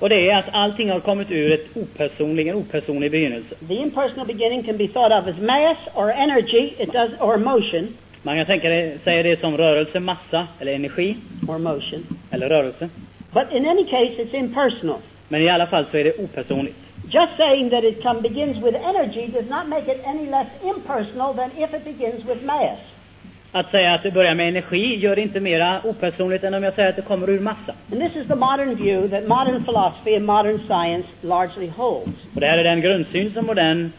Och 0.00 0.08
det 0.08 0.30
är 0.30 0.38
att 0.38 0.48
allting 0.52 0.90
har 0.90 1.00
kommit 1.00 1.30
ur 1.30 1.52
ett 1.52 1.76
opersonlig, 1.76 2.48
en 2.48 2.54
opersonlig 2.54 3.10
begynnelse. 3.10 3.54
The 3.68 3.74
impersonal 3.74 4.26
beginning 4.26 4.62
can 4.62 4.76
be 4.76 4.88
thought 4.88 5.12
of 5.12 5.34
as 5.34 5.40
mass 5.40 5.78
or 5.94 6.10
energy, 6.10 6.74
it 6.78 6.92
does, 6.92 7.10
or 7.20 7.36
motion, 7.36 7.94
Man 8.22 8.36
kan 8.36 8.46
tänka 8.46 8.68
det, 8.68 9.04
säga 9.04 9.22
det 9.22 9.40
som 9.40 9.56
rörelse, 9.56 10.00
massa 10.00 10.46
eller 10.60 10.72
energi 10.74 11.16
or 11.48 11.58
motion. 11.58 12.06
eller 12.30 12.48
rörelse. 12.48 12.88
But 13.32 13.52
in 13.52 13.66
any 13.66 13.84
case, 13.84 14.22
it's 14.22 14.34
impersonal. 14.34 14.98
Men 15.28 15.40
i 15.40 15.48
alla 15.48 15.66
fall 15.66 15.84
så 15.90 15.96
är 15.96 16.04
det 16.04 16.18
opersonligt. 16.18 16.76
Just 17.10 17.36
saying 17.36 17.70
that 17.70 17.84
it 17.84 18.02
come, 18.02 18.20
begins 18.20 18.56
with 18.62 18.76
energy 18.88 19.26
does 19.26 19.48
not 19.50 19.68
make 19.68 19.92
it 19.92 20.00
any 20.06 20.26
less 20.30 20.46
impersonal 20.62 21.34
than 21.34 21.50
if 21.56 21.74
it 21.74 21.84
begins 21.84 22.24
with 22.24 22.44
mass. 22.44 22.78
Att 23.52 23.70
säga 23.70 23.94
att 23.94 24.02
det 24.02 24.10
börjar 24.10 24.34
med 24.34 24.48
energi 24.48 24.98
gör 24.98 25.16
det 25.16 25.22
inte 25.22 25.40
mera 25.40 25.80
opersonligt 25.84 26.44
än 26.44 26.54
om 26.54 26.62
jag 26.62 26.74
säger 26.74 26.88
att 26.88 26.96
det 26.96 27.02
kommer 27.02 27.30
ur 27.30 27.40
massa. 27.40 27.74
And 27.92 28.00
this 28.00 28.16
is 28.16 28.28
the 28.28 28.34
modern 28.34 28.74
view 28.74 29.08
that 29.08 29.28
modern 29.28 29.64
philosophy 29.64 30.16
and 30.16 30.24
modern 30.24 30.58
science 30.58 31.08
largely 31.20 31.68
holds. 31.68 32.12
Och 32.34 32.40
det 32.40 32.46
här 32.46 32.58
är 32.58 32.64
den 32.64 32.80
grundsyn 32.80 33.32
som 33.34 33.46
modern 33.46 33.92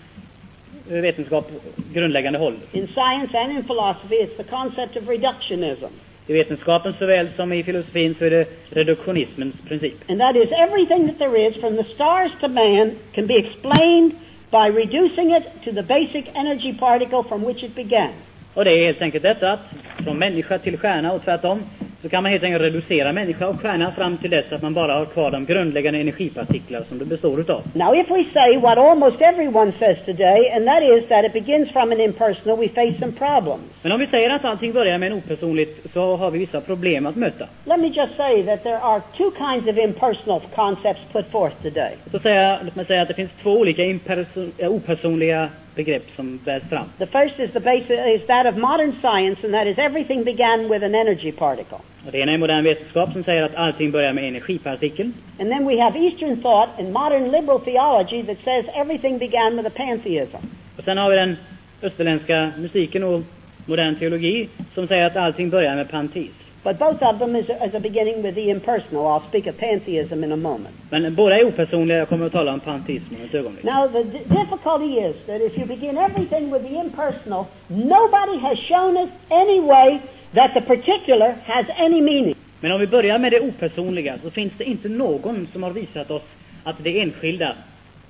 vetenskap 1.01 1.51
grundläggande 1.93 2.39
håller. 2.39 2.59
In 2.71 2.87
science 2.87 3.37
and 3.37 3.51
in 3.51 3.63
philosophy, 3.63 4.15
it's 4.15 4.37
the 4.37 4.43
concept 4.43 4.97
of 4.97 5.09
reductionism. 5.09 5.89
I 6.27 6.33
vetenskapen 6.33 6.93
såväl 6.99 7.27
som 7.35 7.53
i 7.53 7.63
filosofin 7.63 8.15
så 8.19 8.25
är 8.25 8.29
det 8.29 8.47
reduktionismens 8.69 9.55
princip. 9.67 9.93
And 10.09 10.19
that 10.19 10.35
is 10.35 10.49
everything 10.51 11.07
that 11.07 11.19
there 11.19 11.47
is, 11.47 11.55
from 11.55 11.75
the 11.77 11.83
stars 11.83 12.31
to 12.41 12.47
man, 12.47 12.91
can 13.13 13.27
be 13.27 13.37
explained 13.37 14.11
by 14.51 14.69
reducing 14.69 15.35
it 15.35 15.43
to 15.65 15.71
the 15.71 15.83
basic 15.83 16.25
energy 16.33 16.73
particle 16.79 17.23
from 17.23 17.45
which 17.45 17.63
it 17.63 17.75
began. 17.75 18.09
Och 18.53 18.65
det 18.65 18.71
är 18.71 18.85
helt 18.85 19.01
enkelt 19.01 19.23
detta 19.23 19.51
att 19.51 19.59
från 20.03 20.17
människa 20.17 20.57
till 20.57 20.77
stjärna 20.77 21.11
och 21.13 21.23
tvärtom 21.23 21.63
så 22.03 22.09
kan 22.09 22.23
man 22.23 22.31
helt 22.31 22.43
enkelt 22.43 22.63
reducera 22.63 23.13
människa 23.13 23.47
och 23.47 23.61
stjärna 23.61 23.91
fram 23.91 24.17
till 24.17 24.29
dess 24.29 24.51
att 24.51 24.61
man 24.61 24.73
bara 24.73 24.93
har 24.93 25.05
kvar 25.05 25.31
de 25.31 25.45
grundläggande 25.45 25.99
energipartiklar 25.99 26.83
som 26.89 26.99
det 26.99 27.05
består 27.05 27.39
utav. 27.39 27.61
Now, 27.73 27.95
if 27.95 28.09
we 28.09 28.23
say 28.33 28.57
what 28.57 28.77
almost 28.77 29.21
everyone 29.21 29.71
says 29.79 29.97
today, 30.05 30.51
and 30.55 30.67
that 30.67 30.83
is 30.83 31.07
that 31.09 31.25
it 31.25 31.33
begins 31.33 31.71
from 31.71 31.91
an 31.91 31.99
impersonal, 31.99 32.57
we 32.57 32.69
face 32.69 32.99
some 32.99 33.11
problems. 33.11 33.63
Men 33.81 33.91
om 33.91 33.99
vi 33.99 34.07
säger 34.07 34.29
att 34.29 34.45
allting 34.45 34.73
börjar 34.73 34.97
med 34.97 35.11
en 35.11 35.17
opersonligt 35.17 35.93
så 35.93 36.15
har 36.15 36.31
vi 36.31 36.39
vissa 36.39 36.61
problem 36.61 37.05
att 37.05 37.15
möta. 37.15 37.47
Let 37.65 37.79
me 37.79 37.87
just 37.87 38.15
say 38.17 38.43
that 38.43 38.63
there 38.63 38.79
are 38.79 39.01
two 39.17 39.31
kinds 39.37 39.67
of 39.67 39.77
impersonal 39.77 40.41
concepts 40.55 41.01
put 41.13 41.25
forth 41.31 41.55
today. 41.61 41.97
Så 42.11 42.19
säga, 42.19 42.59
låt 42.63 42.75
mig 42.75 42.85
säga 42.85 43.01
att 43.01 43.07
det 43.07 43.13
finns 43.13 43.31
två 43.43 43.51
olika 43.51 43.83
imperson, 43.83 44.51
opersonliga 44.59 45.49
begrepp 45.75 46.03
som 46.15 46.39
bärs 46.45 46.63
fram. 46.69 46.85
The 46.97 47.07
first 47.07 47.39
is 47.39 47.51
the 47.51 47.59
basic 47.59 48.21
is 48.21 48.27
that 48.27 48.45
of 48.45 48.57
modern 48.57 48.93
science, 49.01 49.43
and 49.43 49.53
that 49.53 49.67
is 49.67 49.77
everything 49.77 50.23
began 50.23 50.69
with 50.69 50.83
an 50.85 50.95
energy 50.95 51.31
particle. 51.31 51.77
Och 52.05 52.11
det 52.11 52.19
ena 52.19 52.31
är 52.31 52.37
modern 52.37 52.63
vetenskap 52.63 53.11
som 53.13 53.23
säger 53.23 53.43
att 53.43 53.55
allting 53.55 53.91
börjar 53.91 54.13
med 54.13 54.27
energipartikeln. 54.27 55.13
And 55.39 55.51
then 55.51 55.67
we 55.67 55.81
have 55.81 55.99
Eastern 55.99 56.41
thought 56.41 56.69
and 56.79 56.93
modern 56.93 57.31
liberal 57.31 57.59
theology 57.59 58.23
that 58.23 58.37
says 58.43 58.65
everything 58.75 59.17
began 59.17 59.57
with 59.57 59.67
a 59.67 59.71
pantheism. 59.75 60.37
Och 60.77 60.83
sen 60.83 60.97
har 60.97 61.09
vi 61.09 61.15
den 61.15 61.37
österländska 61.81 62.51
musiken 62.57 63.03
och 63.03 63.21
modern 63.65 63.95
teologi 63.95 64.49
som 64.73 64.87
säger 64.87 65.07
att 65.07 65.15
allting 65.15 65.49
börjar 65.49 65.75
med 65.75 65.91
panteism. 65.91 66.42
But 66.63 66.79
both 66.79 67.01
of 67.01 67.19
them 67.19 67.35
is 67.35 67.49
a, 67.49 67.65
is 67.65 67.75
a 67.75 67.79
beginning 67.79 68.23
with 68.23 68.35
the 68.35 68.49
impersonal. 68.49 69.07
I'll 69.07 69.27
speak 69.27 69.47
of 69.47 69.57
pantheism 69.57 70.23
in 70.23 70.31
a 70.31 70.37
moment. 70.37 70.75
Men 70.89 71.15
båda 71.15 71.39
är 71.39 71.45
opersonliga, 71.45 71.97
jag 71.97 72.09
kommer 72.09 72.25
att 72.25 72.31
tala 72.31 72.53
om 72.53 72.59
panteism 72.59 73.15
om 73.15 73.25
ett 73.25 73.33
ögonblick. 73.33 73.63
Now, 73.63 73.87
the 73.87 74.03
difficulty 74.03 74.99
is 74.99 75.15
that 75.25 75.41
if 75.41 75.57
you 75.57 75.67
begin 75.67 75.97
everything 75.97 76.51
with 76.51 76.63
the 76.63 76.79
impersonal, 76.79 77.45
nobody 77.67 78.37
has 78.37 78.57
shown 78.59 78.97
us 78.97 79.09
any 79.29 79.59
way 79.59 80.01
that 80.33 80.53
the 80.53 80.61
particular 80.61 81.35
has 81.45 81.65
any 81.77 82.01
meaning. 82.01 82.35
Men 82.59 82.71
om 82.71 82.79
vi 82.79 82.87
börjar 82.87 83.19
med 83.19 83.31
det 83.31 83.39
opersonliga 83.39 84.17
så 84.23 84.31
finns 84.31 84.53
det 84.57 84.63
inte 84.63 84.89
någon 84.89 85.47
som 85.53 85.63
har 85.63 85.71
visat 85.71 86.11
oss 86.11 86.23
att 86.63 86.75
det 86.83 87.01
enskilda, 87.01 87.55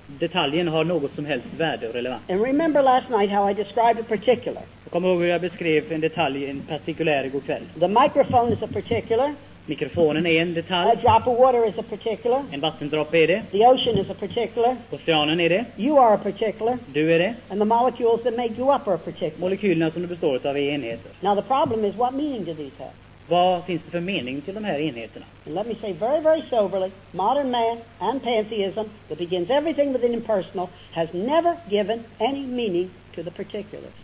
detaljen, 0.06 0.68
har 0.68 0.84
något 0.84 1.14
som 1.14 1.24
helst 1.26 1.46
värde 1.58 1.88
och 1.88 1.94
relevans. 1.94 2.22
And 2.28 2.40
remember 2.44 2.82
last 2.82 3.08
night 3.10 3.30
how 3.30 3.50
I 3.50 3.54
described 3.54 3.98
a 4.00 4.04
particular. 4.08 4.62
Jag 4.84 4.92
kommer 4.92 5.08
ihåg 5.08 5.20
hur 5.20 5.28
jag 5.28 5.40
beskrev 5.40 5.92
en 5.92 6.00
detalj, 6.00 6.50
en 6.50 6.60
partikulär 6.60 7.24
igår 7.24 7.40
kväll. 7.40 7.62
The 7.80 7.88
microphone 7.88 8.52
is 8.52 8.62
a 8.62 8.68
particular. 8.72 9.34
Mikrofonen 9.66 10.26
är 10.26 10.42
en 10.42 10.54
detalj. 10.54 10.90
A 10.90 10.94
drop 11.02 11.26
of 11.34 11.38
water 11.38 11.68
is 11.68 11.78
a 11.78 11.82
particular. 11.90 12.42
en 12.52 12.60
vattendroppe 12.60 13.18
är 13.18 13.26
det, 13.26 13.42
The 13.52 13.66
ocean 13.66 13.98
is 13.98 14.10
a 14.10 14.14
particular. 14.20 14.76
oceanen 14.90 15.40
är 15.40 15.48
det, 15.48 15.64
You 15.76 15.98
are 15.98 16.14
a 16.14 16.18
particular. 16.22 16.78
du 16.92 17.12
är 17.12 17.18
det, 17.18 17.34
And 17.48 17.60
the 17.60 17.64
molecules 17.64 18.22
that 18.22 18.36
make 18.36 18.52
you 18.58 18.74
up 18.74 18.88
are 18.88 18.94
a 18.94 18.98
particular. 19.04 19.38
molekylerna 19.40 19.90
som 19.90 20.02
det 20.02 20.08
består 20.08 20.46
av 20.46 20.56
är 20.56 20.60
enheter. 20.70 21.10
Now, 21.20 21.34
the 21.34 21.42
problem 21.42 21.84
is 21.84 21.94
what 21.96 22.14
meaning 22.14 22.44
do 22.44 22.54
these 22.54 22.72
have? 22.78 22.90
Vad 23.28 23.64
finns 23.64 23.82
det 23.84 23.90
för 23.90 24.00
mening 24.00 24.40
till 24.40 24.54
de 24.54 24.64
här 24.64 24.78
enheterna? 24.78 25.26
And 25.46 25.54
let 25.54 25.66
me 25.66 25.74
say 25.80 25.92
very, 25.92 26.20
very 26.20 26.42
soberly, 26.50 26.90
modern 27.12 27.50
man 27.50 27.78
and 27.98 28.22
pantheism 28.22 28.84
that 29.08 29.18
begins 29.18 29.50
everything 29.50 29.92
with 29.92 30.04
an 30.04 30.14
impersonal 30.14 30.68
has 30.92 31.08
never 31.12 31.56
given 31.70 32.04
any 32.18 32.46
meaning 32.46 32.90
to 33.14 33.22
the 33.22 33.30
particulars. 33.30 33.94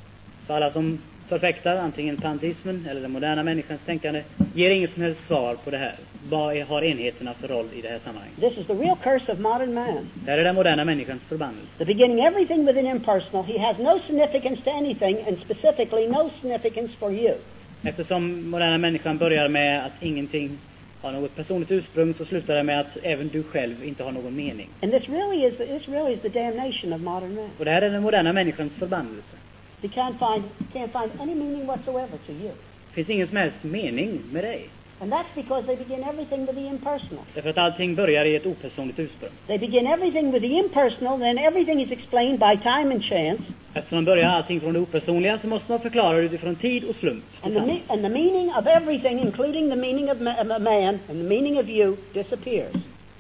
För 0.47 0.55
alla 0.55 0.73
som 0.73 0.99
förfäktar 1.29 1.77
antingen 1.77 2.17
panteismen 2.17 2.87
eller 2.91 3.01
den 3.01 3.11
moderna 3.11 3.43
människans 3.43 3.81
tänkande 3.87 4.23
ger 4.55 4.71
inget 4.71 4.95
som 4.95 5.03
helst 5.03 5.21
svar 5.27 5.55
på 5.65 5.71
det 5.71 5.77
här. 5.77 5.95
Vad 6.31 6.57
är, 6.57 6.65
har 6.65 6.83
enheterna 6.83 7.35
för 7.35 7.49
roll 7.49 7.69
i 7.75 7.83
det 7.83 7.89
här 7.89 8.01
sammanhanget? 8.05 8.41
This 8.41 8.59
is 8.59 8.67
the 8.67 8.75
real 8.75 8.97
curse 9.03 9.33
of 9.33 9.39
modern 9.39 9.75
man. 9.75 10.11
Det 10.25 10.31
här 10.31 10.39
är 10.39 10.45
den 10.45 10.55
moderna 10.55 10.85
människans 10.85 11.23
förbannelse. 11.29 11.67
The 11.79 11.85
beginning 11.85 12.21
everything 12.21 12.67
with 12.67 12.79
an 12.79 12.87
impersonal, 12.87 13.45
he 13.45 13.59
has 13.59 13.79
no 13.79 13.99
significance 14.07 14.63
to 14.65 14.71
anything, 14.71 15.17
and 15.29 15.39
specifically 15.39 16.07
no 16.07 16.31
significance 16.41 16.93
for 16.99 17.13
you. 17.13 17.35
Eftersom 17.83 18.51
moderna 18.51 18.79
människan 18.79 19.19
börjar 19.19 19.49
med 19.49 19.87
att 19.87 19.93
ingenting 20.01 20.59
har 21.03 21.13
något 21.13 21.37
personligt 21.37 21.71
ursprung 21.71 22.15
så 22.15 22.25
slutar 22.25 22.55
det 22.55 22.63
med 22.63 22.81
att 22.81 22.97
även 23.03 23.29
du 23.29 23.43
själv 23.43 23.85
inte 23.85 24.05
har 24.05 24.13
någon 24.13 24.37
mening. 24.37 24.69
And 24.83 24.93
this 24.93 25.09
really 25.09 25.47
is 25.47 25.57
the, 25.57 25.67
this 25.67 25.89
really 25.89 26.15
is 26.15 26.21
the 26.21 26.29
damnation 26.29 26.93
of 26.93 27.01
modern 27.01 27.35
man. 27.35 27.51
Och 27.59 27.65
det 27.65 27.71
här 27.71 27.83
är 27.83 27.91
den 27.91 28.03
moderna 28.03 28.33
människans 28.33 28.73
förbannelse. 28.73 29.37
You 29.83 29.93
can't 29.93 30.19
find 30.19 30.45
can't 30.73 30.93
find 30.93 31.21
any 31.21 31.35
meaning 31.35 31.67
whatsoever 31.67 32.19
to 32.27 32.33
you. 32.33 32.53
Det 32.89 32.95
finns 32.95 33.09
ingen 33.09 33.29
som 33.29 33.37
helst 33.37 33.57
mening 33.63 34.21
med 34.33 34.45
dig. 34.45 34.69
And 35.03 35.13
that's 35.13 35.35
because 35.35 35.67
they 35.67 35.77
begin 35.77 36.05
everything 36.05 36.41
with 36.47 36.55
the 36.57 36.67
impersonal. 36.69 37.25
Därför 37.35 37.51
att 37.51 37.59
allting 37.59 37.95
börjar 37.95 38.25
i 38.25 38.37
ett 38.37 38.47
opersonligt 38.47 38.99
ursprung. 38.99 39.31
They 39.47 39.59
begin 39.59 39.87
everything 39.87 40.31
with 40.33 40.43
the 40.43 40.53
impersonal, 40.59 41.19
then 41.19 41.39
everything 41.39 41.81
is 41.81 41.91
explained 41.91 42.39
by 42.39 42.57
time 42.63 42.93
and 42.95 43.03
chance. 43.03 43.43
Eftersom 43.75 43.97
man 43.97 44.05
börjar 44.05 44.29
allting 44.29 44.61
från 44.61 44.73
det 44.73 44.81
opersonliga 44.81 45.39
så 45.39 45.47
måste 45.47 45.71
man 45.73 45.81
förklara 45.81 46.17
det 46.17 46.23
utifrån 46.23 46.57
tid 46.57 46.85
och 46.85 46.97
slump. 46.97 47.25
And 47.43 47.55
the, 47.55 47.61
me- 47.61 47.81
and 47.89 48.03
the 48.03 48.09
meaning 48.09 48.49
of 48.59 48.67
everything, 48.67 49.19
including 49.19 49.71
the 49.71 49.77
meaning 49.77 50.11
of, 50.11 50.19
ma- 50.19 50.59
man 50.59 50.99
and 51.09 51.19
the 51.23 51.29
meaning 51.35 51.59
of 51.59 51.69
you, 51.69 51.97
disappears. 52.13 52.75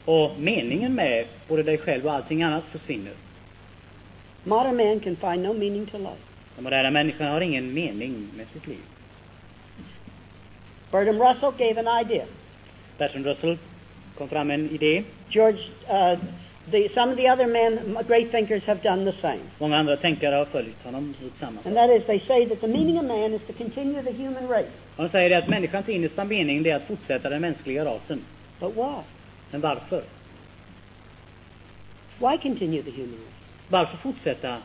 Och 0.05 0.31
meningen 0.38 0.95
med 0.95 1.25
både 1.49 1.62
dig 1.62 1.79
själv 1.79 2.07
och 2.07 2.12
allting 2.12 2.43
annat 2.43 2.64
försvinner. 2.73 3.12
Modern 4.45 4.77
man 4.77 5.01
can 5.01 5.16
find 5.16 5.43
no 5.43 5.53
meaning 5.53 5.87
to 5.87 5.99
life. 5.99 6.23
Den 6.55 6.64
moderna 6.64 6.90
människan 6.90 7.27
har 7.33 7.40
ingen 7.40 7.75
mening 7.75 8.27
med 8.37 8.47
sitt 8.53 8.66
liv. 8.66 8.79
Bertram 10.90 11.18
Russell 11.18 11.53
gave 11.53 11.79
an 11.79 11.88
idea. 11.88 12.26
Bertrand 12.98 13.26
Russell 13.26 13.59
kom 14.18 14.29
fram 14.29 14.46
med 14.46 14.55
en 14.55 14.70
idé. 14.70 15.05
George, 15.29 15.59
uh, 15.88 16.16
the, 16.70 16.88
some 16.94 17.11
of 17.11 17.16
the 17.16 17.29
other 17.29 17.46
men, 17.46 17.96
great 18.07 18.31
thinkers, 18.31 18.62
have 18.64 18.83
done 18.83 19.05
the 19.05 19.20
same. 19.20 19.40
Många 19.59 19.76
andra 19.76 19.96
tänkare 19.96 20.35
har 20.35 20.44
följt 20.44 20.85
honom 20.85 21.14
samma 21.40 21.61
And 21.64 21.76
that 21.76 21.90
is, 21.90 22.05
they 22.07 22.20
say 22.20 22.46
that 22.46 22.61
the 22.61 22.68
meaning 22.68 22.98
of 22.98 23.05
man 23.05 23.35
is 23.35 23.42
to 23.46 23.53
continue 23.53 24.03
the 24.03 24.12
human 24.12 24.48
race. 24.48 24.70
De 24.96 25.09
säger 25.09 25.38
att 25.38 25.48
människans 25.48 25.88
innersta 25.88 26.24
mening 26.24 26.66
är 26.66 26.76
att 26.76 26.87
fortsätta 26.87 27.31
den 27.31 27.40
mänskliga 27.40 27.85
rasen. 27.85 28.24
But 28.61 28.76
why? 28.76 29.03
Men 29.50 29.61
varför? 29.61 30.05
Why 32.18 32.38
continue 32.42 32.83
the 32.83 32.90
human 32.90 33.14
race? 33.14 33.37
Varför 33.68 33.96
fortsätta? 33.96 34.57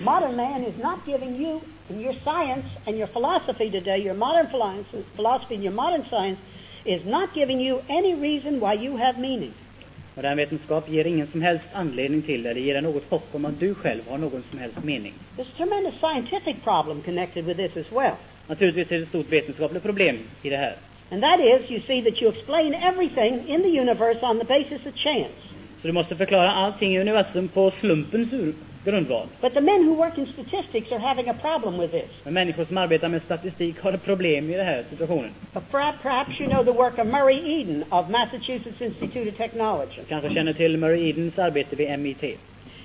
Modern 0.00 0.36
man 0.36 0.64
is 0.64 0.74
not 0.82 1.06
giving 1.06 1.36
you, 1.36 1.60
in 1.88 2.00
your 2.00 2.14
science 2.24 2.66
and 2.86 2.96
your 2.98 3.06
philosophy 3.08 3.70
today, 3.70 3.98
your 3.98 4.14
modern 4.14 4.48
philosophy, 4.50 5.04
philosophy 5.16 5.54
and 5.54 5.64
your 5.64 5.72
modern 5.72 6.04
science, 6.10 6.38
is 6.84 7.02
not 7.04 7.32
giving 7.34 7.60
you 7.60 7.80
any 7.88 8.14
reason 8.14 8.60
why 8.60 8.74
you 8.74 8.96
have 8.96 9.18
meaning. 9.18 9.54
Modern 10.16 10.36
vetenskap 10.36 10.88
ger 10.88 11.04
ingen 11.06 11.26
som 11.32 11.42
helst 11.42 11.64
anledning 11.72 12.22
till. 12.22 12.42
Det 12.42 12.60
ger 12.60 12.74
dig 12.74 12.82
något 12.82 13.10
hopp 13.10 13.34
om 13.34 13.44
att 13.44 13.60
du 13.60 13.74
själv 13.74 14.02
har 14.08 14.18
någon 14.18 14.42
som 14.50 14.58
helst 14.58 14.84
mening. 14.84 15.14
There's 15.36 15.48
a 15.48 15.56
tremendous 15.56 15.94
scientific 16.00 16.56
problem 16.64 17.02
connected 17.02 17.44
with 17.44 17.56
this 17.56 17.76
as 17.86 17.92
well. 17.92 18.14
Naturligtvis 18.46 18.90
är 18.92 18.96
det 18.96 19.02
ett 19.02 19.08
stort 19.08 19.32
vetenskapligt 19.32 19.82
problem 19.82 20.18
i 20.42 20.50
det 20.50 20.56
här. 20.56 20.76
And 21.10 21.22
that 21.22 21.40
is, 21.40 21.70
you 21.70 21.80
see 21.86 22.02
that 22.02 22.22
you 22.22 22.32
explain 22.32 22.74
everything 22.74 23.48
in 23.48 23.62
the 23.62 23.80
universe 23.80 24.26
on 24.26 24.38
the 24.38 24.44
basis 24.44 24.86
of 24.86 24.94
chance. 24.94 25.34
Så 25.80 25.86
du 25.86 25.92
måste 25.92 26.16
förklara 26.16 26.50
allting 26.50 26.94
i 26.94 27.00
universum 27.00 27.48
på 27.48 27.70
slumpens 27.80 28.32
ur- 28.32 28.54
grundval. 28.84 29.28
But 29.40 29.54
the 29.54 29.60
men 29.60 29.84
who 29.84 29.94
work 29.94 30.18
in 30.18 30.26
statistics 30.26 30.92
are 30.92 30.98
having 30.98 31.28
a 31.28 31.34
problem 31.34 31.78
with 31.78 31.90
this. 31.90 32.10
Men 32.24 32.34
människor 32.34 32.64
som 32.64 32.78
arbetar 32.78 33.08
med 33.08 33.22
statistik 33.22 33.80
har 33.80 33.92
ett 33.92 34.04
problem 34.04 34.50
i 34.50 34.56
den 34.56 34.66
här 34.66 34.84
situationen. 34.90 35.30
But 35.52 35.62
perhaps, 35.70 36.40
you 36.40 36.48
know 36.50 36.64
the 36.64 36.72
work 36.72 36.98
of 36.98 37.06
Murray 37.06 37.60
Eden 37.60 37.84
of 37.90 38.10
Massachusetts 38.10 38.80
Institute 38.80 39.30
of 39.30 39.36
Technology. 39.36 40.00
Kanske 40.08 40.30
känner 40.34 40.52
till 40.52 40.78
Murray 40.78 41.08
Edens 41.08 41.38
arbete 41.38 41.76
vid 41.76 41.98
MIT. 41.98 42.38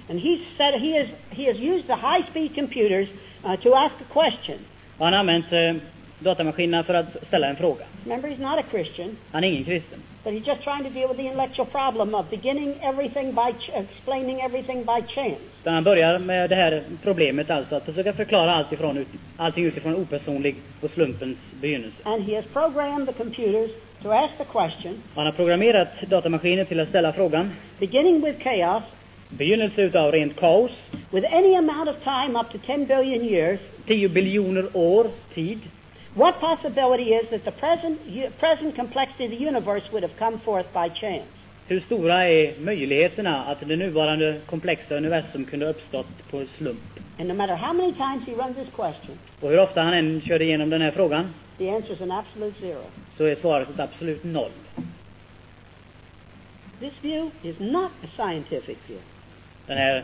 And 0.09 0.19
he 0.19 0.39
said 0.57 0.73
he 0.81 0.97
has, 0.97 1.07
he 1.29 1.45
has 1.45 1.57
used 1.57 1.87
the 1.87 1.95
high-speed 1.95 2.55
computers 2.55 3.07
uh, 3.45 3.55
to 3.55 3.73
ask 3.75 3.93
a 4.01 4.13
question. 4.13 4.57
Och 4.97 5.05
han 5.05 5.13
har 5.13 5.19
använt 5.19 5.51
eh, 5.51 5.75
datamaskinerna 6.19 6.83
för 6.83 6.93
att 6.93 7.27
ställa 7.27 7.47
en 7.47 7.55
fråga. 7.55 7.85
Remember, 8.03 8.29
he's 8.29 8.39
not 8.39 8.59
a 8.59 8.63
Christian, 8.71 9.17
Han 9.31 9.43
är 9.43 9.47
ingen 9.47 9.63
kristen. 9.63 9.99
But 10.29 10.35
he's 10.37 10.45
just 10.45 10.61
trying 10.61 10.83
to 10.83 10.91
deal 10.91 11.07
with 11.09 11.17
the 11.17 11.25
intellectual 11.25 11.65
problem 11.65 12.13
of 12.13 12.29
beginning 12.29 12.79
everything 12.83 13.33
by 13.33 13.51
ch- 13.51 13.71
explaining 13.73 14.41
everything 14.41 14.85
by 14.85 15.01
chance. 15.15 15.41
Utan 15.61 15.73
han 15.73 15.83
börjar 15.83 16.19
med 16.19 16.49
det 16.49 16.55
här 16.55 16.83
problemet 17.03 17.49
alltså 17.49 17.75
att 17.75 17.85
försöka 17.85 18.13
förklara 18.13 18.51
allt 18.51 18.73
ifrån, 18.73 18.97
ut, 18.97 19.07
allting 19.37 19.65
utifrån 19.65 19.95
opersonlig 19.95 20.55
och 20.81 20.91
slumpens 20.91 21.37
begynnelse. 21.61 21.97
And 22.03 22.23
he 22.23 22.35
has 22.35 22.45
programmed 22.53 23.07
the 23.07 23.13
computers 23.13 23.71
to 24.03 24.11
ask 24.11 24.37
the 24.37 24.45
question, 24.45 25.03
han 25.15 25.25
har 25.25 25.33
programmerat 25.33 25.87
datamaskiner 26.09 26.65
till 26.65 26.79
att 26.79 26.89
ställa 26.89 27.13
frågan, 27.13 27.51
beginning 27.79 28.21
with 28.21 28.43
chaos, 28.43 28.83
begynnelse 29.29 29.81
utav 29.81 30.11
rent 30.11 30.35
kaos, 30.39 30.71
with 31.11 31.33
any 31.33 31.55
amount 31.55 31.89
of 31.89 31.95
time 32.03 32.39
up 32.39 32.51
to 32.51 32.57
10 32.65 32.85
billion 32.85 33.25
years, 33.25 33.59
10 33.87 34.09
biljoner 34.09 34.65
år 34.73 35.07
tid, 35.33 35.59
what 36.15 36.39
possibility 36.39 37.13
is 37.13 37.29
that 37.29 37.43
the 37.45 37.51
present, 37.51 37.99
present 38.39 38.75
complexity 38.75 39.25
of 39.25 39.31
the 39.31 39.37
universe 39.37 39.83
would 39.91 40.03
have 40.03 40.15
come 40.19 40.39
forth 40.39 40.65
by 40.73 40.89
chance? 40.89 41.25
hur 41.67 41.79
stora 41.79 42.27
är 42.29 42.59
möjligheterna 42.59 43.43
att 43.45 43.59
det 43.67 43.75
nuvarande 43.75 44.41
komplexa 44.45 44.95
universum 44.95 45.45
kunde 45.45 45.65
uppstått 45.69 46.07
på 46.31 46.45
slump? 46.57 46.79
And 47.19 47.27
no 47.27 47.33
matter 47.33 47.55
how 47.55 47.73
many 47.73 47.93
times 47.93 48.25
he 48.27 48.33
runs 48.33 48.55
this 48.57 48.69
question, 48.75 49.17
Och 49.41 49.49
hur 49.49 49.59
ofta 49.63 49.81
han 49.81 49.93
än 49.93 50.21
körde 50.21 50.43
igenom 50.43 50.69
den 50.69 50.81
här 50.81 50.91
frågan 50.91 51.33
the 51.57 51.69
answer 51.69 51.93
is 51.93 52.01
an 52.01 52.11
absolute 52.11 52.59
zero. 52.59 52.81
så 53.17 53.23
är 53.23 53.35
svaret 53.35 53.69
ett 53.69 53.79
absolut 53.79 54.23
noll. 54.23 54.51
This 56.79 56.93
view 57.01 57.31
is 57.43 57.55
not 57.59 57.91
a 58.03 58.07
scientific 58.15 58.77
view. 58.87 59.01
Den 59.69 59.77
här 59.77 60.03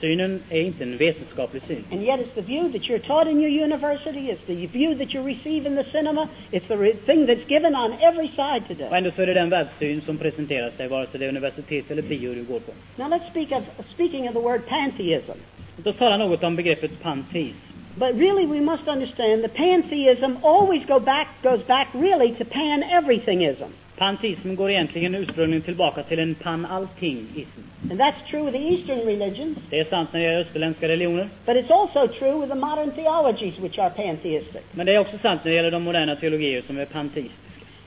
synen 0.00 0.42
är 0.50 0.62
inte 0.62 0.82
en 0.82 0.96
vetenskaplig 0.96 1.62
syn. 1.68 1.84
And 1.92 2.02
yet 2.02 2.20
it's 2.20 2.34
the 2.34 2.42
view 2.42 2.72
that 2.72 2.82
you're 2.82 3.06
taught 3.06 3.28
in 3.28 3.40
your 3.40 3.64
university, 3.64 4.30
it's 4.30 4.46
the 4.46 4.66
view 4.66 4.94
that 4.98 5.14
you 5.14 5.24
receive 5.26 5.66
in 5.68 5.76
the 5.76 5.84
cinema, 5.84 6.28
it's 6.52 6.68
the 6.68 6.92
thing 7.06 7.26
that's 7.26 7.46
given 7.48 7.74
on 7.74 7.92
every 8.00 8.28
side 8.28 8.62
Och 8.62 8.68
today. 8.68 8.88
ändå 8.98 9.10
så 9.10 9.22
är 9.22 9.26
det 9.26 9.34
den 9.34 9.50
världssyn 9.50 10.00
som 10.00 10.18
presenterar 10.18 10.70
sig 10.76 10.88
vare 10.88 11.06
sig 11.06 11.20
det 11.20 11.26
är 11.26 11.28
universitet 11.28 11.90
eller 11.90 12.02
bio 12.02 12.34
du 12.34 12.44
går 12.44 12.60
på. 12.60 12.72
Now 12.96 13.08
let's 13.10 13.30
speak 13.30 13.52
of, 13.52 13.62
speaking 13.94 14.28
of 14.28 14.34
the 14.34 14.40
word 14.40 14.60
pantheism. 14.68 15.38
Låt 15.76 15.86
oss 15.86 15.96
tala 15.98 16.16
något 16.16 16.44
om 16.44 16.56
begreppet 16.56 17.02
panteism. 17.02 17.56
But 17.98 18.14
really 18.14 18.46
we 18.46 18.60
must 18.60 18.88
understand 18.88 19.42
that 19.42 19.54
pantheism 19.54 20.36
always 20.42 20.84
go 20.86 21.00
back, 21.00 21.28
goes 21.42 21.66
back 21.66 21.88
really 21.94 22.34
to 22.34 22.44
pan-everythingism. 22.44 23.70
Panteism 23.98 24.54
går 24.56 24.70
egentligen 24.70 25.14
ursprungligen 25.14 25.62
tillbaka 25.62 26.02
till 26.02 26.18
en 26.18 26.34
pan-allting-ism. 26.34 27.60
And 27.90 28.00
that's 28.00 28.30
true 28.30 28.42
with 28.44 28.52
the 28.56 28.74
Eastern 28.74 28.98
religions, 29.06 29.58
Det 29.70 29.78
är 29.80 29.84
sant 29.84 30.08
när 30.12 30.20
det 30.20 30.26
gäller 30.26 30.40
österländska 30.40 30.88
religioner, 30.88 31.28
but 31.46 31.56
it's 31.56 31.70
also 31.70 32.06
true 32.18 32.40
with 32.40 32.48
the 32.48 32.58
modern 32.58 32.90
theologies 32.90 33.58
which 33.58 33.78
are 33.78 33.90
pantheistic. 33.90 34.62
men 34.72 34.86
det 34.86 34.94
är 34.94 34.98
också 34.98 35.18
sant 35.22 35.40
när 35.44 35.50
det 35.50 35.56
gäller 35.56 35.70
de 35.70 35.82
moderna 35.82 36.16
teologier 36.16 36.62
som 36.66 36.78
är 36.78 36.84
panteistiska. 36.84 37.40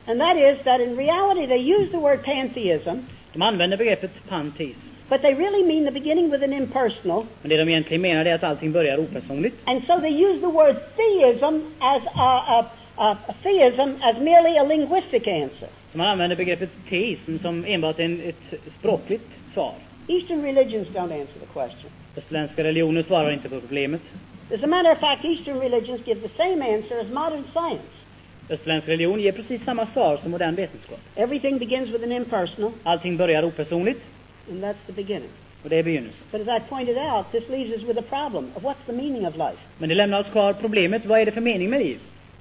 And 0.08 0.20
that 0.20 0.38
is 0.38 0.64
that 0.64 0.82
in 0.82 0.98
reality 0.98 1.48
they 1.48 1.74
use 1.74 1.92
the 1.92 1.98
word 1.98 2.24
pantheism, 2.24 2.98
De 3.34 3.42
använder 3.42 3.78
begreppet 3.78 4.12
panteism, 4.30 4.80
but 5.10 5.22
they 5.22 5.34
really 5.34 5.64
mean 5.64 5.86
the 5.86 6.00
beginning 6.00 6.32
with 6.32 6.44
an 6.44 6.54
impersonal, 6.54 7.26
men 7.42 7.50
det 7.50 7.58
de 7.58 7.70
egentligen 7.70 8.02
menar 8.02 8.26
är 8.26 8.36
att 8.36 8.44
allting 8.44 8.72
börjar 8.72 8.98
opersonligt. 9.00 9.56
and 9.66 9.82
so 9.88 10.00
they 10.00 10.24
use 10.26 10.40
the 10.40 10.48
word 10.48 10.76
theism 10.98 11.56
as 11.80 12.02
a, 12.16 12.44
a, 12.60 12.66
a 13.00 13.34
theism 13.44 13.90
as 14.02 14.20
merely 14.20 14.58
a 14.58 14.64
linguistic 14.64 15.28
answer. 15.28 15.70
Man 15.94 16.08
använder 16.08 16.36
begreppet 16.36 16.70
teism 16.90 17.38
som 17.42 17.66
enbart 17.66 18.00
en, 18.00 18.22
ett 18.22 18.62
språkligt 18.80 19.24
svar. 19.54 19.74
Eastern 20.08 20.42
religions 20.42 20.88
don't 20.88 21.12
answer 21.22 21.40
the 21.40 21.54
question. 21.54 21.92
Österländska 22.18 22.64
religioner 22.64 23.04
svarar 23.04 23.32
inte 23.32 23.50
på 23.50 23.60
problemet. 23.60 24.02
As 24.54 24.64
a 24.64 24.68
matter 24.68 24.92
of 24.92 25.00
fact, 25.00 25.26
Eastern 25.26 25.60
religions 25.60 26.08
give 26.08 26.22
the 26.22 26.44
same 26.44 26.76
answer 26.76 27.00
as 27.00 27.08
modern 27.08 27.44
science. 27.54 27.94
Österländsk 28.50 28.88
religion 28.88 29.20
ger 29.20 29.32
precis 29.32 29.64
samma 29.66 29.88
svar 29.94 30.18
som 30.18 30.32
modern 30.32 30.56
vetenskap. 30.56 31.00
Everything 31.16 31.60
begins 31.60 31.90
with 31.90 32.04
an 32.04 32.12
impersonal, 32.12 32.72
Allting 32.84 33.18
börjar 33.18 33.44
opersonligt, 33.44 34.02
and 34.50 34.64
that's 34.64 34.86
the 34.88 34.94
beginning. 34.94 35.30
och 35.64 35.70
det 35.70 35.76
är 35.76 35.84
begynnelsen. 35.84 36.20
But 36.32 36.48
as 36.48 36.62
I 36.62 36.70
pointed 36.70 36.98
out, 36.98 37.32
this 37.32 37.50
leaves 37.50 37.72
us 37.72 37.84
with 37.90 38.00
a 38.00 38.04
problem 38.10 38.52
of 38.56 38.64
what's 38.64 38.86
the 38.86 38.94
meaning 38.94 39.28
of 39.28 39.36
life. 39.36 39.60
Men 39.78 39.90
det 39.90 39.96
lämnar 39.96 40.20
oss 40.20 40.28
kvar 40.32 40.54
problemet, 40.54 41.06
vad 41.06 41.20
är 41.20 41.26
det 41.26 41.32
för 41.32 41.42
mening 41.42 41.70
med 41.70 41.80
liv? 41.80 42.00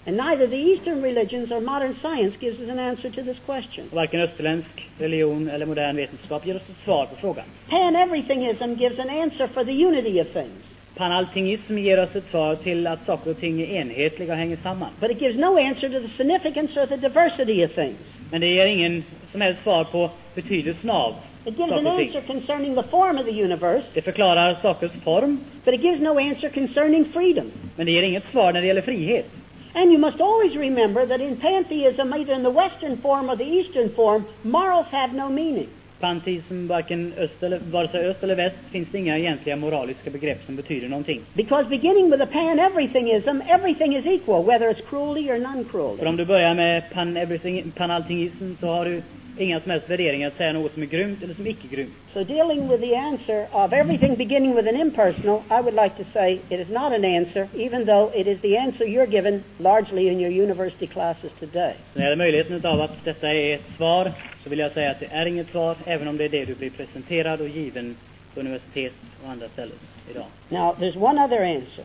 And 0.08 0.16
neither 0.16 0.46
the 0.46 0.56
Eastern 0.56 1.02
religions 1.02 1.52
or 1.52 1.60
modern 1.60 1.94
science 2.02 2.34
gives 2.40 2.58
us 2.60 2.70
an 2.70 2.78
answer 2.78 3.10
to 3.10 3.22
this 3.22 3.36
question. 3.46 3.88
Varken 3.92 4.20
österländsk 4.20 4.90
religion 4.98 5.48
eller 5.50 5.66
modern 5.66 5.96
vetenskap 5.96 6.46
ger 6.46 6.56
oss 6.56 6.62
ett 6.62 6.84
svar 6.84 7.06
på 7.06 7.16
frågan. 7.16 7.44
Pan-everythingism 7.70 8.74
gives 8.74 8.98
an 8.98 9.10
answer 9.10 9.46
for 9.46 9.64
the 9.64 9.84
unity 9.86 10.20
of 10.20 10.26
things, 10.32 10.62
Panalltingism 10.96 11.78
ger 11.78 12.02
oss 12.02 12.14
ett 12.16 12.30
svar 12.30 12.54
till 12.56 12.86
att 12.86 13.06
saker 13.06 13.30
och 13.30 13.40
ting 13.40 13.60
är 13.60 13.66
enhetliga 13.66 14.32
och 14.32 14.38
hänger 14.38 14.58
samman. 14.62 14.88
but 15.00 15.10
it 15.10 15.20
gives 15.20 15.36
no 15.38 15.58
answer 15.58 15.88
to 15.88 16.00
the 16.00 16.08
significance 16.16 16.80
or 16.82 16.86
the 16.86 16.96
diversity 16.96 17.64
of 17.64 17.74
things. 17.74 17.98
Men 18.30 18.40
det 18.40 18.46
ger 18.46 18.66
ingen 18.66 19.04
som 19.32 19.40
helst 19.40 19.62
svar 19.62 19.84
på 19.84 20.10
betydelsen 20.34 20.90
av 20.90 21.14
It 21.44 21.58
gives 21.58 21.72
an 21.72 21.86
answer 21.86 22.20
concerning 22.26 22.74
the 22.74 22.82
form 22.82 23.18
of 23.18 23.24
the 23.24 23.42
universe, 23.42 23.84
Det 23.94 24.02
förklarar 24.02 24.56
sakers 24.62 24.92
form, 25.04 25.38
but 25.64 25.74
it 25.74 25.82
gives 25.82 26.00
no 26.00 26.18
answer 26.18 26.48
concerning 26.48 27.04
freedom. 27.04 27.50
men 27.76 27.86
det 27.86 27.92
ger 27.92 28.02
inget 28.02 28.24
svar 28.32 28.52
när 28.52 28.60
det 28.60 28.66
gäller 28.66 28.82
frihet. 28.82 29.26
And 29.74 29.92
you 29.92 29.98
must 29.98 30.20
always 30.20 30.56
remember 30.56 31.06
that 31.06 31.20
in 31.20 31.36
pantheism, 31.36 32.12
either 32.12 32.32
in 32.32 32.42
the 32.42 32.50
Western 32.50 32.96
form 33.02 33.30
or 33.30 33.36
the 33.36 33.44
Eastern 33.44 33.94
form, 33.94 34.26
morals 34.42 34.86
have 34.90 35.12
no 35.12 35.28
meaning. 35.28 35.68
panteism, 36.00 36.68
varken 36.68 37.12
öst 37.16 37.42
eller, 37.42 37.58
vare 37.58 37.88
sig 37.88 38.08
öst 38.08 38.22
eller 38.22 38.36
väst, 38.36 38.56
finns 38.70 38.88
det 38.92 38.98
inga 38.98 39.18
egentliga 39.18 39.56
moraliska 39.56 40.10
begrepp 40.10 40.46
som 40.46 40.56
betyder 40.56 40.88
någonting. 40.88 41.20
Because 41.34 41.68
beginning 41.68 42.10
with 42.10 42.22
a 42.22 42.26
pan 42.26 42.58
everythingism, 42.58 43.40
everything 43.48 43.96
is 43.96 44.06
equal, 44.06 44.44
whether 44.44 44.70
it's 44.70 44.88
cruelty 44.88 45.30
or 45.30 45.34
För 45.34 45.42
non-cruelty. 45.42 46.06
om 46.06 46.16
du 46.16 46.26
börjar 46.26 46.54
med 46.54 46.82
pan 46.92 47.16
everything, 47.16 47.72
pan-alltingism 47.76 48.52
så 48.60 48.66
har 48.66 48.84
du 48.84 49.02
inga 49.40 49.60
som 49.60 49.70
helst 49.70 49.90
värderingar 49.90 50.28
att 50.28 50.36
säga 50.36 50.52
något 50.52 50.74
som 50.74 50.82
är 50.82 50.86
grymt 50.86 51.22
eller 51.22 51.34
som 51.34 51.46
icke 51.46 51.68
grymt. 51.68 51.92
So 52.14 52.24
dealing 52.24 52.68
with 52.68 52.80
the 52.80 52.96
answer 52.96 53.46
of 53.52 53.72
everything 53.72 54.16
beginning 54.16 54.54
with 54.54 54.68
an 54.68 54.76
impersonal, 54.80 55.42
I 55.50 55.60
would 55.60 55.74
like 55.74 56.04
to 56.04 56.10
say 56.12 56.40
it 56.48 56.60
is 56.60 56.68
not 56.68 56.92
an 56.92 57.04
answer, 57.04 57.48
even 57.54 57.86
though 57.86 58.20
it 58.20 58.26
is 58.26 58.40
the 58.40 58.56
answer 58.58 58.84
you're 58.84 59.10
given 59.10 59.44
largely 59.58 60.08
in 60.08 60.20
your 60.20 60.30
university 60.42 60.86
classes 60.86 61.30
today. 61.40 61.74
När 61.94 62.02
det 62.02 62.02
gäller 62.02 62.16
möjligheten 62.16 62.66
av 62.66 62.80
att 62.80 63.04
detta 63.04 63.34
är 63.34 63.54
ett 63.54 63.76
svar 63.76 64.12
så 64.44 64.50
vill 64.50 64.58
jag 64.58 64.72
säga 64.72 64.90
att 64.90 65.00
det 65.00 65.08
är 65.10 65.26
inget 65.26 65.50
svar, 65.50 65.76
även 65.86 66.08
om 66.08 66.16
det 66.16 66.24
är 66.24 66.28
det 66.28 66.44
du 66.44 66.54
blir 66.54 66.70
presenterad 66.70 67.40
och 67.40 67.48
given 67.48 67.96
på 68.34 68.40
universitet 68.40 68.92
och 69.24 69.30
andra 69.30 69.48
ställen 69.48 69.76
idag. 70.10 70.26
Now, 70.48 70.74
there's 70.80 70.96
one 70.96 71.24
other 71.24 71.42
answer, 71.44 71.84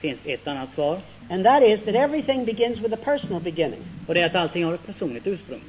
finns 0.00 0.18
ett 0.24 0.46
annat 0.48 0.68
svar, 0.74 0.98
and 1.30 1.44
that 1.44 1.62
is 1.62 1.80
that 1.84 1.94
everything 1.94 2.44
begins 2.44 2.80
with 2.80 2.94
a 2.94 2.98
personal 3.04 3.40
beginning. 3.42 3.80
och 4.06 4.14
det 4.14 4.20
är 4.20 4.26
att 4.26 4.34
allting 4.34 4.64
har 4.64 4.74
ett 4.74 4.86
personligt 4.86 5.26
ursprung. 5.26 5.60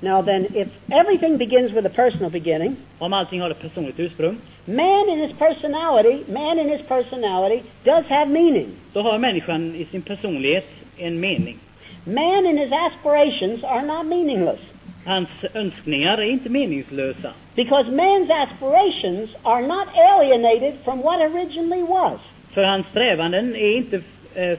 Now 0.00 0.22
then, 0.22 0.46
if 0.54 0.68
everything 0.90 1.38
begins 1.38 1.72
with 1.72 1.86
a 1.86 1.90
personal 1.90 2.30
beginning, 2.30 2.76
Om 2.98 3.12
allting 3.12 3.40
har 3.40 3.50
ett 3.50 3.60
personligt 3.60 3.98
ursprung, 3.98 4.38
man 4.64 5.08
in 5.08 5.18
his 5.18 5.32
personality, 5.38 6.24
man 6.32 6.58
in 6.58 6.68
his 6.68 6.82
personality 6.88 7.62
does 7.84 8.04
have 8.06 8.26
meaning. 8.30 8.68
då 8.92 9.00
har 9.00 9.18
människan 9.18 9.74
i 9.74 9.84
sin 9.90 10.02
personlighet 10.02 10.66
en 10.98 11.20
mening. 11.20 11.58
Man 12.04 12.46
in 12.46 12.56
his 12.58 12.72
aspirations 12.72 13.64
are 13.64 13.82
not 13.86 14.06
meaningless 14.06 14.60
Hans 15.06 15.28
önskningar 15.54 16.18
är 16.18 16.22
inte 16.30 16.48
meningslösa. 16.50 17.32
because 17.56 17.90
man's 17.90 18.30
aspirations 18.30 19.30
are 19.42 19.62
not 19.66 19.88
alienated 19.96 20.74
from 20.84 21.00
what 21.02 21.20
originally 21.20 21.82
was. 21.82 22.20
För 22.54 22.64
hans 22.64 22.86
strävanden 22.86 23.54
är 23.56 23.76
inte 23.76 24.00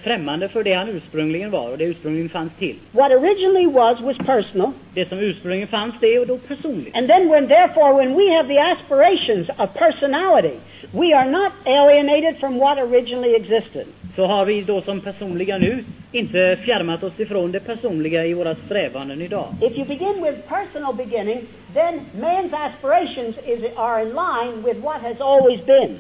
främmande 0.04 0.50
för 0.50 0.64
det 0.64 0.74
han 0.74 0.90
ursprungligen 0.90 1.52
var 1.52 1.72
och 1.72 1.78
det 1.78 1.84
ursprungligen 1.86 2.30
fanns 2.30 2.52
till. 2.60 2.76
What 2.92 3.12
originally 3.12 3.66
was 3.68 4.02
was 4.02 4.18
personal, 4.18 4.72
Det 4.94 5.10
som 5.10 5.20
ursprungligen 5.20 5.68
fanns, 5.68 5.96
det 6.02 6.08
är 6.16 6.26
då 6.26 6.38
personligt. 6.38 6.98
and 6.98 7.08
then 7.08 7.30
when 7.30 7.48
therefore 7.48 7.94
when 7.94 8.18
we 8.18 8.36
have 8.36 8.48
the 8.48 8.60
aspirations 8.60 9.50
of 9.58 9.70
personality, 9.74 10.56
we 10.92 11.14
are 11.16 11.30
not 11.32 11.52
alienated 11.66 12.40
from 12.40 12.58
what 12.58 12.78
originally 12.80 13.36
existed. 13.36 13.86
Så 14.16 14.26
har 14.26 14.46
vi 14.46 14.62
då 14.62 14.82
som 14.82 15.02
personliga 15.02 15.58
nu 15.58 15.84
inte 16.12 16.58
fjärmat 16.66 17.04
oss 17.04 17.14
ifrån 17.20 17.52
det 17.52 17.60
personliga 17.60 18.26
i 18.26 18.34
våra 18.34 18.56
strävanden 18.66 19.22
idag. 19.22 19.48
If 19.62 19.78
you 19.78 19.86
begin 19.88 20.24
with 20.24 20.38
personal 20.48 20.96
beginning, 20.96 21.42
then 21.74 22.00
man's 22.22 22.54
aspirations 22.54 23.36
is, 23.46 23.60
are 23.76 24.02
in 24.02 24.10
line 24.10 24.64
with 24.64 24.80
what 24.80 25.02
has 25.02 25.22
always 25.22 25.66
been. 25.66 25.98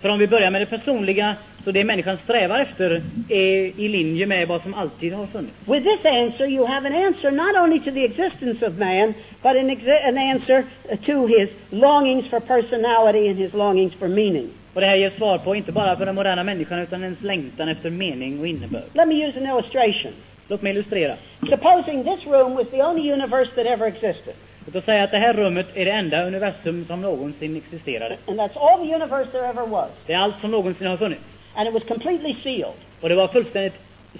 För 0.00 0.08
om 0.08 0.18
vi 0.18 0.28
börjar 0.28 0.50
med 0.50 0.60
det 0.60 0.66
personliga, 0.66 1.34
så 1.66 1.72
det 1.72 1.84
människan 1.84 2.18
strävar 2.24 2.60
efter 2.60 3.02
är 3.28 3.80
i 3.80 3.88
linje 3.88 4.26
med 4.26 4.48
vad 4.48 4.62
som 4.62 4.74
alltid 4.74 5.12
har 5.12 5.26
funnits. 5.26 5.54
With 5.64 5.82
this 5.84 6.04
answer, 6.04 6.46
you 6.46 6.66
have 6.66 6.86
an 6.88 6.94
answer 6.94 7.30
not 7.30 7.56
only 7.62 7.78
to 7.78 7.90
the 7.90 8.04
existence 8.04 8.66
of 8.66 8.78
man, 8.78 9.14
but 9.42 9.56
an, 9.56 9.70
an 10.08 10.18
answer 10.18 10.64
to 11.06 11.26
his 11.26 11.48
longings 11.70 12.28
for 12.30 12.40
personality 12.40 13.28
and 13.28 13.38
his 13.38 13.52
longings 13.54 13.94
for 13.94 14.08
meaning. 14.08 14.48
Och 14.74 14.80
det 14.80 14.86
här 14.86 14.96
ger 14.96 15.10
svar 15.10 15.38
på 15.38 15.54
inte 15.54 15.72
bara 15.72 15.96
för 15.96 16.06
den 16.06 16.14
moderna 16.14 16.44
människan 16.44 16.78
utan 16.78 17.02
ens 17.02 17.20
längtan 17.22 17.68
efter 17.68 17.90
mening 17.90 18.40
och 18.40 18.46
innebörd. 18.46 18.84
Let 18.92 19.08
me 19.08 19.26
use 19.28 19.38
an 19.38 19.46
illustration. 19.46 20.12
Låt 20.48 20.62
mig 20.62 20.72
illustrera. 20.72 21.14
Supposing 21.50 22.04
this 22.04 22.26
room 22.26 22.54
was 22.54 22.66
the 22.70 22.82
only 22.82 23.12
universe 23.12 23.50
that 23.54 23.66
ever 23.66 23.86
existed, 23.86 24.34
Låt 24.66 24.76
oss 24.76 24.84
säga 24.84 25.02
att 25.04 25.10
det 25.10 25.18
här 25.18 25.34
rummet 25.34 25.66
är 25.74 25.84
det 25.84 25.90
enda 25.90 26.26
universum 26.26 26.84
som 26.88 27.00
någonsin 27.00 27.56
existerade. 27.56 28.16
and 28.28 28.40
that's 28.40 28.56
all 28.58 28.86
the 28.86 28.94
universe 28.94 29.30
there 29.30 29.46
ever 29.46 29.66
was, 29.66 29.90
Det 30.06 30.12
är 30.12 30.18
allt 30.18 30.40
som 30.40 30.50
någonsin 30.50 30.86
har 30.86 30.96
funnits. 30.96 31.22
And 31.56 31.68
it 31.68 31.74
was 31.74 31.82
completely 31.84 32.34
sealed, 32.42 32.74
Och 33.00 33.08
det 33.08 33.14
var 33.14 33.28
fullständigt 33.28 33.74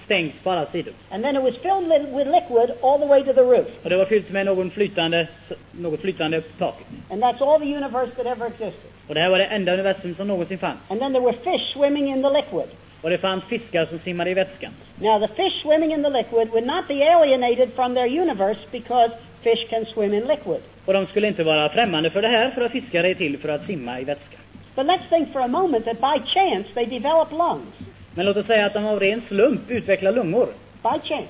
stängt 0.05 0.43
på 0.43 0.51
alla 0.51 0.65
sidor. 0.71 0.93
and 1.09 1.23
then 1.23 1.35
it 1.35 1.43
was 1.43 1.57
filled 1.57 1.89
with 2.15 2.27
liquid 2.31 2.71
all 2.83 2.99
the 2.99 3.05
way 3.07 3.23
to 3.23 3.33
the 3.33 3.41
roof, 3.41 3.67
Och 3.83 3.89
det 3.89 3.97
var 3.97 4.05
fyllt 4.05 4.29
med 4.31 4.45
någon 4.45 4.71
flytande, 4.71 5.27
något 5.71 6.01
flytande 6.01 6.41
på 6.41 6.57
taket. 6.59 6.87
and 7.09 7.23
that's 7.23 7.41
all 7.53 7.59
the 7.59 7.75
universe 7.75 8.11
that 8.15 8.25
ever 8.25 8.47
existed. 8.47 8.89
Och 9.07 9.15
det 9.15 9.21
här 9.21 9.29
var 9.29 9.37
det 9.37 9.45
enda 9.45 9.73
universum 9.73 10.15
som 10.15 10.27
någonsin 10.27 10.57
fanns. 10.59 10.77
And 10.89 10.99
then 10.99 11.13
there 11.13 11.23
were 11.25 11.37
fish 11.51 11.73
swimming 11.73 12.07
in 12.07 12.23
the 12.23 12.29
liquid. 12.29 12.67
Och 13.01 13.09
det 13.09 13.17
fanns 13.17 13.43
fiskar 13.43 13.85
som 13.85 13.99
simmade 13.99 14.29
i 14.29 14.33
vätskan. 14.33 14.71
Now, 15.01 15.27
the 15.27 15.33
fish 15.43 15.61
swimming 15.61 15.91
in 15.93 16.03
the 16.03 16.09
liquid 16.09 16.49
would 16.49 16.65
not 16.67 16.87
be 16.87 17.09
alienated 17.13 17.69
from 17.75 17.95
their 17.95 18.21
universe 18.21 18.59
because 18.71 19.11
fish 19.41 19.69
can 19.69 19.85
swim 19.85 20.13
in 20.13 20.25
liquid. 20.25 20.61
Och 20.85 20.93
de 20.93 21.05
skulle 21.05 21.27
inte 21.27 21.43
vara 21.43 21.69
främmande 21.69 22.09
för 22.09 22.21
det 22.21 22.27
här, 22.27 22.49
för 22.51 22.61
att 22.61 22.71
fiskar 22.71 23.03
är 23.03 23.13
till 23.13 23.37
för 23.37 23.49
att 23.49 23.65
simma 23.65 23.99
i 23.99 24.03
vätska. 24.03 24.37
But 24.77 24.85
let's 24.85 25.09
think 25.09 25.31
for 25.33 25.41
a 25.41 25.47
moment 25.47 25.85
that 25.85 25.99
by 25.99 26.19
chance 26.33 26.67
they 26.75 26.85
develop 26.85 27.31
lungs. 27.31 27.73
Men 28.15 28.25
låt 28.25 28.37
oss 28.37 28.45
säga 28.47 28.65
att 28.65 28.73
de 28.73 28.85
av 28.85 28.99
ren 28.99 29.21
slump 29.27 29.61
utvecklar 29.69 30.11
lungor. 30.11 30.47
By 30.83 30.99
chance. 31.09 31.27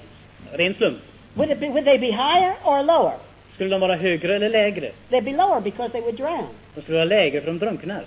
Ren 0.53 0.73
slump. 0.75 0.97
Would, 1.33 1.49
it 1.51 1.59
be, 1.59 1.69
would 1.69 1.85
they 1.85 1.97
be 1.99 2.11
higher 2.11 2.53
or 2.65 2.83
lower? 2.83 3.13
Skulle 3.53 3.69
de 3.69 3.81
vara 3.81 3.95
högre 3.95 4.35
eller 4.35 4.49
lägre? 4.49 4.91
They'd 5.09 5.25
be 5.25 5.31
lower 5.31 5.61
because 5.61 5.91
they 5.91 6.01
would 6.01 6.15
drown. 6.17 6.47
De 6.75 6.81
skulle 6.81 6.97
vara 6.97 7.05
lägre 7.05 7.41
för 7.41 7.47
de 7.47 7.59
drunknar. 7.59 8.03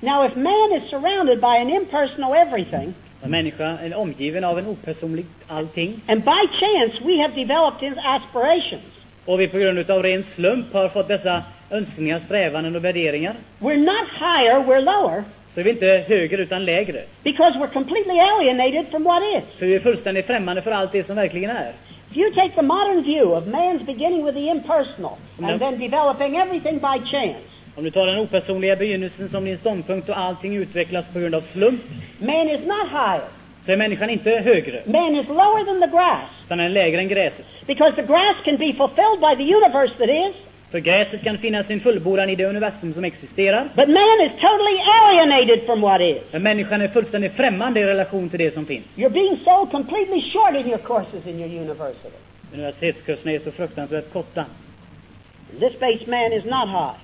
Now, 0.00 0.22
if 0.26 0.36
man 0.36 0.72
is 0.72 0.90
surrounded 0.90 1.40
by 1.40 1.56
an 1.60 1.70
impersonal 1.70 2.34
everything, 2.34 2.94
En 3.22 3.30
människa 3.30 3.64
är 3.78 3.96
omgiven 3.96 4.44
av 4.44 4.58
en 4.58 4.66
opersonlig 4.66 5.26
allting. 5.48 6.00
and 6.08 6.24
by 6.24 6.46
chance 6.60 7.04
we 7.04 7.22
have 7.22 7.34
developed 7.34 7.80
his 7.90 7.98
aspirations, 8.04 8.92
Och 9.26 9.40
vi 9.40 9.48
på 9.48 9.58
grund 9.58 9.90
av 9.90 10.02
ren 10.02 10.24
slump 10.34 10.72
har 10.72 10.88
fått 10.88 11.08
dessa 11.08 11.42
önskningar, 11.70 12.20
strävanden 12.26 12.76
och 12.76 12.84
värderingar. 12.84 13.34
we're 13.60 13.76
not 13.84 14.08
higher, 14.18 14.58
we're 14.60 14.80
lower, 14.80 15.24
Så 15.54 15.60
är 15.60 15.64
vi 15.64 15.70
inte 15.70 16.04
högre 16.08 16.42
utan 16.42 16.64
lägre. 16.64 17.02
because 17.24 17.58
we're 17.58 17.72
completely 17.72 18.18
alienated 18.20 18.90
from 18.90 19.04
what 19.04 19.22
is. 19.22 19.58
För 19.58 19.66
vi 19.66 19.74
är 19.74 19.80
fullständigt 19.80 20.26
främmande 20.26 20.62
för 20.62 20.70
allt 20.70 20.92
det 20.92 21.06
som 21.06 21.16
verkligen 21.16 21.50
är. 21.50 21.72
If 22.10 22.16
you 22.16 22.30
take 22.34 22.54
the 22.54 22.62
modern 22.62 23.02
view 23.02 23.36
of 23.36 23.44
man's 23.44 23.84
beginning 23.86 24.24
with 24.24 24.34
the 24.36 24.46
impersonal 24.50 25.16
and 25.42 25.60
then 25.60 25.78
developing 25.78 26.36
everything 26.36 26.78
by 26.78 26.98
chance, 27.10 27.38
Om 27.76 27.84
du 27.84 27.90
tar 27.90 28.06
den 28.06 28.18
opersonliga 28.18 28.76
begynnelsen 28.76 29.28
som 29.30 29.44
din 29.44 29.58
ståndpunkt 29.58 30.08
och 30.08 30.18
allting 30.18 30.56
utvecklas 30.56 31.04
på 31.12 31.18
grund 31.18 31.34
av 31.34 31.42
slump, 31.52 31.80
man 32.18 32.48
is 32.48 32.60
not 32.66 32.88
higher. 32.90 33.22
så 33.66 33.72
är 33.72 33.76
människan 33.76 34.10
inte 34.10 34.30
högre, 34.30 34.82
Man 34.86 35.16
is 35.16 35.28
lower 35.28 35.64
than 35.64 35.80
the 35.80 35.96
grass 35.96 36.30
utan 36.46 36.58
den 36.58 36.66
är 36.66 36.70
lägre 36.70 37.00
än 37.00 37.08
gräset. 37.08 37.46
because 37.66 37.92
the 37.96 38.02
grass 38.02 38.36
can 38.44 38.56
be 38.56 38.72
fulfilled 38.72 39.20
by 39.20 39.32
the 39.44 39.54
universe 39.54 39.94
that 39.98 40.08
is, 40.08 40.34
För 40.70 40.78
gräset 40.78 41.22
kan 41.24 41.38
finna 41.38 41.64
sin 41.64 41.80
fullbordan 41.80 42.30
i 42.30 42.36
det 42.36 42.44
universum 42.44 42.94
som 42.94 43.04
existerar, 43.04 43.68
but 43.76 43.88
man 43.88 44.20
is 44.26 44.32
totally 44.40 44.78
alienated 45.00 45.66
from 45.66 45.80
what 45.80 46.00
is. 46.00 46.18
men 46.32 46.42
människan 46.42 46.80
är 46.82 46.88
fullständigt 46.88 47.32
främmande 47.32 47.80
i 47.80 47.84
relation 47.84 48.28
till 48.30 48.38
det 48.38 48.54
som 48.54 48.66
finns. 48.66 48.84
You're 48.96 49.10
being 49.10 49.36
so 49.44 49.66
completely 49.66 50.22
short 50.22 50.54
in 50.56 50.66
your 50.68 50.78
courses 50.78 51.26
in 51.26 51.38
your 51.40 51.60
university. 51.62 52.16
Universitetskurserna 52.54 53.32
är 53.32 53.38
så 53.38 53.50
fruktansvärt 53.50 54.12
korta, 54.12 54.44
this 55.60 55.72
space, 55.72 56.06
man 56.06 56.32
is 56.32 56.44
not 56.44 56.68
high. 56.68 56.96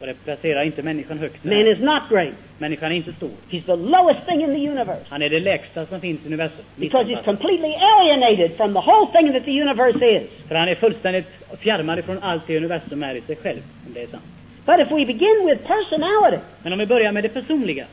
Och 0.00 0.06
det 0.06 0.14
placerar 0.24 0.62
inte 0.62 0.82
människan 0.82 1.18
högt. 1.18 1.44
Man 1.44 1.66
is 1.66 1.78
not 1.78 2.02
great. 2.10 2.34
Människan 2.58 2.92
är 2.92 2.96
inte 2.96 3.12
stor. 3.12 3.30
He's 3.50 3.66
the 3.66 3.76
lowest 3.76 4.26
thing 4.28 4.40
in 4.42 4.54
the 4.54 4.68
universe 4.70 5.00
Han 5.08 5.22
är 5.22 5.30
det 5.30 5.40
lägsta 5.40 5.86
som 5.86 6.00
finns 6.00 6.20
i 6.24 6.26
universum. 6.26 6.64
because 6.76 7.04
he's 7.10 7.24
completely 7.24 7.74
alienated 7.74 8.56
from 8.56 8.74
the 8.74 8.80
whole 8.80 9.06
thing 9.12 9.32
that 9.32 9.44
the 9.44 9.60
universe 9.62 10.06
is. 10.16 10.22
För 10.48 10.54
han 10.54 10.68
är 10.68 10.74
fullständigt 10.74 11.26
fjärmad 11.60 11.98
ifrån 11.98 12.18
allt 12.22 12.42
det 12.46 12.56
universum 12.56 13.02
är 13.02 13.14
i 13.14 13.20
sig 13.20 13.36
själv, 13.36 13.60
om 13.86 13.94
det 13.94 14.02
är 14.02 14.06
sant. 14.06 14.22
But 14.66 14.80
if 14.80 14.90
we 14.92 15.06
begin 15.06 15.46
with 15.46 15.62
personality, 15.66 16.38
Men 16.62 16.72
om 16.72 16.78
vi 16.78 16.86
börjar 16.86 17.12
med 17.12 17.24
det 17.24 17.28
personliga, 17.28 17.86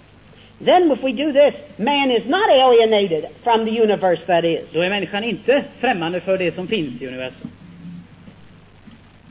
then 0.65 0.91
if 0.91 1.03
we 1.03 1.11
do 1.11 1.31
this, 1.33 1.53
man 1.77 2.11
is 2.11 2.25
not 2.25 2.49
alienated 2.49 3.25
from 3.43 3.65
the 3.65 3.81
universe 3.81 4.21
that 4.25 4.43
is. 4.43 4.59
då 4.73 4.81
är 4.81 4.89
människan 4.89 5.23
inte 5.23 5.63
främmande 5.79 6.19
för 6.21 6.37
det 6.37 6.55
som 6.55 6.67
finns 6.67 7.01
i 7.01 7.07
universum. 7.07 7.49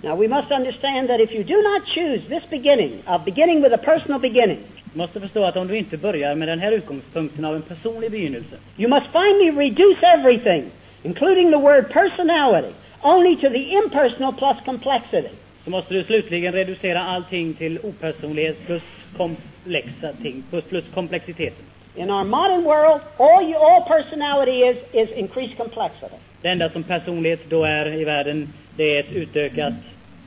Now 0.03 0.17
we 0.17 0.29
must 0.29 0.51
understand 0.51 1.11
that 1.11 1.21
if 1.21 1.31
you 1.31 1.45
do 1.45 1.63
not 1.63 1.85
choose 1.85 2.27
this 2.29 2.45
beginning, 2.51 3.03
of 3.07 3.25
beginning 3.25 3.63
with 3.63 3.73
a 3.75 3.79
personal 3.79 4.19
beginning, 4.19 4.59
måste 4.95 5.21
förstå 5.21 5.45
att 5.45 5.57
om 5.57 5.69
du 5.69 5.77
inte 5.77 5.97
börjar 5.97 6.35
med 6.35 6.49
den 6.49 6.59
här 6.59 6.73
utgångspunkten 6.73 7.45
av 7.45 7.55
en 7.55 7.63
personlig 7.63 8.11
begynnelse, 8.11 8.57
you 8.77 8.89
must 8.89 9.07
finally 9.07 9.51
reduce 9.51 10.03
everything, 10.03 10.71
including 11.03 11.51
the 11.51 11.59
word 11.59 11.91
personality, 11.91 12.75
only 13.03 13.37
to 13.37 13.49
the 13.49 13.73
impersonal 13.73 14.33
plus 14.33 14.57
complexity. 14.65 15.31
så 15.65 15.71
måste 15.71 15.95
du 15.95 16.05
slutligen 16.05 16.53
reducera 16.53 17.01
allting 17.01 17.55
till 17.55 17.79
opersonlighet 17.83 18.57
plus 18.67 18.83
komplexa 19.17 20.13
ting, 20.23 20.45
plus, 20.51 20.65
plus 20.65 20.85
komplexiteten. 20.95 21.65
In 21.97 22.11
our 22.11 22.25
modern 22.25 22.65
world, 22.65 23.01
all, 23.19 23.43
you, 23.43 23.57
all 23.57 23.85
personality 23.89 24.63
is, 24.63 24.77
is 24.93 25.11
increased 25.17 25.57
complexity. 25.57 26.17
Det 26.43 26.49
enda 26.49 26.70
som 26.70 26.82
personlighet 26.82 27.41
då 27.51 27.64
är 27.64 28.01
i 28.01 28.05
världen, 28.05 28.53
det 28.76 28.97
är 28.97 29.01
ett 29.01 29.12
utökat 29.12 29.74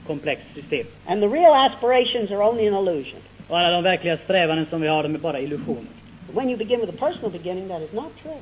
komplext 0.07 0.45
system. 0.55 0.87
And 1.05 1.21
the 1.21 1.27
real 1.27 1.53
aspirations 1.53 2.31
are 2.31 2.49
only 2.49 2.67
an 2.67 2.87
illusion. 2.87 3.19
Och 3.47 3.57
alla 3.57 3.71
de 3.71 3.83
verkliga 3.83 4.17
strävanden 4.17 4.65
som 4.69 4.81
vi 4.81 4.87
har, 4.87 5.03
de 5.03 5.15
är 5.15 5.19
bara 5.19 5.39
illusioner. 5.39 5.91
But 6.27 6.35
when 6.35 6.49
you 6.49 6.57
begin 6.57 6.79
with 6.79 6.89
a 6.89 6.97
personal 6.99 7.31
beginning, 7.31 7.69
that 7.69 7.81
is 7.81 7.93
not 7.93 8.11
true. 8.23 8.37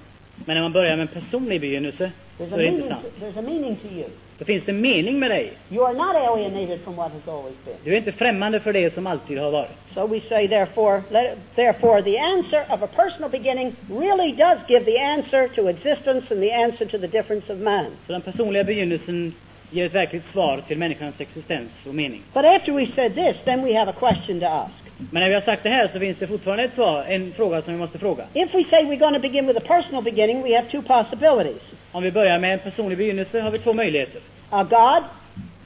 Men 0.46 0.56
när 0.56 0.62
man 0.62 0.74
börjar 0.74 0.98
med 0.98 1.02
en 1.02 1.22
personlig 1.22 1.62
begynnelse, 1.62 2.12
så 2.38 2.44
är 2.44 2.58
det 2.58 2.66
inte 2.66 2.88
sant. 2.88 3.06
There's 3.22 3.40
a 3.40 3.42
meaning 3.42 3.76
to 3.76 3.88
you. 3.88 4.10
Då 4.42 4.46
finns 4.46 4.66
det 4.66 4.74
mening 4.74 5.20
med 5.20 5.32
dig. 5.32 5.54
You 5.70 5.86
are 5.86 5.94
not 5.94 6.16
alienated 6.16 6.80
from 6.84 6.96
what 6.96 7.12
has 7.12 7.28
always 7.28 7.56
been. 7.66 7.76
Du 7.84 7.94
är 7.94 7.98
inte 7.98 8.12
främmande 8.12 8.60
för 8.60 8.74
det 8.74 8.94
som 8.94 9.08
alltid 9.08 9.40
har 9.40 9.52
varit. 9.52 9.78
So 9.94 10.08
we 10.08 10.20
say, 10.30 10.48
therefore, 10.48 11.04
let, 11.10 11.38
therefore, 11.56 12.02
the 12.02 12.18
answer 12.18 12.66
of 12.70 12.82
a 12.82 12.88
personal 12.88 13.30
beginning 13.30 13.76
really 13.90 14.32
does 14.32 14.58
give 14.68 14.86
the 14.86 14.98
answer 14.98 15.48
to 15.48 15.70
existence 15.70 16.34
and 16.34 16.42
the 16.42 16.54
answer 16.54 16.86
to 16.86 16.98
the 16.98 17.08
difference 17.08 17.54
of 17.54 17.60
man. 17.60 17.86
Så 18.08 18.12
den 18.12 18.22
personliga 18.22 18.64
begynnelsen 18.64 19.34
ger 19.72 19.86
ett 19.86 19.94
verkligt 19.94 20.32
svar 20.32 20.64
till 20.68 20.78
människans 20.78 21.16
existens 21.18 21.72
och 21.88 21.96
mening. 21.96 22.24
But 22.34 22.46
after 22.46 22.74
we 22.74 22.86
said 22.96 23.16
this, 23.16 23.36
then 23.46 23.64
we 23.64 23.80
have 23.80 23.92
a 23.92 23.96
question 24.00 24.40
to 24.40 24.46
ask. 24.46 24.81
Men 25.12 25.22
när 25.22 25.30
vi 25.30 25.34
har 25.36 25.42
sagt 25.42 25.64
det 25.64 25.70
här 25.70 25.88
så 25.94 26.00
finns 26.00 26.18
det 26.18 26.28
fortfarande 26.28 26.64
ett 26.64 26.74
svar, 26.76 27.04
en 27.08 27.34
fråga 27.34 27.62
som 27.62 27.74
vi 27.74 27.80
måste 27.80 27.98
fråga. 28.00 28.26
If 28.34 28.54
we 28.56 28.64
say 28.64 28.84
we're 28.84 29.00
going 29.00 29.14
to 29.14 29.20
begin 29.20 29.48
with 29.48 29.58
a 29.58 29.64
personal 29.68 30.04
beginning, 30.04 30.42
we 30.44 30.56
have 30.56 30.68
two 30.70 30.82
possibilities 30.82 31.62
Om 31.92 32.04
vi 32.04 32.12
börjar 32.12 32.40
med 32.40 32.54
en 32.54 32.60
personlig 32.60 32.98
begynnelse 32.98 33.42
har 33.42 33.52
vi 33.52 33.60
två 33.60 33.74
möjligheter. 33.74 34.22
a 34.50 34.64
God 34.64 35.04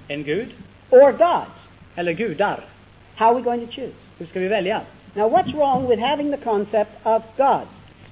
En 0.07 0.23
gud 0.23 0.47
or 0.89 1.11
gods. 1.11 1.51
eller 1.95 2.11
gudar. 2.13 2.59
How 3.15 3.27
are 3.27 3.35
we 3.35 3.41
going 3.41 3.67
to 3.67 3.71
choose? 3.73 3.93
Hur 4.17 4.25
ska 4.25 4.39
vi 4.39 4.47
välja? 4.47 4.81
Now, 5.13 5.29
what's 5.29 5.53
wrong 5.53 5.87
with 5.89 6.01
having 6.01 6.31
the 6.31 6.37
concept 6.43 6.91
of 7.03 7.23
God? 7.37 7.61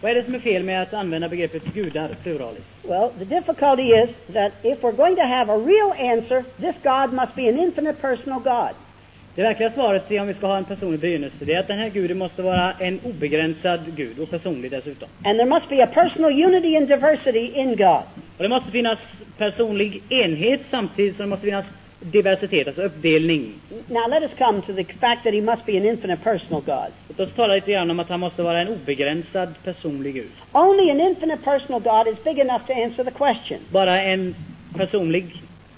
Vad 0.01 0.11
är 0.11 0.15
det 0.15 0.24
som 0.24 0.36
är 0.36 0.39
fel 0.39 0.63
med 0.63 0.82
att 0.82 0.93
använda 0.93 1.30
begreppet 1.30 1.63
gudar 1.74 2.09
pluralis? 2.24 2.63
Well, 2.84 3.09
the 3.19 3.26
difficulty 3.26 3.84
is 3.84 4.09
that 4.34 4.51
if 4.63 4.82
we're 4.82 4.95
going 4.95 5.15
to 5.15 5.21
have 5.21 5.53
a 5.53 5.57
real 5.57 5.91
answer, 6.11 6.43
this 6.59 6.76
God 6.84 7.13
must 7.13 7.36
be 7.36 7.49
an 7.49 7.59
infinite 7.59 8.01
personal 8.01 8.39
God. 8.39 8.69
Det 9.36 9.43
verkliga 9.43 9.71
svaret 9.71 10.11
är 10.11 10.21
om 10.21 10.27
vi 10.27 10.34
ska 10.34 10.47
ha 10.47 10.57
en 10.57 10.65
personlig 10.65 10.99
begynnelse, 10.99 11.36
det 11.39 11.53
är 11.53 11.59
att 11.59 11.67
den 11.67 11.79
här 11.79 11.89
guden 11.89 12.17
måste 12.17 12.41
vara 12.41 12.73
en 12.79 12.99
obegränsad 13.03 13.79
gud 13.95 14.19
och 14.19 14.29
personlig 14.29 14.71
dessutom. 14.71 15.09
And 15.25 15.38
there 15.39 15.49
must 15.49 15.69
be 15.69 15.84
a 15.84 15.88
personal 15.93 16.43
unity 16.43 16.77
and 16.77 16.88
diversity 16.88 17.51
in 17.53 17.75
God. 17.75 18.03
Och 18.38 18.43
det 18.43 18.49
måste 18.49 18.71
finnas 18.71 18.99
personlig 19.38 20.03
enhet 20.09 20.61
samtidigt 20.71 21.15
som 21.15 21.23
det 21.23 21.29
måste 21.29 21.45
finnas 21.45 21.65
diversitet, 21.99 22.67
alltså 22.67 22.81
uppdelning. 22.81 23.53
Now, 23.88 24.07
let 24.09 24.23
us 24.23 24.31
come 24.38 24.61
to 24.61 24.73
the 24.73 24.84
fact 24.84 25.23
that 25.23 25.34
he 25.34 25.41
must 25.41 25.65
be 25.65 25.77
an 25.77 25.86
infinite 25.86 26.23
personal 26.23 26.61
God. 26.61 26.91
Låt 27.07 27.19
oss 27.19 27.36
tala 27.36 27.53
lite 27.53 27.71
grann 27.71 27.91
om 27.91 27.99
att 27.99 28.09
han 28.09 28.19
måste 28.19 28.43
vara 28.43 28.61
en 28.61 28.67
obegränsad 28.67 29.49
personlig 29.63 30.13
gud. 30.13 30.31
Only 30.51 30.91
an 30.91 30.99
infinite 30.99 31.43
personal 31.43 31.81
God 31.81 32.13
is 32.13 32.23
big 32.23 32.39
enough 32.39 32.65
to 32.67 32.73
answer 32.73 33.03
the 33.03 33.11
question. 33.11 33.59
Bara 33.71 34.01
en 34.01 34.36
personlig, 34.75 35.25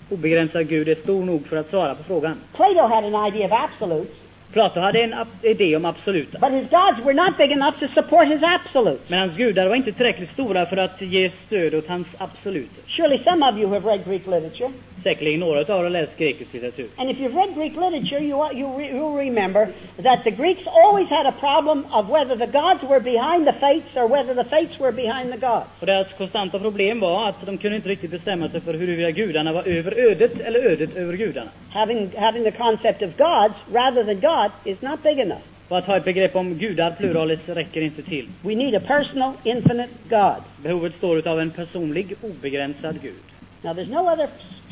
obegränsad 0.10 0.68
gud 0.68 0.88
är 0.90 0.96
stor 0.96 1.26
nog 1.26 1.48
för 1.48 1.58
att 1.58 1.70
svara 1.70 1.96
på 1.96 2.04
frågan. 2.04 2.38
Plato 2.56 2.82
had 2.82 3.06
an 3.06 3.28
idea 3.28 3.46
of 3.46 3.52
absolutes, 3.52 4.16
Plato 4.56 4.80
hade 4.80 5.04
en 5.04 5.16
idé 5.42 5.76
om 5.76 5.86
absoluta. 5.86 6.40
but 6.40 6.52
his 6.52 6.68
gods 6.70 7.00
were 7.06 7.14
not 7.14 7.38
big 7.38 7.52
enough 7.52 7.78
to 7.80 7.88
support 7.88 8.28
his 8.28 8.42
absolutes. 8.44 9.10
Men 9.10 9.20
hans 9.20 9.38
gudar 9.38 9.68
var 9.68 9.76
inte 9.76 9.92
tillräckligt 9.92 10.32
stora 10.32 10.66
för 10.66 10.78
att 10.78 11.02
ge 11.02 11.32
stöd 11.48 11.76
åt 11.76 11.88
hans 11.88 12.08
absoluter. 12.18 12.84
Surely 12.88 13.18
some 13.24 13.50
of 13.50 13.58
you 13.58 13.68
have 13.74 13.88
read 13.90 14.06
Greek 14.06 14.28
literature. 14.28 14.72
Säkerligen 15.04 15.40
några 15.40 15.60
av 15.60 15.70
er 15.70 15.84
har 15.84 15.90
läst 15.90 16.18
grekisk 16.18 16.54
litteratur. 16.54 16.88
And 16.98 17.10
if 17.10 17.18
you've 17.18 17.36
read 17.36 17.56
Greek 17.56 17.74
literature, 17.76 18.20
you, 18.20 18.38
you, 18.54 18.78
re, 18.78 18.86
you'll 18.96 19.18
remember 19.18 19.68
that 20.04 20.24
the 20.24 20.32
Greeks 20.32 20.68
always 20.68 21.08
had 21.10 21.26
a 21.26 21.36
problem 21.40 21.86
of 21.92 22.10
whether 22.10 22.36
the 22.36 22.52
gods 22.62 22.84
were 22.84 23.00
behind 23.00 23.46
the 23.48 23.54
fates 23.54 23.92
or 23.96 24.08
whether 24.08 24.34
the 24.44 24.50
fates 24.50 24.80
were 24.80 24.92
behind 24.92 25.32
the 25.34 25.38
gods. 25.38 25.70
Och 25.80 25.86
deras 25.86 26.08
konstanta 26.18 26.60
problem 26.60 27.00
var 27.00 27.30
att 27.30 27.46
de 27.46 27.58
kunde 27.58 27.76
inte 27.76 27.90
riktigt 27.90 28.12
bestämma 28.12 28.50
sig 28.50 28.62
för 28.62 28.74
huruvida 28.74 29.12
gudarna 29.12 29.54
var 29.54 29.64
över 29.64 29.92
ödet 30.12 30.40
eller 30.40 30.60
ödet 30.60 30.96
över 30.96 31.14
gudarna. 31.14 31.50
Having, 31.74 32.12
having 32.18 32.44
the 32.44 32.52
concept 32.52 33.02
of 33.02 33.18
gods 33.18 33.56
rather 33.74 34.04
than 34.04 34.20
God 34.46 34.52
is 34.66 34.82
not 34.82 35.04
big 35.04 35.20
enough. 35.20 35.42
Och 35.70 35.78
att 35.78 35.86
ha 35.86 35.98
ett 35.98 36.06
begrepp 36.06 36.36
om 36.36 36.58
gudar 36.58 36.92
pluralis 36.92 37.40
räcker 37.48 37.82
inte 37.82 38.02
till. 38.02 38.30
We 38.42 38.56
need 38.56 38.76
a 38.76 38.82
personal, 38.88 39.34
infinite 39.44 39.90
God. 40.10 40.44
Behovet 40.64 40.94
står 40.96 41.18
utav 41.18 41.40
en 41.40 41.52
personlig, 41.52 42.14
obegränsad 42.22 43.02
gud. 43.02 43.14
Now, 43.62 43.74
there's 43.74 43.90
no 43.90 44.08
other 44.08 44.30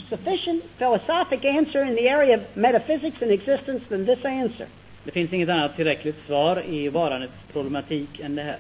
sufficient 0.10 0.64
philosophic 0.78 1.46
answer 1.46 1.84
in 1.84 1.96
the 1.96 2.10
area 2.10 2.38
of 2.38 2.44
metaphysics 2.54 3.22
and 3.22 3.32
existence 3.32 3.84
than 3.90 4.06
this 4.06 4.26
answer. 4.26 4.68
Det 5.04 5.12
finns 5.12 5.34
inget 5.34 5.50
annat 5.50 5.76
tillräckligt 5.76 6.26
svar 6.28 6.62
i 6.70 6.90
varandets 6.90 7.34
problematik 7.54 8.20
än 8.20 8.36
det 8.36 8.42
här. 8.42 8.58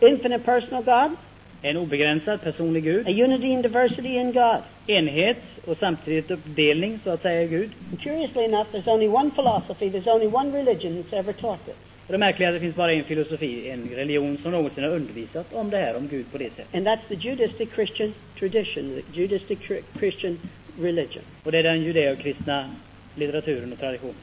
Infinite 0.00 0.44
personal 0.44 0.84
God, 0.84 1.16
En 1.62 1.76
obegränsad 1.76 2.42
personlig 2.42 2.84
gud, 2.84 3.06
a 3.06 3.10
unity 3.10 3.54
and 3.54 3.62
diversity 3.62 4.08
in 4.08 4.32
God. 4.32 4.60
enhet 4.86 5.38
och 5.64 5.76
samtidigt 5.80 6.30
uppdelning, 6.30 7.00
så 7.04 7.10
att 7.10 7.22
säga, 7.22 7.42
i 7.42 7.48
Gud. 7.48 7.70
And 7.90 8.00
curiously 8.00 8.44
enough, 8.44 8.66
there's 8.72 8.88
only 8.88 9.08
one 9.08 9.30
philosophy, 9.30 9.90
there's 9.90 10.14
only 10.14 10.26
one 10.26 10.52
religion 10.52 11.02
that's 11.04 11.18
ever 11.18 11.32
taught 11.32 11.64
this. 11.64 11.74
Och 12.06 12.12
det 12.12 12.18
märkliga 12.18 12.48
är 12.48 12.52
att 12.52 12.60
det 12.60 12.64
finns 12.64 12.76
bara 12.76 12.92
en 12.92 13.04
filosofi, 13.04 13.70
en 13.70 13.88
religion 13.94 14.38
som 14.42 14.50
någonsin 14.52 14.84
har 14.84 14.90
undervisat 14.90 15.46
om 15.54 15.70
det 15.70 15.76
här, 15.76 15.96
om 15.96 16.08
Gud 16.08 16.26
på 16.32 16.38
det 16.38 16.44
sättet. 16.44 16.74
And 16.74 16.86
that's 16.88 17.08
the 17.08 17.14
Judaistic 17.14 17.68
Christian 17.74 18.14
tradition, 18.38 19.02
the 19.12 19.20
Judaistic 19.20 19.58
Chri- 19.58 19.82
Christian 19.98 20.38
religion. 20.80 21.22
Och 21.44 21.52
det 21.52 21.58
är 21.58 21.62
den 21.62 21.82
judeo-kristna 21.82 22.70
litteraturen 23.14 23.72
och 23.72 23.78
traditionen. 23.78 24.14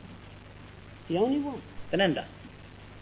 The 1.08 1.18
only 1.20 1.38
one. 1.40 1.58
Den 1.92 2.02
enda. 2.02 2.22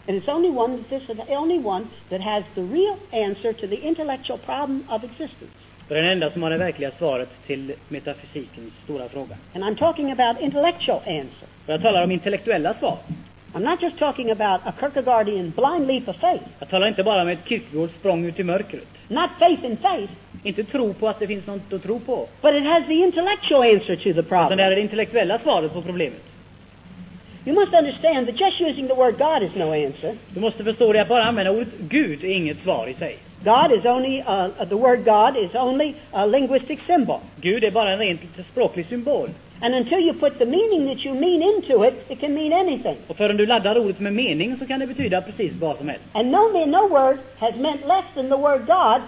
And 0.08 0.16
it's 0.22 0.28
only 0.28 0.50
one 0.50 0.76
that 0.76 0.88
this 0.88 1.16
the 1.26 1.36
only 1.36 1.58
one 1.58 1.86
that 2.10 2.20
has 2.20 2.44
the 2.54 2.62
real 2.62 2.96
answer 3.12 3.52
to 3.52 3.66
the 3.66 3.76
intellectual 3.88 4.38
problem 4.38 4.84
of 4.88 5.04
existence. 5.04 5.52
Och 5.88 5.94
den 5.94 6.04
enda 6.04 6.30
som 6.30 6.42
har 6.42 6.50
det 6.50 6.58
verkliga 6.58 6.90
svaret 6.98 7.28
till 7.46 7.72
metafysikens 7.88 8.72
stora 8.84 9.08
fråga. 9.08 9.36
And 9.54 9.64
I'm 9.64 9.76
talking 9.76 10.10
about 10.12 10.40
intellectual 10.42 10.98
answer. 11.06 11.48
Och 11.66 11.72
jag 11.72 11.82
talar 11.82 12.04
om 12.04 12.10
intellektuella 12.10 12.74
svar. 12.74 12.98
I'm 13.54 13.60
not 13.70 13.82
just 13.82 13.98
talking 13.98 14.30
about 14.30 14.60
a 14.64 14.72
Kierkegaardian 14.80 15.52
blind 15.56 15.86
leap 15.86 16.08
of 16.08 16.16
faith. 16.16 16.44
Jag 16.58 16.68
talar 16.68 16.88
inte 16.88 17.04
bara 17.04 17.22
om 17.22 17.28
ett 17.28 17.44
Kierkegaard 17.48 17.90
språng 17.98 18.24
ut 18.24 18.38
i 18.40 18.44
mörkret. 18.44 18.86
Not 19.08 19.30
faith 19.38 19.64
in 19.64 19.76
faith, 19.76 20.12
Inte 20.44 20.64
tro 20.64 20.94
på 20.94 21.08
att 21.08 21.18
det 21.18 21.26
finns 21.26 21.46
något 21.46 21.72
att 21.72 21.82
tro 21.82 22.00
på. 22.00 22.28
but 22.42 22.54
it 22.54 22.64
has 22.66 22.86
the 22.86 22.94
intellectual 22.94 23.62
answer 23.62 23.96
to 23.96 24.02
the 24.02 24.10
Utan 24.10 24.24
problem. 24.24 24.56
det 24.56 24.62
är 24.64 24.70
det 24.70 24.80
intellektuella 24.80 25.38
svaret 25.38 25.72
på 25.72 25.82
problemet. 25.82 26.20
You 27.44 27.54
must 27.54 27.74
understand 27.74 28.28
that 28.28 28.36
just 28.36 28.60
using 28.60 28.86
the 28.86 28.94
word 28.94 29.18
God 29.18 29.42
is 29.42 29.54
no 29.56 29.72
answer. 29.72 30.16
Du 30.34 30.40
måste 30.40 30.64
förstå 30.64 30.92
det 30.92 31.02
att 31.02 31.08
bara 31.08 31.22
använda 31.22 31.50
ordet 31.50 31.68
Gud 31.80 32.24
är 32.24 32.28
inget 32.28 32.62
svar 32.62 32.86
i 32.86 32.94
sig. 32.94 33.18
God 33.44 33.72
is 33.72 33.84
only, 33.84 34.20
uh, 34.20 34.68
the 34.68 34.76
word 34.76 35.04
God 35.04 35.36
is 35.36 35.54
only 35.54 35.94
a 36.12 36.26
linguistic 36.26 36.78
symbol. 36.86 37.20
Gud 37.40 37.64
är 37.64 37.70
bara 37.70 37.90
en 37.92 37.98
rent 37.98 38.20
språklig 38.52 38.86
symbol. 38.86 39.30
And 39.60 39.74
until 39.74 39.98
you 39.98 40.14
put 40.14 40.38
the 40.38 40.46
meaning 40.46 40.86
that 40.86 41.04
you 41.04 41.14
mean 41.14 41.42
into 41.42 41.84
it, 41.84 41.94
it 42.08 42.20
can 42.20 42.34
mean 42.34 42.52
anything. 42.52 42.96
Och 43.08 43.16
förrän 43.16 43.36
du 43.36 43.46
laddar 43.46 43.78
ordet 43.78 44.00
med 44.00 44.12
mening 44.12 44.56
så 44.58 44.66
kan 44.66 44.80
det 44.80 44.86
betyda 44.86 45.22
precis 45.22 45.52
vad 45.60 45.76
som 45.76 45.88
helst. 45.88 46.04
And 46.12 46.30
no, 46.30 46.66
no 46.66 46.88
word 46.88 47.18
has 47.38 47.54
meant 47.56 47.80
less 47.86 48.04
than 48.14 48.28
the 48.28 48.36
word 48.36 48.66
God 48.66 49.02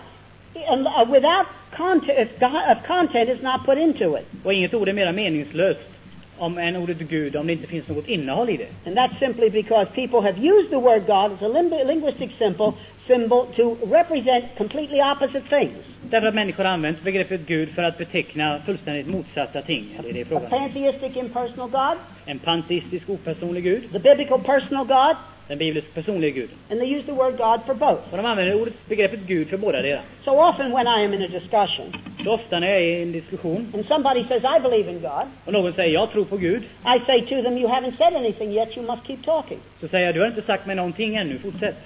and, 0.69 0.87
uh, 0.87 1.13
without 1.13 1.47
content, 1.77 2.19
if, 2.19 2.41
God, 2.41 2.63
if 2.73 2.87
content 2.87 3.29
is 3.29 3.43
not 3.43 3.67
put 3.67 3.79
into 3.79 4.17
it. 4.17 4.27
Och 4.45 4.53
inget 4.53 4.75
ord 4.75 4.89
är 4.89 4.93
mera 4.93 5.13
meningslöst 5.13 5.94
om 6.39 6.59
än 6.59 6.77
ordet 6.77 6.99
Gud 6.99 7.37
om 7.37 7.47
det 7.47 7.53
inte 7.53 7.67
finns 7.67 7.89
något 7.89 8.09
innehåll 8.09 8.51
i 8.51 8.57
det. 8.57 8.69
And 8.87 8.99
that's 8.99 9.19
simply 9.19 9.51
because 9.51 9.87
people 9.95 10.21
have 10.21 10.39
used 10.39 10.71
the 10.71 10.79
word 10.79 11.07
God 11.07 11.33
as 11.33 11.43
a 11.43 11.49
linguistic 11.85 12.31
symbol, 12.39 12.73
symbol 13.07 13.47
to 13.57 13.77
represent 13.87 14.45
completely 14.57 15.01
opposite 15.01 15.49
things. 15.49 15.85
Därför 16.11 16.29
att 16.29 16.35
människor 16.35 16.65
använt 16.65 17.03
begreppet 17.03 17.41
Gud 17.47 17.69
för 17.69 17.83
att 17.83 17.99
beteckna 17.99 18.61
fullständigt 18.67 19.07
motsatta 19.07 19.63
ting. 19.63 20.01
Det 20.03 20.11
är 20.11 20.15
det 20.15 20.21
A 20.21 20.25
frågan 20.25 20.45
om. 20.45 20.51
pantheistic 20.51 21.17
impersonal 21.17 21.71
God, 21.71 21.99
En 22.27 22.39
panteistisk 22.39 23.11
opersonlig 23.11 23.65
Gud, 23.65 23.93
the 23.93 23.99
biblical 23.99 24.41
personal 24.41 24.87
God, 24.87 25.17
den 25.49 25.59
bibliskt 25.59 25.95
personliga 25.95 26.31
guden. 26.35 26.57
and 26.71 26.81
they 26.81 26.97
use 26.97 27.07
the 27.07 27.13
word 27.13 27.37
God 27.37 27.61
for 27.67 27.75
both. 27.75 28.01
Och 28.11 28.17
de 28.17 28.27
använder 28.27 28.61
ordet, 28.61 28.75
begreppet 28.89 29.21
Gud 29.27 29.49
för 29.49 29.57
båda 29.57 29.83
delar. 29.83 30.03
So 30.25 30.31
often 30.31 30.73
when 30.73 30.87
I 30.87 31.05
am 31.05 31.13
in 31.15 31.23
a 31.23 31.29
discussion 31.29 31.93
Så 32.25 32.33
ofta 32.35 32.61
när 32.61 32.69
jag 32.69 32.77
är 32.81 32.99
i 32.99 33.03
en 33.03 33.13
diskussion 33.13 33.73
and 33.75 33.87
somebody 33.87 34.25
says, 34.29 34.43
I 34.45 34.61
believe 34.61 34.91
in 34.91 35.01
God, 35.01 35.27
och 35.45 35.53
någon 35.53 35.73
säger 35.73 35.95
jag 35.95 36.11
tror 36.13 36.25
på 36.25 36.37
Gud, 36.37 36.63
I 36.97 36.99
say 37.07 37.21
to 37.21 37.43
them, 37.43 37.59
You 37.59 37.69
haven't 37.69 37.97
said 37.99 38.15
anything 38.15 38.53
yet, 38.53 38.77
you 38.77 38.87
must 38.87 39.07
keep 39.07 39.19
talking. 39.25 39.59
så 39.81 39.89
säger 39.89 40.07
jag 40.07 40.15
du 40.15 40.21
har 40.21 40.27
inte 40.29 40.43
sagt 40.43 40.67
mig 40.67 40.77
någonting 40.77 41.17
ännu, 41.17 41.39
fortsätt. 41.39 41.77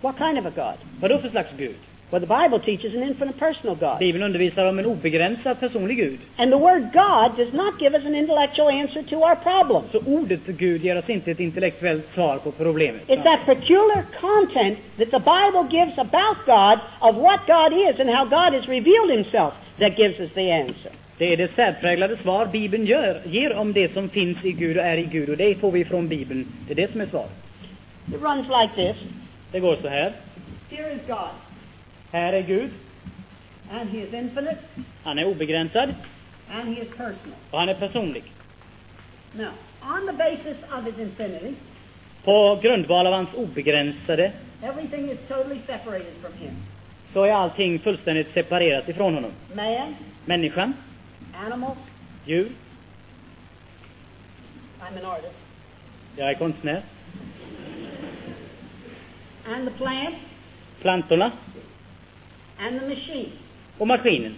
What 0.00 0.18
kind 0.18 0.38
of 0.38 0.46
a 0.46 0.52
God? 0.56 1.00
Vad 1.00 1.10
då 1.10 1.18
för 1.18 1.28
slags 1.28 1.50
Gud? 1.58 1.74
Well, 2.10 2.20
the 2.20 2.26
Bible 2.26 2.58
teaches 2.58 2.94
an 2.94 3.02
infinite 3.02 3.38
personal 3.38 3.76
God. 3.76 3.98
Bibeln 4.00 4.22
undervisar 4.22 4.68
om 4.68 4.78
en 4.78 4.86
obegränsad 4.86 5.60
personlig 5.60 5.96
Gud. 5.96 6.18
And 6.36 6.52
the 6.52 6.58
word 6.58 6.92
God 6.92 7.36
does 7.36 7.52
not 7.52 7.80
give 7.80 7.94
us 7.94 8.04
an 8.04 8.14
intellectual 8.14 8.68
answer 8.68 9.02
to 9.02 9.16
our 9.16 9.36
problem. 9.36 9.84
Så 9.92 9.98
ordet 10.06 10.46
Gud 10.46 10.84
ger 10.84 10.98
oss 10.98 11.08
inte 11.08 11.30
ett 11.30 11.40
intellektuellt 11.40 12.14
svar 12.14 12.38
på 12.38 12.52
problemet. 12.52 13.02
It's 13.08 13.22
that 13.22 13.46
peculiar 13.46 14.04
content 14.20 14.78
that 14.98 15.10
the 15.10 15.20
Bible 15.20 15.78
gives 15.78 15.98
about 15.98 16.36
God, 16.46 16.78
of 17.00 17.16
what 17.16 17.40
God 17.46 17.72
is 17.72 18.00
and 18.00 18.10
how 18.10 18.24
God 18.24 18.54
has 18.54 18.68
revealed 18.68 19.10
himself, 19.10 19.54
that 19.78 19.98
gives 19.98 20.20
us 20.20 20.32
the 20.34 20.52
answer. 20.52 20.92
Det 21.18 21.32
är 21.32 21.36
det 21.36 21.54
särpräglade 21.54 22.16
svar 22.16 22.46
Bibeln 22.46 22.86
gör, 22.86 23.22
ger 23.24 23.56
om 23.56 23.72
det 23.72 23.94
som 23.94 24.08
finns 24.08 24.44
i 24.44 24.52
Gud 24.52 24.76
och 24.76 24.84
är 24.84 24.96
i 24.96 25.04
Gud. 25.04 25.28
Och 25.28 25.36
det 25.36 25.54
får 25.60 25.72
vi 25.72 25.84
från 25.84 26.08
Bibeln. 26.08 26.46
Det 26.66 26.72
är 26.72 26.76
det 26.76 26.92
som 26.92 27.00
är 27.00 27.06
svaret. 27.06 27.30
It 28.08 28.22
runs 28.22 28.46
like 28.48 28.74
this. 28.74 28.96
Det 29.52 29.60
går 29.60 29.76
så 29.82 29.88
här. 29.88 30.12
Here 30.70 30.92
is 30.92 31.00
God, 31.06 31.30
Här 32.12 32.32
är 32.32 32.42
Gud. 32.42 32.70
and 33.70 33.90
he 33.90 33.98
is 33.98 34.14
infinite, 34.14 34.58
Han 35.04 35.18
är 35.18 35.24
obegränsad 35.26 35.94
and 36.50 36.74
he 36.76 36.82
is 36.82 36.88
personal. 36.88 37.34
och 37.50 37.58
han 37.58 37.68
är 37.68 37.74
personlig. 37.74 38.22
Now, 39.32 39.50
on 39.82 40.06
the 40.06 40.12
basis 40.12 40.56
of 40.78 40.84
his 40.84 40.98
infinity, 40.98 41.54
På 42.24 42.58
grundval 42.62 43.06
av 43.06 43.12
hans 43.12 43.34
obegränsade 43.34 44.32
everything 44.62 45.10
is 45.10 45.18
totally 45.28 45.60
separated 45.66 46.12
from 46.22 46.32
him. 46.38 46.50
så 47.14 47.24
är 47.24 47.32
allting 47.32 47.78
fullständigt 47.78 48.34
separerat 48.34 48.88
ifrån 48.88 49.14
honom. 49.14 49.30
man, 49.54 49.94
Människan, 50.24 50.74
animals. 51.46 51.78
djur, 52.26 52.52
I'm 54.80 54.98
an 54.98 55.10
artist. 55.10 55.34
jag 56.16 56.30
är 56.30 56.34
konstnär, 56.34 56.82
And 59.54 59.68
the 59.68 59.74
plant 59.78 60.14
plantorna 60.80 61.30
and 62.60 62.80
the 62.80 62.86
machine. 62.86 63.30
och 63.78 63.86
maskinen. 63.88 64.34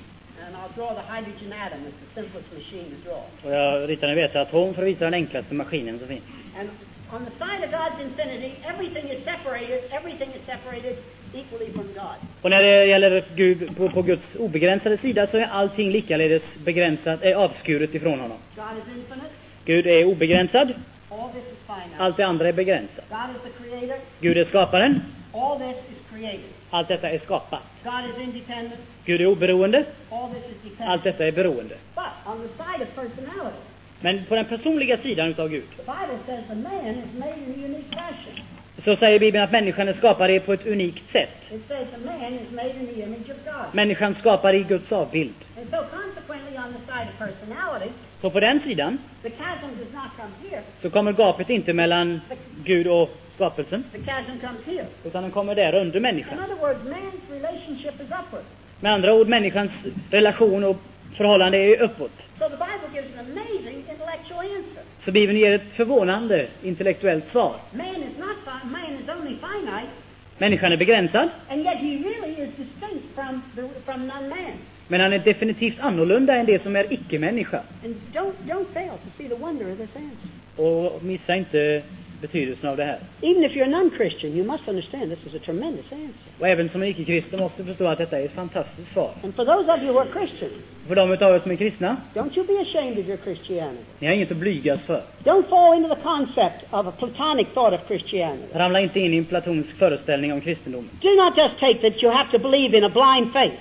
And 0.47 0.57
I'll 0.57 0.75
draw 0.77 0.95
the 0.95 1.07
hydrogen 1.15 1.53
atom. 1.53 1.79
It's 1.89 2.15
the 2.15 2.21
simplest 2.21 2.53
machine 2.53 2.85
to 2.91 3.09
draw. 3.09 3.23
Och 3.45 3.53
jag 3.53 3.89
ritar 3.91 4.09
en 4.09 4.15
väteatom 4.17 4.75
för 4.75 4.83
att 4.83 4.89
visa 4.89 5.05
den 5.05 5.15
enklaste 5.15 5.55
maskinen 5.55 5.99
som 5.99 6.09
finns. 6.09 6.23
And 6.59 6.69
on 7.13 7.25
the 7.27 7.45
side 7.45 7.65
of 7.67 7.71
God's 7.71 8.01
infinity, 8.03 8.53
everything 8.73 9.11
is 9.11 9.25
separated. 9.25 9.81
Everything 9.91 10.29
is 10.29 10.43
separated 10.47 10.97
equally 11.35 11.73
from 11.73 11.87
God. 11.87 12.19
Och 12.43 12.51
när 12.51 12.63
det 12.63 12.87
gäller 12.87 13.25
Gud, 13.35 13.77
på, 13.77 13.89
på 13.91 14.03
Guds 14.03 14.23
obegränsade 14.39 14.99
sida 14.99 15.27
så 15.27 15.37
är 15.37 15.47
allting 15.47 15.91
likaledes 15.91 16.43
begränsat, 16.65 17.25
äh, 17.25 17.39
avskuret 17.39 17.95
ifrån 17.95 18.21
honom. 18.21 18.39
God 18.57 18.65
is 18.79 18.97
infinite. 18.97 19.31
Gud 19.65 19.87
är 19.87 20.05
obegränsad, 20.05 20.75
All 21.11 21.29
this 21.33 21.43
is 21.43 21.59
finite. 21.67 21.97
allt 21.99 22.17
det 22.17 22.23
andra 22.27 22.49
är 22.49 22.53
begränsat. 22.53 23.05
God 23.09 23.19
is 23.37 23.43
the 23.53 23.65
creator. 23.71 23.97
Gud 24.21 24.39
är 24.39 24.45
skaparen, 24.45 25.03
All 25.35 25.59
this 25.59 25.77
is 25.77 25.99
created. 26.11 26.51
Allt 26.73 26.89
detta 26.89 27.11
är 27.11 27.19
skapat. 27.19 27.63
God 27.85 27.93
is 28.11 28.25
independent. 28.25 28.81
Gud 29.05 29.21
är 29.21 29.27
oberoende, 29.27 29.85
All 30.11 30.31
this 30.31 30.39
is 30.39 30.57
dependent. 30.63 30.91
allt 30.91 31.05
detta 31.05 31.27
är 31.27 31.33
beroende. 31.33 31.77
But 31.95 32.05
on 32.27 32.49
the 32.49 32.65
side 32.65 32.83
of 32.83 32.89
personality, 32.95 33.57
Men 34.01 34.25
på 34.25 34.35
den 34.35 34.45
personliga 34.45 34.97
sidan 34.99 35.29
utav 35.29 35.49
Gud 35.49 35.65
the 35.77 35.83
Bible 35.83 36.19
says 36.27 36.45
the 36.49 36.55
man 36.55 36.87
is 36.87 37.19
made 37.19 37.35
in 37.37 37.65
a 37.65 37.67
unique 37.67 37.93
fashion. 37.93 38.45
så 38.85 38.97
säger 38.97 39.19
Bibeln 39.21 39.45
att 39.45 39.53
människan 39.53 39.89
är 39.89 39.95
skapad 39.95 40.47
på 40.47 40.53
ett 40.53 40.67
unikt 40.67 41.13
sätt. 41.13 41.31
Människan 43.73 44.15
skapar 44.15 44.55
i 44.55 44.63
Guds 44.63 44.93
avbild. 44.93 45.35
Så 48.21 48.31
på 48.31 48.41
den 48.41 48.61
sidan 48.61 48.99
så 50.83 50.91
kommer 50.91 51.13
gapet 51.13 51.51
inte 51.51 51.73
mellan 51.73 52.21
Gud 52.65 52.87
och 52.87 53.11
skapelsen, 53.43 53.85
The 53.93 53.99
chasm 53.99 54.39
comes 54.41 54.61
here. 54.67 54.87
utan 55.05 55.23
den 55.23 55.33
kommer 55.33 55.55
där 55.55 55.81
under 55.81 55.97
In 55.97 56.03
människan. 56.03 56.39
other 56.39 56.57
words, 56.61 56.81
man's 56.85 57.31
relationship 57.31 57.95
is 57.95 58.07
upward. 58.07 58.45
Med 58.81 58.93
andra 58.93 59.15
ord, 59.15 59.29
människans 59.29 59.71
relation 60.11 60.65
och 60.65 60.77
förhållande 61.17 61.59
är 61.59 61.83
uppåt. 61.83 62.11
So 62.39 62.49
the 62.49 62.57
Bible 62.57 62.89
gives 63.01 63.19
an 63.19 63.27
amazing 63.33 63.77
intellectual 63.91 64.41
answer. 64.41 64.83
Så 65.05 65.13
Bibeln 65.13 65.39
ger 65.39 65.53
ett 65.55 65.73
förvånande 65.77 66.47
intellektuellt 66.63 67.25
svar. 67.31 67.57
Människan 70.39 70.73
är 70.73 70.77
begränsad, 70.77 71.29
and 71.51 71.61
yet 71.61 71.77
he 71.79 71.97
really 71.97 72.33
is 72.43 72.49
distinct 72.57 73.05
from 73.15 73.43
the, 73.57 73.63
from 73.85 74.07
non-man. 74.07 74.53
men 74.89 75.01
han 75.01 75.13
är 75.13 75.19
definitivt 75.19 75.81
annorlunda 75.81 76.35
än 76.37 76.47
det 76.47 76.63
som 76.63 76.77
är 76.77 76.93
icke-människa. 76.93 77.63
Och 80.57 81.03
missa 81.05 81.37
inte 81.37 81.83
betydelsen 82.23 82.69
av 82.71 82.77
det 82.77 82.85
här. 82.85 82.99
Even 83.23 83.45
if 83.45 83.53
you're 83.53 83.65
a 83.65 83.69
non-Christian, 83.81 84.31
you 84.37 84.45
must 84.47 84.69
understand 84.69 85.11
this 85.11 85.27
is 85.27 85.35
a 85.41 85.45
tremendous 85.45 85.93
answer. 85.93 86.31
Och 86.41 86.49
även 86.49 86.69
som 86.69 86.83
icke-kristen 86.83 87.41
måste 87.41 87.65
förstå 87.65 87.87
att 87.87 87.99
detta 87.99 88.19
är 88.19 88.25
ett 88.25 88.33
fantastiskt 88.35 88.93
svar. 88.93 89.11
And 89.25 89.35
for 89.35 89.45
those 89.45 89.73
of 89.73 89.83
you 89.83 89.93
who 89.93 89.99
are 90.01 90.09
Christians, 90.13 90.53
För 90.89 90.95
de 90.97 91.13
utav 91.13 91.35
er 91.35 91.39
som 91.39 91.51
är 91.51 91.57
kristna, 91.57 91.97
don't 92.15 92.37
you 92.39 92.47
be 92.47 92.61
ashamed 92.61 92.99
of 92.99 93.09
your 93.09 93.19
Christianity. 93.25 93.83
ni 93.99 94.07
har 94.07 94.15
inget 94.15 94.31
att 94.31 94.37
blygas 94.37 94.81
för. 94.81 95.03
Don't 95.25 95.49
fall 95.49 95.77
into 95.77 95.95
the 95.95 96.01
concept 96.03 96.63
of 96.71 96.87
a 96.87 96.93
platonic 96.99 97.47
thought 97.55 97.75
of 97.81 97.87
Christianity. 97.89 98.47
Ramla 98.55 98.81
inte 98.81 99.01
in 99.01 99.15
i 99.15 99.17
en 99.17 99.25
platonisk 99.25 99.71
föreställning 99.79 100.33
om 100.33 100.41
kristendomen. 100.41 100.91
Do 101.01 101.09
not 101.25 101.37
just 101.37 101.59
take 101.61 101.91
that 101.91 102.03
you 102.03 102.13
have 102.13 102.31
to 102.31 102.39
believe 102.39 102.79
in 102.79 102.85
a 102.85 102.91
blind 102.91 103.33
faith. 103.33 103.55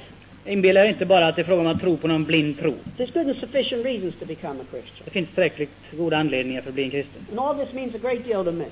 Inbilla 0.46 0.86
er 0.86 0.90
inte 0.90 1.06
bara 1.06 1.28
att 1.28 1.36
det 1.36 1.42
är 1.42 1.46
fråga 1.46 1.62
om 1.62 1.68
att 1.68 1.82
tro 1.82 1.98
på 1.98 2.08
någon 2.08 2.24
blind 2.26 2.60
tro. 2.60 2.74
There's 2.98 3.14
good 3.14 3.28
and 3.28 3.36
sufficient 3.36 3.86
reasons 3.86 4.16
to 4.20 4.26
become 4.26 4.62
a 4.62 4.66
Christian. 4.72 5.02
Det 5.06 5.12
finns 5.12 5.30
tillräckligt 5.30 5.70
goda 5.98 6.18
anledningar 6.18 6.62
för 6.62 6.70
att 6.70 6.74
bli 6.76 6.84
en 6.84 6.90
kristen. 6.92 7.26
And 7.30 7.40
all 7.40 7.66
this 7.66 7.74
means 7.74 7.96
a 7.96 7.98
great 8.02 8.26
deal 8.28 8.46
to 8.46 8.52
me. 8.52 8.66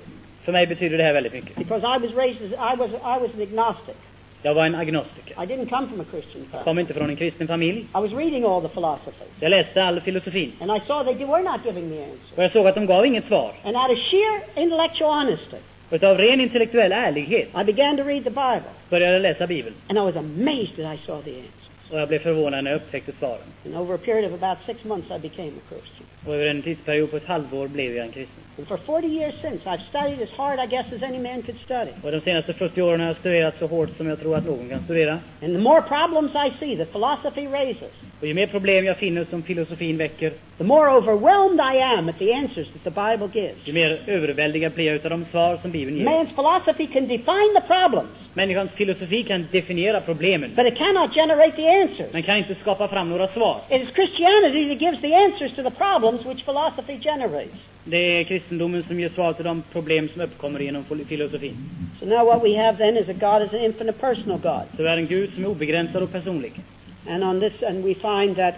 För 0.44 0.52
mig 0.52 0.68
betyder 0.68 0.98
det 0.98 1.04
här 1.04 1.14
väldigt 1.14 1.34
mycket. 1.34 1.56
Because 1.56 1.88
I 1.96 2.00
was 2.06 2.14
raised 2.16 2.42
as, 2.54 2.74
I 2.74 2.78
was, 2.80 2.90
I 2.92 3.20
was 3.22 3.30
an 3.36 3.42
agnostic. 3.42 3.96
Jag 4.42 4.54
var 4.56 4.66
en 4.66 4.76
agnostiker. 4.76 5.44
I 5.44 5.46
didn't 5.46 5.70
come 5.70 5.88
from 5.88 6.00
a 6.02 6.06
Christian 6.12 6.42
Jag 6.42 6.52
family. 6.52 6.64
kom 6.64 6.80
inte 6.80 6.94
från 6.94 7.10
en 7.10 7.16
kristen 7.16 7.48
familj. 7.48 7.80
I 7.80 8.00
was 8.02 8.12
reading 8.14 8.44
all 8.46 8.62
the 8.62 8.68
philosophies. 8.70 9.30
Jag 9.40 9.50
läste 9.50 9.84
all 9.84 10.02
filosofin. 10.02 10.52
And 10.62 10.72
I 10.72 10.80
saw 10.88 11.04
they 11.14 11.26
were 11.26 11.44
not 11.44 11.60
giving 11.66 11.90
me 11.90 11.96
answers. 12.04 12.32
Och 12.38 12.44
jag 12.44 12.52
såg 12.52 12.68
att 12.68 12.76
de 12.76 12.86
gav 12.86 13.06
inget 13.06 13.26
svar. 13.26 13.52
And 13.64 13.76
out 13.76 13.92
of 13.92 13.98
sheer 13.98 14.64
intellectual 14.64 15.12
honesty, 15.12 15.58
Utav 15.92 16.18
ren 16.18 16.42
intellektuell 16.42 16.92
ärlighet 16.92 17.48
I 17.62 17.64
began 17.64 17.98
to 17.98 18.04
read 18.04 18.24
the 18.24 18.30
Bible. 18.30 18.70
började 18.90 19.14
jag 19.14 19.22
läsa 19.22 19.48
Bibeln. 19.48 19.76
And 19.88 19.98
I 19.98 20.02
was 20.02 20.16
amazed 20.16 20.76
that 20.76 20.96
I 20.96 20.98
saw 21.06 21.22
the 21.24 21.30
answers. 21.32 21.59
Och 21.92 22.00
jag 22.00 22.08
blev 22.08 22.20
förvånad 22.20 22.64
när 22.64 22.72
jag 22.72 22.78
upptäckte 22.78 23.12
svaren. 23.20 23.42
And 23.66 23.76
over 23.78 23.96
a 23.96 23.98
period 24.06 24.26
of 24.34 24.44
about 24.44 24.58
six 24.66 24.84
months, 24.84 25.08
I 25.12 25.20
became 25.20 25.50
a 25.50 25.62
Christian. 25.70 26.06
Och 26.26 26.34
över 26.36 26.48
en 26.50 26.62
tidsperiod 26.62 27.12
på 27.12 27.18
ett 27.18 27.26
halvår 27.28 27.68
blev 27.68 27.96
jag 27.96 28.06
en 28.06 28.12
kristen. 28.12 28.44
And 28.58 28.68
for 28.68 28.78
40 28.78 29.08
years 29.08 29.34
since, 29.42 29.70
I've 29.70 29.80
studied 29.90 30.22
as 30.22 30.30
hard, 30.38 30.60
I 30.60 30.68
guess, 30.68 30.86
as 30.96 31.04
any 31.04 31.20
man 31.20 31.42
could 31.42 31.60
study. 31.60 31.92
Och 32.04 32.12
de 32.12 32.22
senaste 32.22 32.54
40 32.54 32.82
åren 32.82 33.00
har 33.00 33.08
jag 33.08 33.18
studerat 33.18 33.54
så 33.60 33.68
hårt 33.68 33.90
som 33.98 34.08
jag 34.08 34.20
tror 34.20 34.36
att 34.36 34.46
någon 34.46 34.70
kan 34.70 34.84
studera. 34.84 35.20
And 35.44 35.56
the 35.56 35.62
more 35.62 35.82
problems 35.82 36.32
I 36.36 36.52
see 36.60 36.78
that 36.78 36.92
philosophy 36.92 37.48
raises, 37.48 37.94
Och 38.22 38.28
ju 38.28 38.34
mer 38.34 38.48
problem 38.48 38.86
jag 38.86 38.98
finner 38.98 39.26
som 39.30 39.44
filosofin 39.44 39.98
väcker, 39.98 40.34
the 40.58 40.64
more 40.64 40.98
overwhelmed 40.98 41.60
I 41.76 41.82
am 41.82 42.10
at 42.10 42.20
the 42.20 42.34
answers 42.34 42.68
that 42.74 42.84
the 42.84 42.96
Bible 43.02 43.42
gives. 43.42 43.68
ju 43.68 43.74
mer 43.74 44.02
överväldigad 44.08 44.72
blir 44.74 44.86
jag 44.86 44.96
utav 44.96 45.10
de 45.12 45.26
svar 45.32 45.58
som 45.62 45.72
Bibeln 45.72 45.98
ger. 45.98 46.06
Man's 46.06 46.36
philosophy 46.36 46.88
can 46.88 47.08
define 47.08 47.52
the 47.56 47.66
problems, 47.68 48.10
Människans 48.34 48.72
filosofi 48.72 49.24
kan 49.24 49.48
definiera 49.52 50.02
problemen, 50.02 50.52
but 50.56 50.66
it 50.66 50.76
cannot 50.76 51.14
generate 51.16 51.56
the 51.56 51.68
answers. 51.68 51.79
Men 52.12 52.24
kan 52.24 52.38
inte 52.38 52.56
skapa 52.56 52.88
fram 52.88 53.10
några 53.10 53.28
svar. 53.28 53.62
It 53.70 53.82
is 53.82 53.90
Christianity 53.96 54.70
that 54.70 54.82
gives 54.82 55.02
the 55.02 55.14
answers 55.16 55.52
to 55.56 55.64
the 55.64 55.72
problems 55.72 56.26
which 56.26 56.46
philosophy 56.46 57.00
generates. 57.00 57.60
Det 57.84 57.98
är 57.98 58.24
kristendomen 58.24 58.84
som 58.88 59.00
ger 59.00 59.10
svar 59.10 59.34
till 59.34 59.46
de 59.46 59.64
problem 59.72 60.10
som 60.10 60.22
uppkommer 60.22 60.60
genom 60.60 60.84
fil- 60.84 61.06
filosofin. 61.08 61.56
So 62.00 62.06
now 62.06 62.26
what 62.26 62.44
we 62.44 62.58
have 62.66 62.78
then 62.78 62.98
is 62.98 63.10
a 63.10 63.14
God 63.14 63.42
is 63.48 63.54
an 63.54 63.66
infinite 63.66 64.00
personal 64.00 64.38
God. 64.38 64.64
Så 64.78 64.84
vi 64.84 64.90
har 64.90 64.98
en 64.98 65.08
Gud 65.08 65.34
som 65.34 65.44
är 65.44 65.48
obegränsad 65.48 66.04
och 66.04 66.12
personlig. 66.12 66.54
And 67.10 67.24
on 67.24 67.40
this, 67.40 67.64
and 67.64 67.84
we 67.86 67.94
find 67.94 68.36
that 68.36 68.56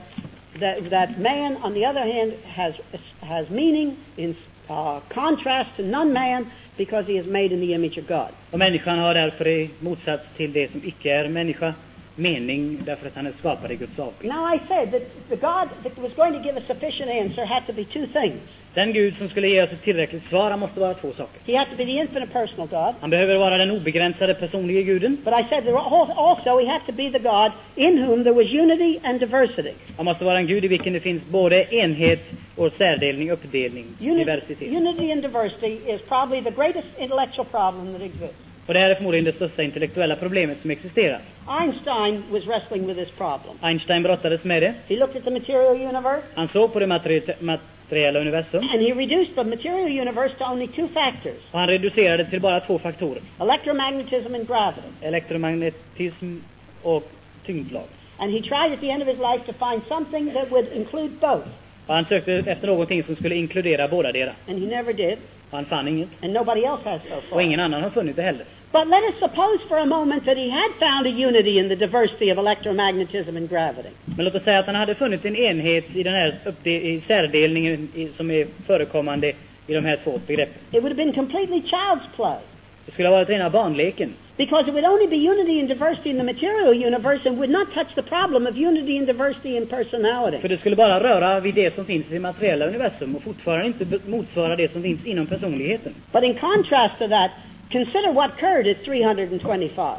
that, 0.59 0.89
that 0.89 1.09
man, 1.19 1.57
on 1.63 1.73
the 1.73 1.85
other 1.85 2.13
hand, 2.13 2.33
has 2.45 2.73
has 3.19 3.49
meaning 3.49 3.95
in 4.17 4.35
uh, 4.69 4.99
contrast 5.13 5.69
to 5.77 5.83
non-man 5.83 6.45
because 6.77 7.05
he 7.11 7.19
is 7.19 7.25
made 7.25 7.51
in 7.53 7.59
the 7.61 7.73
image 7.73 7.97
of 7.97 8.07
God. 8.07 8.29
Och 8.51 8.59
människan 8.59 8.99
har 8.99 9.13
därför 9.13 9.47
i 9.47 9.69
motsats 9.79 10.23
till 10.37 10.53
det 10.53 10.71
som 10.71 10.81
icke 10.85 11.11
är 11.13 11.29
människa 11.29 11.73
mening 12.15 12.77
därför 12.85 13.07
att 13.07 13.15
han 13.15 13.25
är 13.27 13.33
skapad 13.39 13.71
i 13.71 13.75
Guds 13.75 13.99
avbild. 13.99 14.33
Now 14.33 14.55
I 14.55 14.59
said 14.67 14.91
that 14.91 15.01
the 15.29 15.35
God 15.35 15.67
that 15.83 15.97
was 15.97 16.13
going 16.15 16.33
to 16.33 16.39
give 16.47 16.57
a 16.57 16.63
sufficient 16.67 17.09
answer 17.11 17.45
had 17.45 17.65
to 17.67 17.73
be 17.73 17.83
two 17.83 18.05
things. 18.19 18.39
Den 18.73 18.93
Gud 18.93 19.17
som 19.17 19.29
skulle 19.29 19.47
ge 19.47 19.63
oss 19.63 19.69
ett 19.71 19.83
tillräckligt 19.83 20.23
svar, 20.29 20.49
han 20.51 20.59
måste 20.59 20.79
vara 20.79 20.93
två 20.93 21.11
saker. 21.17 21.39
He 21.45 21.57
had 21.57 21.67
to 21.69 21.75
be 21.77 21.85
the 21.85 21.91
infinite 21.91 22.27
personal 22.33 22.67
God, 22.67 22.95
Han 23.01 23.09
behöver 23.09 23.37
vara 23.37 23.57
den 23.57 23.71
obegränsade 23.71 24.33
personliga 24.33 24.81
guden. 24.81 25.17
but 25.25 25.33
I 25.33 25.43
said 25.49 25.65
that 25.65 25.75
also 26.17 26.59
he 26.59 26.67
had 26.67 26.81
to 26.85 26.91
be 26.93 27.09
the 27.11 27.19
God 27.19 27.51
in 27.75 27.97
whom 28.07 28.23
there 28.23 28.35
was 28.35 28.53
unity 28.53 28.99
and 29.03 29.19
diversity. 29.19 29.73
Han 29.97 30.05
måste 30.05 30.25
vara 30.25 30.37
en 30.37 30.47
Gud 30.47 30.65
i 30.65 30.67
vilken 30.67 30.93
det 30.93 30.99
finns 30.99 31.23
både 31.29 31.75
enhet 31.75 32.19
och 32.55 32.71
särdelning, 32.77 33.31
uppdelning, 33.31 33.85
Unity, 34.01 34.19
diversitet. 34.25 34.67
unity 34.67 35.11
and 35.11 35.21
diversity 35.21 35.79
is 35.93 36.01
probably 36.01 36.41
the 36.43 36.51
greatest 36.51 36.87
intellectual 36.99 37.45
problem 37.47 37.93
that 37.93 38.01
exists. 38.01 38.35
Och 38.67 38.73
det 38.73 38.79
här 38.79 38.89
är 38.89 38.95
förmodligen 38.95 39.25
det 39.25 39.33
största 39.35 39.63
intellektuella 39.63 40.15
problemet 40.15 40.57
som 40.61 40.71
existerar. 40.71 41.19
Einstein 41.47 42.23
was 42.31 42.45
wrestling 42.47 42.85
with 42.87 42.97
this 42.97 43.11
problem. 43.17 43.57
Einstein 43.61 44.03
brottades 44.03 44.43
med 44.43 44.61
det. 44.61 44.73
He 44.87 44.95
looked 44.95 45.15
at 45.15 45.23
the 45.23 45.31
material 45.31 45.75
universe 45.75 46.23
Han 46.35 46.47
såg 46.47 46.73
på 46.73 46.79
det 46.79 46.85
materi- 46.87 47.35
materiella 47.39 48.19
universum 48.19 48.59
and 48.73 48.81
he 48.81 48.93
reduced 48.93 49.35
the 49.35 49.43
material 49.43 49.99
universe 50.01 50.35
to 50.37 50.45
only 50.51 50.67
two 50.67 50.87
factors 50.87 51.39
och 51.51 51.59
han 51.59 51.67
reducerade 51.67 52.23
det 52.23 52.29
till 52.29 52.41
bara 52.41 52.59
två 52.59 52.79
faktorer. 52.79 53.21
electromagnetism 53.39 54.35
and 54.35 54.47
gravity. 54.47 54.87
Elektromagnetism 55.01 56.37
och 56.83 57.03
tyngdlag. 57.45 57.87
And 58.17 58.31
he 58.31 58.39
tried 58.41 58.73
at 58.73 58.79
the 58.81 58.89
end 58.91 59.01
of 59.03 59.07
his 59.09 59.17
life 59.17 59.45
to 59.51 59.53
find 59.69 59.81
something 59.87 60.33
that 60.33 60.51
would 60.51 60.67
include 60.73 61.09
both. 61.19 61.47
Och 61.87 61.93
han 61.95 62.05
sökte 62.05 62.33
efter 62.33 62.67
någonting 62.67 63.03
som 63.03 63.15
skulle 63.15 63.35
inkludera 63.35 63.87
båda 63.87 64.11
deras. 64.11 64.35
And 64.49 64.59
he 64.59 64.65
never 64.75 64.93
did, 64.93 65.17
Och 65.49 65.57
han 65.57 65.65
fann 65.65 65.87
inget. 65.87 66.09
and 66.23 66.33
nobody 66.33 66.61
else 66.61 66.89
has 66.89 67.01
so 67.09 67.15
Och 67.17 67.23
far. 67.23 67.41
ingen 67.41 67.59
annan 67.59 67.81
har 67.83 67.89
funnit 67.89 68.15
det 68.15 68.21
heller. 68.21 68.45
But 68.71 68.87
let 68.87 69.03
us 69.03 69.19
suppose 69.19 69.59
for 69.67 69.77
a 69.77 69.85
moment 69.85 70.25
that 70.25 70.37
he 70.37 70.49
had 70.49 70.71
found 70.79 71.05
a 71.05 71.09
unity 71.09 71.59
in 71.59 71.67
the 71.67 71.75
diversity 71.75 72.29
of 72.29 72.37
electromagnetism 72.37 73.35
and 73.35 73.49
gravity. 73.49 73.89
Men 74.05 74.25
låt 74.25 74.35
oss 74.35 74.43
säga 74.43 74.59
att 74.59 74.65
han 74.65 74.75
hade 74.75 74.95
funnit 74.95 75.25
en 75.25 75.35
enhet 75.35 75.95
i 75.95 76.03
den 76.03 76.13
här 76.13 76.35
i 76.67 77.01
särdelningen 77.07 77.89
i, 77.95 78.09
som 78.17 78.31
är 78.31 78.47
förekommande 78.65 79.33
i 79.67 79.73
de 79.73 79.85
här 79.85 79.99
två 80.03 80.19
begreppen. 80.27 80.61
It 80.71 80.83
would 80.83 80.91
have 80.91 80.95
been 80.95 81.13
completely 81.13 81.61
child's 81.61 82.15
play. 82.15 82.39
Det 82.85 82.91
skulle 82.91 83.07
ha 83.07 83.15
varit 83.15 83.29
rena 83.29 83.49
barnleken. 83.49 84.13
Because 84.37 84.67
it 84.67 84.73
would 84.73 84.85
only 84.85 85.07
be 85.07 85.15
unity 85.15 85.59
and 85.59 85.69
diversity 85.69 86.09
in 86.09 86.17
the 86.17 86.23
material 86.23 86.73
universe 86.73 87.29
and 87.29 87.37
would 87.37 87.49
not 87.49 87.73
touch 87.73 87.95
the 87.95 88.01
problem 88.01 88.47
of 88.47 88.55
unity 88.57 88.97
and 88.97 89.07
diversity 89.07 89.57
in 89.57 89.67
personality. 89.67 90.37
För 90.41 90.49
det 90.49 90.57
skulle 90.57 90.75
bara 90.75 90.99
röra 91.03 91.39
vid 91.39 91.55
det 91.55 91.75
som 91.75 91.85
finns 91.85 92.05
i 92.09 92.13
det 92.13 92.19
materiella 92.19 92.65
universum 92.65 93.15
och 93.15 93.23
fortfarande 93.23 93.67
inte 93.67 93.99
motsvara 94.05 94.55
det 94.55 94.71
som 94.71 94.83
finns 94.83 95.05
inom 95.05 95.27
personligheten. 95.27 95.93
But 96.11 96.23
in 96.23 96.33
contrast 96.33 96.99
to 96.99 97.07
that, 97.07 97.31
consider 97.71 98.13
what 98.13 98.31
occurred 98.33 98.67
at 98.67 98.83
325. 98.85 99.97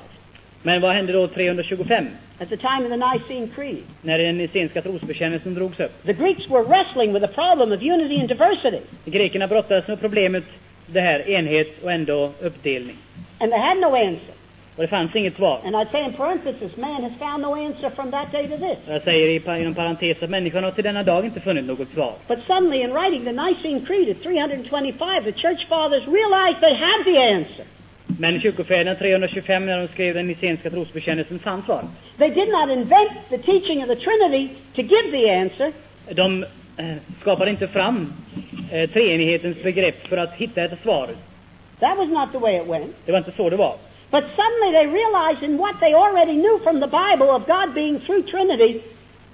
Men 0.63 0.81
vad 0.83 0.93
hände 0.95 1.13
då 1.13 1.27
325, 1.29 2.07
at 2.39 2.49
the 2.49 2.57
time 2.57 2.85
of 2.85 2.91
the 2.91 2.97
Nicene 2.97 3.49
Creed? 3.55 3.83
när 4.03 4.19
den 4.19 4.39
nicenska 4.39 4.83
trosbekännelsen 4.83 5.55
drogs 5.55 5.81
upp? 5.81 5.93
The 6.07 6.13
Greeks 6.13 6.49
were 6.51 6.63
wrestling 6.63 7.13
with 7.13 7.27
the 7.27 7.33
problem 7.33 7.73
of 7.73 7.83
unity 7.83 8.21
and 8.21 8.29
diversity, 8.29 8.81
Grekerna 9.05 9.49
brottades 9.49 9.89
med 9.89 10.01
problemet 10.01 10.45
det 10.87 11.01
här 11.01 11.29
enhet 11.29 11.83
och 11.83 11.93
ändå 11.93 12.33
uppdelning. 12.41 12.97
and 13.41 13.53
they 13.53 13.61
had 13.61 13.77
no 13.79 13.95
answer. 13.97 14.35
Och 14.77 14.83
det 14.83 14.89
fanns 14.89 15.17
inget 15.17 15.37
svar. 15.37 15.61
And 15.65 15.77
I'd 15.77 15.91
say 15.91 16.05
in 16.05 16.13
parenthesis, 16.13 16.77
man 16.77 17.03
has 17.03 17.13
found 17.19 17.43
no 17.43 17.55
answer 17.55 17.91
from 17.91 18.11
that 18.11 18.33
day 18.33 18.49
to 18.49 18.57
this. 18.57 18.79
Jag 18.87 19.03
säger 19.03 19.29
i, 19.29 19.61
inom 19.61 19.75
parentes 19.75 20.23
att 20.23 20.31
människan 20.31 20.65
har 20.65 20.71
till 20.71 20.85
denna 20.85 21.03
dag 21.03 21.25
inte 21.25 21.41
funnit 21.41 21.65
något 21.65 21.89
svar. 21.95 22.15
But 22.29 22.39
suddenly, 22.47 22.83
in 22.83 22.93
writing 22.93 23.25
the 23.25 23.33
Nicene 23.33 23.87
Creed 23.87 24.09
at 24.09 24.23
325, 24.23 25.25
the 25.25 25.33
church 25.33 25.69
fathers 25.69 26.07
realized 26.07 26.61
they 26.61 26.75
had 26.75 27.05
the 27.05 27.19
answer. 27.35 27.65
Men 28.19 28.41
kyrkofäderna 28.41 28.95
325 28.95 29.67
när 29.67 29.81
de 29.81 29.89
skrev 29.89 30.15
den 30.15 30.27
nicenska 30.27 30.71
trosbekännelsen 30.71 31.39
fann 31.39 31.63
svaret. 31.67 31.87
They 32.19 32.31
did 32.31 32.49
not 32.49 32.71
invent 32.71 33.13
the 33.31 33.39
teaching 33.39 33.83
of 33.83 33.89
the 33.89 33.97
Trinity 33.97 34.49
to 34.75 34.83
give 34.83 35.11
the 35.11 35.31
answer. 35.35 35.73
De 36.15 36.43
eh, 36.77 36.95
skapade 37.21 37.51
inte 37.51 37.69
fram 37.69 38.13
eh, 38.73 38.91
treenighetens 38.91 39.63
begrepp 39.63 40.09
för 40.09 40.17
att 40.17 40.35
hitta 40.35 40.63
ett 40.63 40.83
svar. 40.83 41.09
That 41.81 41.99
was 41.99 42.09
not 42.09 42.33
the 42.33 42.39
way 42.39 42.57
it 42.57 42.67
went. 42.67 42.97
Det 43.07 43.13
var 43.13 43.19
inte 43.19 43.33
så 43.37 43.51
det 43.51 43.57
var. 43.57 43.77
But 44.13 44.25
suddenly 44.37 44.71
they 44.79 44.87
realized 44.87 45.43
in 45.43 45.57
what 45.59 45.75
they 45.81 45.95
already 45.95 46.37
knew 46.37 46.61
from 46.63 46.81
the 46.81 46.87
Bible 46.87 47.31
of 47.37 47.47
God 47.47 47.75
being 47.75 47.99
through 48.01 48.23
Trinity, 48.25 48.73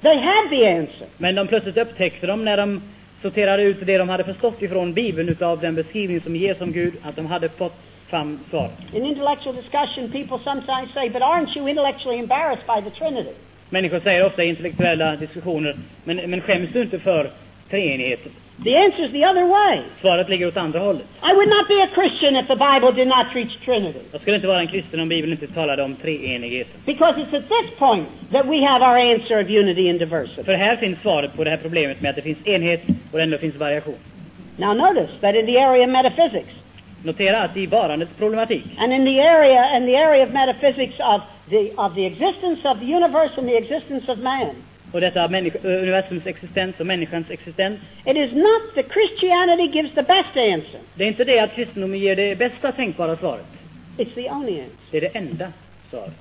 they 0.02 0.18
had 0.20 0.50
the 0.50 0.66
answer. 0.66 1.06
Men 1.16 1.34
de 1.34 1.46
plötsligt 1.46 1.76
upptäckte 1.76 2.26
de 2.26 2.44
när 2.44 2.56
de 2.56 2.82
sorterade 3.22 3.62
ut 3.62 3.86
det 3.86 3.98
de 3.98 4.08
hade 4.08 4.24
förstått 4.24 4.62
ifrån 4.62 4.94
Bibeln 4.94 5.28
utav 5.28 5.60
den 5.60 5.74
beskrivning 5.74 6.20
som 6.20 6.36
ges 6.36 6.60
om 6.60 6.72
Gud, 6.72 6.94
att 7.02 7.16
de 7.16 7.26
hade 7.26 7.48
fått 7.48 7.74
fram 8.10 8.40
svaret. 8.50 8.72
In 8.94 9.04
intellectual 9.04 9.56
discussion, 9.56 10.12
people 10.12 10.38
sometimes 10.44 10.92
say, 10.94 11.10
but 11.10 11.22
aren't 11.22 11.56
you 11.56 11.68
intellectually 11.68 12.18
embarrassed 12.18 12.66
by 12.66 12.90
the 12.90 12.96
Trinity? 12.96 13.32
Människor 13.70 14.00
säger 14.00 14.26
ofta 14.26 14.44
i 14.44 14.48
intellektuella 14.48 15.16
diskussioner, 15.16 15.76
men, 16.04 16.16
men 16.30 16.40
skäms 16.40 16.72
du 16.72 16.82
inte 16.82 16.98
för 16.98 17.30
treenigheten? 17.70 18.32
The 18.64 18.76
answer 18.76 19.04
is 19.04 19.12
the 19.12 19.24
other 19.24 19.46
way. 19.46 19.82
Svaret 20.00 20.28
ligger 20.28 20.46
åt 20.48 20.56
andra 20.56 20.78
hållet. 20.78 21.06
I 21.22 21.32
would 21.34 21.48
not 21.48 21.68
be 21.68 21.82
a 21.82 21.88
Christian 21.94 22.36
if 22.36 22.46
the 22.48 22.56
Bible 22.56 22.92
did 22.92 23.08
not 23.08 23.30
preach 23.32 23.58
Trinity. 23.64 24.00
Jag 24.12 24.20
skulle 24.20 24.36
inte 24.36 24.48
vara 24.48 24.60
en 24.60 24.66
kristen 24.66 25.00
om 25.00 25.08
Bibeln 25.08 25.32
inte 25.32 25.46
talade 25.46 25.82
om 25.82 25.96
treenigheten. 25.96 26.80
Because 26.86 27.20
it's 27.20 27.36
at 27.36 27.48
this 27.48 27.70
point 27.78 28.08
that 28.32 28.46
we 28.46 28.66
have 28.66 28.82
our 28.82 28.96
answer 28.96 29.44
of 29.44 29.50
unity 29.50 29.90
and 29.90 29.98
diversity. 29.98 30.42
För 30.44 30.52
här 30.52 30.76
finns 30.76 30.98
svaret 31.02 31.36
på 31.36 31.44
det 31.44 31.50
här 31.50 31.56
problemet 31.56 32.00
med 32.00 32.10
att 32.10 32.16
det 32.16 32.22
finns 32.22 32.46
enhet 32.46 32.82
och 33.12 33.20
ändå 33.20 33.38
finns 33.38 33.56
variation. 33.56 33.98
Now 34.56 34.74
notice 34.74 35.10
that 35.20 35.34
in 35.34 35.46
the 35.46 35.58
area 35.58 35.84
of 35.84 35.90
metaphysics, 35.90 36.54
Notera 37.02 37.42
att 37.42 37.56
i 37.56 37.66
varandets 37.66 38.12
problematik 38.18 38.64
and 38.78 38.92
in 38.92 39.04
the 39.04 39.20
area 39.20 39.64
and 39.64 39.86
the 39.86 39.96
area 39.96 40.24
of 40.24 40.32
metaphysics 40.32 41.00
of 41.00 41.22
the 41.50 41.72
of 41.76 41.94
the 41.94 42.06
existence 42.06 42.68
of 42.68 42.80
the 42.80 42.86
universe 42.86 43.30
and 43.36 43.48
the 43.48 43.56
existence 43.56 44.12
of 44.12 44.18
man, 44.18 44.54
och 44.92 45.00
detta 45.00 45.26
universums 45.62 46.26
existens 46.26 46.80
och 46.80 46.86
människans 46.86 47.30
existens, 47.30 47.80
it 48.06 48.16
is 48.16 48.32
not 48.32 48.74
that 48.74 48.92
Christianity 48.92 49.78
gives 49.78 49.94
the 49.94 50.02
best 50.02 50.36
answer. 50.36 50.80
det 50.94 51.04
är 51.04 51.08
inte 51.08 51.24
det 51.24 51.40
att 51.40 51.54
kristendomen 51.54 51.98
ger 51.98 52.16
det 52.16 52.38
bästa 52.38 52.72
tänkbara 52.72 53.16
svaret. 53.16 53.46
It's 53.98 54.14
the 54.14 54.30
only 54.30 54.60
answer. 54.60 54.76
Det 54.90 54.96
är 54.96 55.00
det 55.00 55.18
enda 55.18 55.52
svaret. 55.90 56.14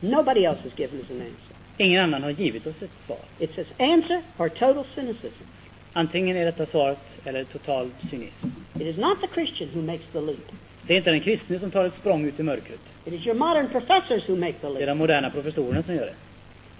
Nobody 0.00 0.44
else 0.44 0.62
has 0.62 0.78
given 0.78 0.98
us 0.98 1.10
an 1.10 1.16
answer. 1.16 1.56
Ingen 1.78 2.02
annan 2.02 2.22
har 2.22 2.30
givit 2.30 2.66
oss 2.66 2.82
ett 2.82 2.90
svar. 3.06 3.18
It 3.38 3.54
says 3.54 3.66
answer 3.78 4.22
or 4.36 4.48
total 4.48 4.84
cynicism. 4.94 5.44
Antingen 5.92 6.36
är 6.36 6.44
detta 6.44 6.66
svaret 6.66 6.98
eller 7.24 7.44
total 7.44 7.90
cynism. 8.10 8.46
It 8.74 8.82
is 8.82 8.96
not 8.96 9.20
the 9.20 9.28
Christian 9.34 9.68
who 9.74 9.82
makes 9.82 10.04
the 10.12 10.20
leap. 10.20 10.52
Det 10.86 10.94
är 10.94 10.98
inte 10.98 11.10
den 11.10 11.20
kristne 11.20 11.58
som 11.58 11.70
tar 11.70 11.84
ett 11.84 11.94
språng 12.00 12.24
ut 12.24 12.40
i 12.40 12.42
mörkret. 12.42 12.80
It 13.04 13.12
is 13.12 13.26
your 13.26 13.38
modern 13.38 13.68
professors 13.68 14.28
who 14.28 14.36
make 14.36 14.52
the 14.52 14.66
Det 14.66 14.66
är 14.66 14.78
leap, 14.78 14.88
de 14.88 14.98
moderna 14.98 15.30
professorerna 15.30 15.82
som 15.82 15.94
gör 15.94 16.06
det. 16.06 16.14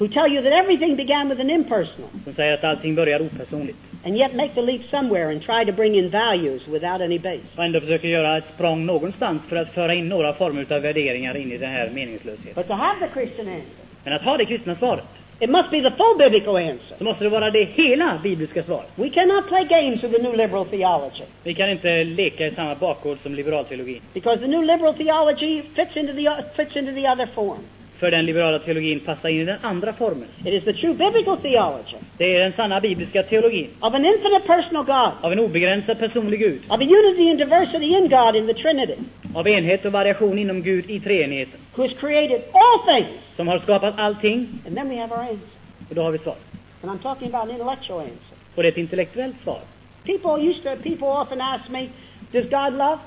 Who 0.03 0.09
tell 0.09 0.29
you 0.35 0.43
that 0.43 0.53
everything 0.53 0.97
began 0.97 1.29
with 1.29 1.41
an 1.41 1.51
impersonal, 1.51 2.09
Som 2.25 2.35
säger 2.35 2.55
att 2.55 2.65
allting 2.65 2.95
börjar 2.95 3.21
opersonligt. 3.21 3.79
and 4.05 4.17
yet 4.17 4.35
make 4.35 4.55
the 4.55 4.63
leap 4.63 4.83
somewhere 4.91 5.29
and 5.29 5.43
try 5.43 5.65
to 5.65 5.73
bring 5.73 5.95
in 5.95 6.11
values 6.11 6.69
without 6.69 7.01
any 7.01 7.19
base. 7.19 7.41
Och 7.57 7.65
ändå 7.65 7.81
försöker 7.81 8.09
göra 8.09 8.37
ett 8.39 8.45
språng 8.55 8.87
någonstans 8.87 9.43
för 9.49 9.57
att 9.57 9.69
föra 9.75 9.95
in 9.95 10.09
några 10.09 10.35
former 10.35 10.67
av 10.73 10.83
värderingar 10.83 11.37
in 11.37 11.53
i 11.53 11.59
den 11.59 11.71
här 11.71 11.91
meningslösheten. 11.91 12.53
But 12.55 12.67
to 12.69 12.73
have 12.75 13.07
the 13.07 13.13
Christian 13.21 13.47
answer, 13.49 13.83
Men 14.05 14.13
att 14.13 14.23
ha 14.23 14.37
det 14.37 14.45
kristna 14.45 14.77
svaret, 14.77 15.05
it 15.41 15.51
must 15.51 15.71
be 15.71 15.81
the 15.83 15.91
full 15.91 16.19
biblical 16.19 16.57
answer. 16.57 16.97
så 16.99 17.05
måste 17.05 17.25
det 17.25 17.31
vara 17.31 17.51
det 17.51 17.65
hela 17.65 18.21
bibliska 18.23 18.63
svaret. 18.63 18.89
We 18.97 19.09
cannot 19.09 19.49
play 19.49 19.65
games 19.65 20.03
with 20.05 20.13
the 20.17 20.23
new 20.23 20.37
liberal 20.37 20.65
theology 20.67 21.25
Vi 21.43 21.55
kan 21.55 21.71
inte 21.71 22.05
leka 22.05 22.47
i 22.47 22.55
samma 22.55 22.75
bakgård 22.75 23.19
som 23.23 23.35
liberalteologin. 23.35 24.01
because 24.15 24.39
the 24.41 24.47
new 24.49 24.63
liberal 24.63 24.95
theology 24.95 25.63
fits 25.77 25.97
into 25.97 26.13
the 26.13 26.31
fits 26.57 26.77
into 26.77 26.93
the 26.93 27.09
other 27.13 27.27
form. 27.35 27.59
För 28.03 28.11
den 28.11 28.27
liberala 28.27 28.59
teologin 28.59 29.01
passar 29.01 29.29
in 29.29 29.41
i 29.41 29.45
den 29.45 29.57
andra 29.63 29.93
formen. 29.93 30.29
It 30.45 30.55
is 30.55 30.65
the 30.65 30.73
true 30.73 30.95
biblical 30.95 31.37
theology 31.37 31.97
Det 32.19 32.37
är 32.37 32.41
den 32.41 32.53
sanna 32.53 32.81
bibliska 32.81 33.23
teologin. 33.23 33.69
of 33.81 33.95
an 33.95 34.05
infinite 34.05 34.47
personal 34.47 34.85
God, 34.85 35.13
Av 35.23 35.33
en 35.33 35.39
obegränsad 35.41 35.99
personlig 35.99 36.41
Gud. 36.41 36.61
of 36.69 36.81
a 36.81 36.85
unity 36.85 37.31
and 37.31 37.39
diversity 37.39 37.87
in 37.97 38.09
God 38.09 38.37
in 38.37 38.47
the 38.47 38.55
Trinity, 38.55 38.95
Av 39.35 39.49
enhet 39.49 39.85
och 39.85 39.93
variation 39.93 40.39
inom 40.39 40.63
Gud 40.63 40.91
i 40.91 41.01
treenigheten. 41.01 41.61
who 41.77 41.83
has 41.83 41.93
created 42.01 42.43
all 42.53 42.95
things. 42.95 43.19
Som 43.37 43.49
har 43.49 43.59
skapat 43.59 43.95
allting. 43.99 44.49
And 44.67 44.77
then 44.77 44.89
we 44.89 44.97
have 44.97 45.15
our 45.15 45.21
answer. 45.21 45.49
Och 45.89 45.95
då 45.95 46.03
har 46.03 46.11
vi 46.13 46.19
svar. 46.19 46.37
And 46.83 46.91
I'm 46.93 47.03
talking 47.03 47.29
about 47.35 47.43
an 47.43 47.51
intellectual 47.51 48.01
answer. 48.01 48.37
Och 48.55 48.63
det 48.63 48.69
är 48.69 48.73
ett 48.73 48.79
intellektuellt 48.79 49.37
svar. 49.43 49.61
People 50.07 50.49
used 50.51 50.63
to, 50.63 50.83
people 50.83 51.07
often 51.07 51.41
ask 51.41 51.71
me, 51.71 51.89
does 52.33 52.45
God 52.45 52.73
love? 52.79 52.99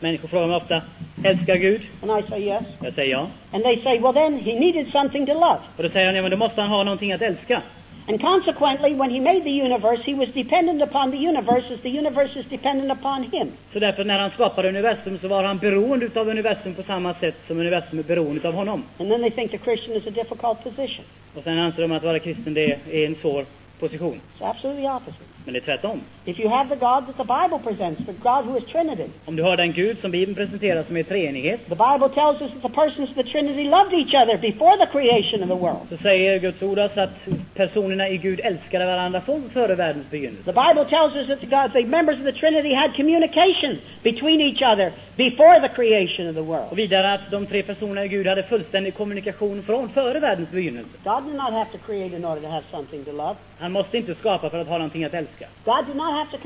Människor 0.00 0.28
frågar 0.28 0.46
mig 0.46 0.56
ofta, 0.56 0.82
älskar 1.24 1.56
Gud? 1.56 1.80
And 2.02 2.24
I 2.24 2.28
say 2.28 2.40
yes. 2.40 2.62
Jag 2.80 2.94
säger 2.94 3.12
ja. 3.12 3.26
And 3.52 3.64
they 3.64 3.82
say, 3.82 4.00
well 4.00 4.14
then, 4.14 4.38
he 4.38 4.60
needed 4.60 4.92
something 4.92 5.26
to 5.26 5.34
love. 5.34 5.60
Och 5.76 5.82
då 5.82 5.88
säger 5.88 6.06
han, 6.06 6.16
ja 6.16 6.22
men 6.22 6.30
då 6.30 6.36
måste 6.36 6.60
han 6.60 6.70
ha 6.70 6.84
någonting 6.84 7.12
att 7.12 7.22
älska. 7.22 7.62
And 8.08 8.20
consequently, 8.20 8.94
when 8.94 9.10
he 9.10 9.20
made 9.20 9.42
the 9.42 9.62
universe, 9.62 10.02
he 10.02 10.14
was 10.14 10.28
dependent 10.28 10.80
upon 10.82 11.10
the 11.10 11.18
universe 11.18 11.74
as 11.74 11.80
the 11.80 11.98
universe 11.98 12.38
is 12.38 12.46
dependent 12.46 12.92
upon 12.92 13.22
him. 13.32 13.52
Så 13.72 13.78
därför 13.78 14.04
när 14.04 14.18
han 14.18 14.30
skapade 14.30 14.68
universum 14.68 15.18
så 15.18 15.28
var 15.28 15.44
han 15.44 15.58
beroende 15.58 16.06
utav 16.06 16.28
universum 16.28 16.74
på 16.74 16.82
samma 16.82 17.14
sätt 17.14 17.34
som 17.46 17.60
universum 17.60 17.98
är 17.98 18.02
beroende 18.02 18.48
av 18.48 18.54
honom. 18.54 18.84
And 19.00 19.10
then 19.10 19.20
they 19.20 19.30
think 19.30 19.50
the 19.50 19.58
Christian 19.58 19.96
is 19.96 20.06
a 20.06 20.10
difficult 20.10 20.64
position. 20.64 21.04
Och 21.34 21.44
sen 21.44 21.58
anser 21.58 21.82
de 21.82 21.92
att 21.92 22.04
vara 22.04 22.18
kristen 22.18 22.54
det 22.54 22.78
är 22.92 23.06
en 23.06 23.14
svår 23.14 23.44
position. 23.80 24.20
It's 24.36 24.42
absolutely 24.50 24.86
opposite. 24.88 25.24
Men 25.44 25.54
det 25.54 25.60
är 25.60 25.64
tvärtom. 25.64 26.00
If 26.24 26.40
you 26.40 26.48
have 26.48 26.68
the 26.68 26.74
God 26.76 27.06
that 27.06 27.16
the 27.16 27.24
Bible 27.38 27.58
presents, 27.68 28.06
the 28.06 28.12
God 28.12 28.44
who 28.44 28.56
is 28.58 28.64
Trinity, 28.64 29.06
Om 29.26 29.36
du 29.36 29.42
har 29.42 29.56
den 29.56 29.72
Gud 29.72 29.98
som 30.00 30.10
Bibeln 30.10 30.34
presenterar 30.34 30.84
som 30.84 30.96
är 30.96 31.02
treenighet, 31.02 31.60
the 31.68 31.74
Bible 31.88 32.08
tells 32.14 32.40
us 32.42 32.50
that 32.52 32.62
the 32.62 32.74
persons 32.82 33.10
of 33.10 33.16
the 33.16 33.22
Trinity 33.22 33.64
loved 33.64 33.92
each 33.94 34.14
other 34.22 34.38
before 34.38 34.76
the 34.76 34.86
creation 34.86 35.42
of 35.42 35.48
the 35.48 35.54
world. 35.64 35.86
så 35.90 35.96
säger 35.96 36.38
Guds 36.38 36.62
ord 36.62 36.78
oss 36.78 36.96
att 36.96 37.10
personerna 37.54 38.08
i 38.08 38.16
Gud 38.16 38.40
älskade 38.44 38.86
varandra 38.86 39.20
från 39.20 39.50
före 39.50 39.74
världens 39.74 40.10
begynnelse. 40.10 40.52
The 40.52 40.60
Bible 40.66 40.84
tells 40.84 41.16
us 41.16 41.26
that 41.26 41.40
the, 41.40 41.46
God, 41.46 41.72
the 41.72 41.86
members 41.86 42.16
of 42.18 42.24
the 42.24 42.32
Trinity 42.32 42.74
had 42.74 42.94
communication 42.96 43.78
between 44.02 44.40
each 44.40 44.62
other 44.72 44.92
before 45.16 45.60
the 45.60 45.68
creation 45.68 46.28
of 46.28 46.34
the 46.34 46.40
Och 46.40 46.46
world. 46.46 46.76
vidare 46.76 47.12
att 47.14 47.30
de 47.30 47.46
tre 47.46 47.62
personerna 47.62 48.04
i 48.04 48.08
Gud 48.08 48.26
hade 48.26 48.42
fullständig 48.42 48.94
kommunikation 48.94 49.62
från 49.62 49.88
före 49.88 50.20
världens 50.20 50.50
begynnelse. 50.50 50.90
God 51.04 51.24
did 51.24 51.34
not 51.34 51.50
have 51.52 51.66
to 51.72 51.78
create 51.86 52.16
in 52.16 52.24
order 52.24 52.42
to 52.42 52.48
have 52.48 52.64
something 52.70 53.04
to 53.04 53.12
love. 53.12 53.36
Han 53.58 53.72
måste 53.72 53.96
inte 53.96 54.14
skapa 54.14 54.50
för 54.50 54.58
att 54.60 54.66
ha 54.68 54.78
någonting 54.78 55.04
att 55.04 55.14
älska. 55.14 55.46
God 55.64 55.86
did 55.86 55.96
not 55.96 56.12
have 56.12 56.30
to 56.30 56.38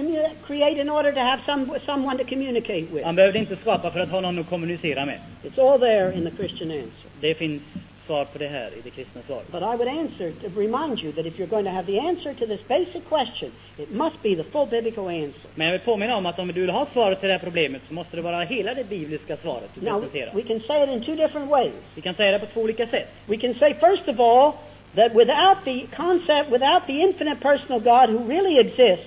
create 0.46 0.80
in 0.80 0.90
order 0.90 1.12
to 1.12 1.20
have 1.20 1.42
some, 1.46 1.66
someone 1.86 2.18
to 2.18 2.24
communicate 2.28 2.86
with. 2.92 3.04
Han 3.04 3.16
behövde 3.16 3.38
inte 3.38 3.56
skapa 3.56 3.90
för 3.90 4.00
att 4.00 4.08
ha 4.08 4.20
någon 4.20 4.38
att 4.38 4.48
kommunicera 4.48 5.06
med. 5.06 5.18
It's 5.44 5.72
all 5.72 5.80
there 5.80 6.12
in 6.14 6.30
the 6.30 6.36
Christian 6.36 6.70
answer. 6.70 7.10
Det 7.20 7.34
finns 7.34 7.62
svar 8.06 8.24
på 8.24 8.38
det 8.38 8.48
här 8.48 8.68
i 8.78 8.80
det 8.84 8.90
kristna 8.90 9.20
svaret. 9.26 9.52
But 9.52 9.62
I 9.62 9.76
would 9.76 9.88
answer 9.88 10.32
to 10.42 10.60
remind 10.60 10.98
you 11.04 11.12
that 11.12 11.26
if 11.26 11.38
you're 11.38 11.46
going 11.48 11.64
to 11.64 11.70
have 11.70 11.86
the 11.86 11.98
answer 12.00 12.34
to 12.34 12.46
this 12.46 12.60
basic 12.68 13.02
question, 13.08 13.50
it 13.78 13.90
must 13.90 14.22
be 14.22 14.34
the 14.36 14.44
full 14.52 14.66
biblical 14.70 15.06
answer. 15.08 15.48
Men 15.54 15.66
jag 15.66 15.72
vill 15.72 15.80
påminna 15.80 16.16
om 16.16 16.26
att 16.26 16.38
om 16.38 16.48
du 16.48 16.60
vill 16.60 16.70
ha 16.70 16.86
svaret 16.92 17.20
till 17.20 17.28
det 17.28 17.32
här 17.34 17.40
problemet 17.44 17.82
så 17.88 17.94
måste 17.94 18.16
det 18.16 18.22
vara 18.22 18.40
hela 18.40 18.74
det 18.74 18.84
bibliska 18.88 19.36
svaret 19.36 19.70
du 19.74 19.80
Now, 19.80 20.00
presenterar. 20.00 20.34
we 20.34 20.42
can 20.42 20.60
say 20.60 20.82
it 20.84 20.90
in 20.90 21.04
two 21.04 21.14
different 21.22 21.50
ways. 21.50 21.72
Vi 21.94 22.02
kan 22.02 22.14
säga 22.14 22.32
det 22.32 22.38
på 22.38 22.46
två 22.46 22.60
olika 22.60 22.86
sätt. 22.86 23.08
We 23.26 23.36
can 23.36 23.54
say, 23.54 23.74
first 23.74 24.08
of 24.08 24.20
all, 24.20 24.52
that 24.96 25.14
without 25.14 25.64
the 25.64 25.86
concept, 25.96 26.50
without 26.50 26.86
the 26.86 27.02
infinite 27.02 27.40
personal 27.40 27.80
God 27.80 28.10
who 28.10 28.18
really 28.28 28.58
exists, 28.58 29.06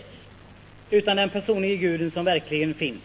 Utan 0.92 1.18
den 1.18 1.30
personliga 1.30 1.76
guden 1.76 2.12
som 2.12 2.26
verkligen 2.26 2.74
finns, 2.74 3.02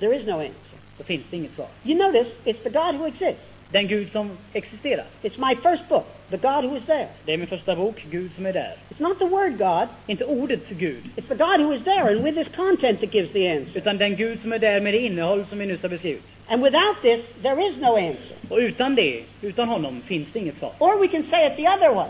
there 0.00 0.12
is 0.16 0.26
no 0.26 0.32
answer. 0.38 0.78
så 0.98 1.04
finns 1.04 1.22
det 1.30 1.36
inget 1.36 1.54
svar. 1.54 1.68
You 1.84 1.98
notice, 1.98 2.28
it's 2.44 2.62
the 2.62 2.70
God 2.70 2.94
who 2.94 3.06
exists. 3.06 3.42
Den 3.72 3.88
Gud 3.88 4.08
som 4.12 4.30
existerar. 4.52 5.04
It's 5.22 5.38
my 5.38 5.54
first 5.62 5.88
book, 5.88 6.04
the 6.30 6.36
God 6.36 6.64
who 6.64 6.76
is 6.76 6.82
there. 6.86 7.08
Det 7.26 7.32
är 7.32 7.38
min 7.38 7.46
första 7.46 7.76
bok, 7.76 8.06
Gud 8.10 8.30
som 8.36 8.46
är 8.46 8.52
där. 8.52 8.76
It's 8.90 9.02
not 9.02 9.18
the 9.18 9.24
word 9.26 9.58
God, 9.58 9.88
Inte 10.06 10.24
ordet 10.24 10.68
Gud, 10.68 11.02
it's 11.16 11.28
the 11.28 11.34
God 11.34 11.60
who 11.60 11.72
is 11.74 11.84
there, 11.84 12.08
and 12.16 12.24
with 12.24 12.34
this 12.36 12.56
content 12.56 13.00
that 13.00 13.14
gives 13.14 13.32
the 13.32 13.48
answer. 13.48 13.78
utan 13.78 13.98
den 13.98 14.16
Gud 14.16 14.40
som 14.42 14.52
är 14.52 14.58
där 14.58 14.80
med 14.80 14.94
det 14.94 14.98
innehåll 14.98 15.44
som 15.48 15.58
vi 15.58 15.66
nyss 15.66 15.82
har 15.82 15.88
beskrivit. 15.88 16.22
And 16.48 16.62
without 16.62 17.02
this, 17.02 17.24
there 17.42 17.60
is 17.68 17.76
no 17.76 17.96
answer. 17.96 18.36
Och 18.50 18.58
utan 18.58 18.94
det, 18.94 19.24
utan 19.42 19.68
honom, 19.68 20.02
finns 20.06 20.28
det 20.32 20.38
inget 20.38 20.58
svar. 20.58 20.72
Or 20.78 21.00
we 21.00 21.08
can 21.08 21.24
say 21.30 21.46
it 21.46 21.56
the 21.56 21.68
other 21.68 21.94
way, 21.94 22.08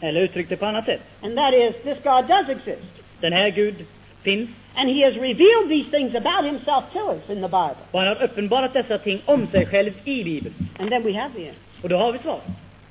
Eller 0.00 0.20
uttryckt 0.20 0.48
det 0.50 0.56
på 0.56 0.66
annat 0.66 0.84
sätt. 0.84 1.00
and 1.22 1.36
that 1.36 1.54
is, 1.54 1.74
this 1.82 1.98
God 2.04 2.26
does 2.28 2.48
exist. 2.48 2.92
Den 3.20 3.32
här 3.32 3.50
Gud 3.50 3.74
finns 4.22 4.50
And 4.74 4.88
He 4.90 5.04
has 5.04 5.14
revealed 5.16 5.68
these 5.68 5.90
things 5.90 6.14
about 6.14 6.44
Himself 6.44 6.84
to 6.92 6.98
us 7.12 7.30
in 7.30 7.40
the 7.42 7.48
Bible. 7.48 7.76
och 7.90 7.98
han 7.98 8.08
har 8.08 8.22
uppenbarat 8.22 8.72
dessa 8.72 8.98
ting 8.98 9.22
om 9.24 9.46
sig 9.46 9.66
själv 9.66 9.92
i 10.04 10.24
Bibeln. 10.24 10.54
And 10.78 10.90
then 10.90 11.02
we 11.02 11.12
have 11.12 11.34
the 11.34 11.48
answer. 11.48 11.62
Och 11.82 11.88
då 11.88 11.96
har 11.96 12.12
vi 12.12 12.18
svar. 12.18 12.40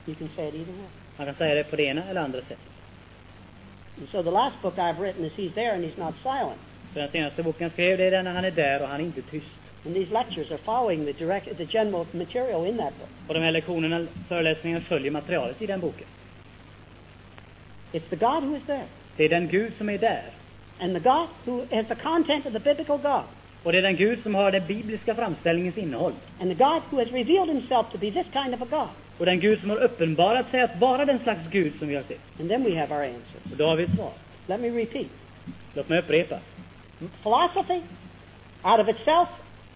You 0.05 0.15
can 0.15 0.29
say 0.35 0.47
it 0.47 0.53
either 0.53 0.73
way. 0.73 0.89
Man 1.17 1.25
kan 1.27 1.35
säga 1.35 1.55
det 1.55 1.63
på 1.63 1.75
det 1.75 1.83
ena 1.83 2.03
eller 2.09 2.21
andra 2.21 2.39
sättet. 2.39 2.57
And 3.97 4.09
so 4.11 4.23
the 4.23 4.31
last 4.31 4.61
book 4.61 4.77
I've 4.77 4.99
written 4.99 5.25
is 5.25 5.31
He's 5.33 5.53
there 5.53 5.73
and 5.73 5.83
He's 5.83 5.97
not 6.05 6.13
silent. 6.23 6.59
Så 6.93 6.99
den 6.99 7.09
senaste 7.11 7.43
boken 7.43 7.63
jag 7.63 7.71
skrev, 7.71 7.97
det 7.97 8.03
är 8.05 8.11
den 8.11 8.25
när 8.25 8.33
han 8.33 8.45
är 8.45 8.51
där 8.51 8.81
och 8.81 8.87
han 8.87 8.99
är 9.01 9.05
inte 9.05 9.21
tyst. 9.21 9.47
And 9.85 9.95
these 9.95 10.11
lectures 10.11 10.51
are 10.51 10.57
following 10.57 11.05
the 11.05 11.13
direct, 11.13 11.57
the 11.57 11.65
general 11.65 12.05
material 12.11 12.65
in 12.65 12.77
that 12.77 12.93
book. 12.99 13.09
Och 13.27 13.33
de 13.33 13.39
här 13.39 13.51
lektionerna, 13.51 14.07
föreläsningarna 14.27 14.85
följer 14.85 15.11
materialet 15.11 15.61
i 15.61 15.67
den 15.67 15.79
boken. 15.79 16.07
It's 17.91 18.09
the 18.09 18.15
God 18.15 18.43
who 18.43 18.55
is 18.55 18.63
there. 18.67 18.85
Det 19.17 19.25
är 19.25 19.29
den 19.29 19.47
Gud 19.47 19.73
som 19.77 19.89
är 19.89 19.97
där. 19.97 20.23
And 20.79 20.93
the 20.93 20.99
God 20.99 21.27
who 21.45 21.75
has 21.75 21.87
the 21.87 21.95
content 21.95 22.45
of 22.45 22.53
the 22.53 22.59
biblical 22.59 22.97
God. 22.97 23.23
Och 23.63 23.71
det 23.71 23.77
är 23.77 23.81
den 23.81 23.95
Gud 23.95 24.23
som 24.23 24.35
har 24.35 24.51
den 24.51 24.67
bibliska 24.67 25.15
framställningens 25.15 25.77
innehåll. 25.77 26.13
And 26.41 26.57
the 26.57 26.63
God 26.63 26.81
who 26.89 26.97
has 26.97 27.11
revealed 27.11 27.47
himself 27.47 27.89
to 27.91 27.97
be 27.97 28.11
this 28.11 28.27
kind 28.33 28.53
of 28.53 28.61
a 28.61 28.67
God. 28.69 28.89
Och 29.19 29.25
den 29.25 29.39
Gud 29.39 29.59
som 29.59 29.69
har 29.69 29.77
uppenbarat 29.77 30.51
sig 30.51 30.61
att 30.61 30.79
vara 30.79 31.05
den 31.05 31.19
slags 31.19 31.41
Gud 31.51 31.73
som 31.79 31.87
vi 31.87 31.95
har 31.95 32.03
sett. 32.03 32.39
And 32.39 32.49
then 32.49 32.63
we 32.63 32.79
have 32.79 32.95
our 32.95 33.03
answer. 33.03 33.51
Och 33.51 33.57
då 33.57 33.65
har 33.65 33.75
vi 33.75 33.83
ett 33.83 33.95
svar. 33.95 34.11
Let 34.47 34.59
me 34.59 34.69
repeat. 34.69 35.07
Låt 35.73 35.89
mig 35.89 35.99
upprepa. 35.99 36.39
Philosophy, 37.23 37.81
out 38.63 38.79
of 38.79 38.89
itself, 38.89 39.29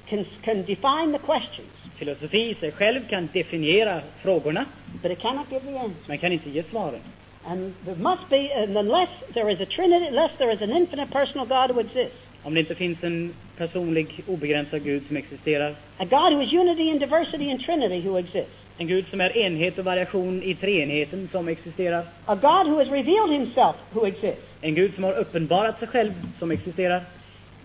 can, 0.09 0.25
can 0.41 0.65
define 0.65 1.11
the 1.11 1.19
questions, 1.19 1.69
Filosofi 1.95 2.49
i 2.49 2.55
sig 2.55 2.71
själv 2.71 3.07
kan 3.09 3.29
definiera 3.33 4.01
frågorna, 4.21 4.65
but 5.01 5.11
it 5.11 5.19
cannot 5.19 5.49
give 5.49 5.61
the 5.65 5.77
answer. 5.77 6.07
men 6.07 6.17
kan 6.17 6.31
inte 6.31 6.49
ge 6.49 6.63
svaren. 6.63 7.01
And 7.45 7.73
there 7.85 7.95
must 7.95 8.29
be, 8.29 8.53
and 8.53 8.77
unless 8.77 9.09
there 9.33 9.49
is 9.49 9.61
a 9.61 9.65
Trinity, 9.65 10.07
unless 10.07 10.31
there 10.37 10.51
is 10.51 10.61
an 10.61 10.71
infinite 10.71 11.11
personal 11.11 11.45
God 11.47 11.71
who 11.71 11.79
exists, 11.79 12.17
Om 12.43 12.53
det 12.53 12.59
inte 12.59 12.75
finns 12.75 13.03
en 13.03 13.33
personlig, 13.57 14.23
obegränsad 14.27 14.83
Gud 14.83 15.03
som 15.07 15.17
existerar, 15.17 15.75
a 15.97 16.05
God 16.05 16.33
who 16.33 16.41
is 16.41 16.53
unity 16.53 16.91
and 16.91 16.99
diversity 16.99 17.51
and 17.51 17.59
Trinity 17.59 18.01
who 18.09 18.17
exists, 18.19 18.55
en 18.77 18.87
Gud 18.87 19.05
som 19.07 19.21
är 19.21 19.37
enhet 19.37 19.77
och 19.79 19.85
variation 19.85 20.43
i 20.43 20.55
treenigheten 20.55 21.29
som 21.31 21.47
existerar, 21.47 22.05
a 22.25 22.35
God 22.35 22.67
who 22.67 22.77
has 22.79 22.87
revealed 22.89 23.31
himself 23.39 23.75
who 23.91 24.05
exists. 24.05 24.43
en 24.61 24.75
Gud 24.75 24.93
som 24.95 25.03
har 25.03 25.13
uppenbarat 25.13 25.79
sig 25.79 25.87
själv 25.87 26.13
som 26.39 26.51
existerar. 26.51 27.01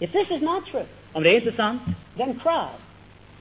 If 0.01 0.13
this 0.13 0.31
is 0.31 0.43
not 0.43 0.67
true, 0.67 0.85
Om 1.13 1.23
det 1.23 1.31
är 1.31 1.35
inte 1.37 1.53
sant, 1.57 1.83
then 2.17 2.41
cry, 2.41 2.67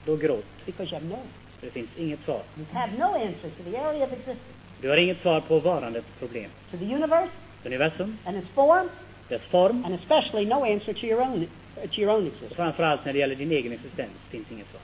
då 0.05 0.15
gråt. 0.15 0.45
because 0.65 0.95
you 0.95 1.01
have 1.01 1.09
no, 1.15 1.19
Det 1.61 1.69
finns 1.71 1.89
inget 1.97 2.19
svar. 2.25 2.41
you 2.57 2.65
have 2.73 2.91
no 2.97 3.05
answer 3.05 3.49
to 3.49 3.71
the 3.71 3.77
area 3.77 4.05
of 4.05 4.11
existence, 4.11 4.41
Du 4.81 4.89
har 4.89 4.97
inget 4.97 5.21
svar 5.21 5.41
på 5.41 5.59
varandets 5.59 6.07
problem. 6.19 6.51
to 6.71 6.77
the 6.77 6.85
universe 6.85 7.29
Universum, 7.65 8.17
and 8.25 8.37
its 8.37 8.49
form, 8.49 8.89
dess 9.29 9.41
form, 9.41 9.85
and 9.85 9.95
especially 9.95 10.45
no 10.45 10.63
answer 10.65 10.93
to 10.93 11.05
your 11.05 11.21
own, 11.21 11.47
to 11.91 12.01
your 12.01 12.11
own 12.13 12.27
existence. 12.27 12.55
framför 12.55 12.83
allt 12.83 13.05
när 13.05 13.13
det 13.13 13.19
gäller 13.19 13.35
din 13.35 13.51
egen 13.51 13.71
existens 13.71 14.11
finns 14.29 14.51
inget 14.51 14.67
svar. 14.71 14.81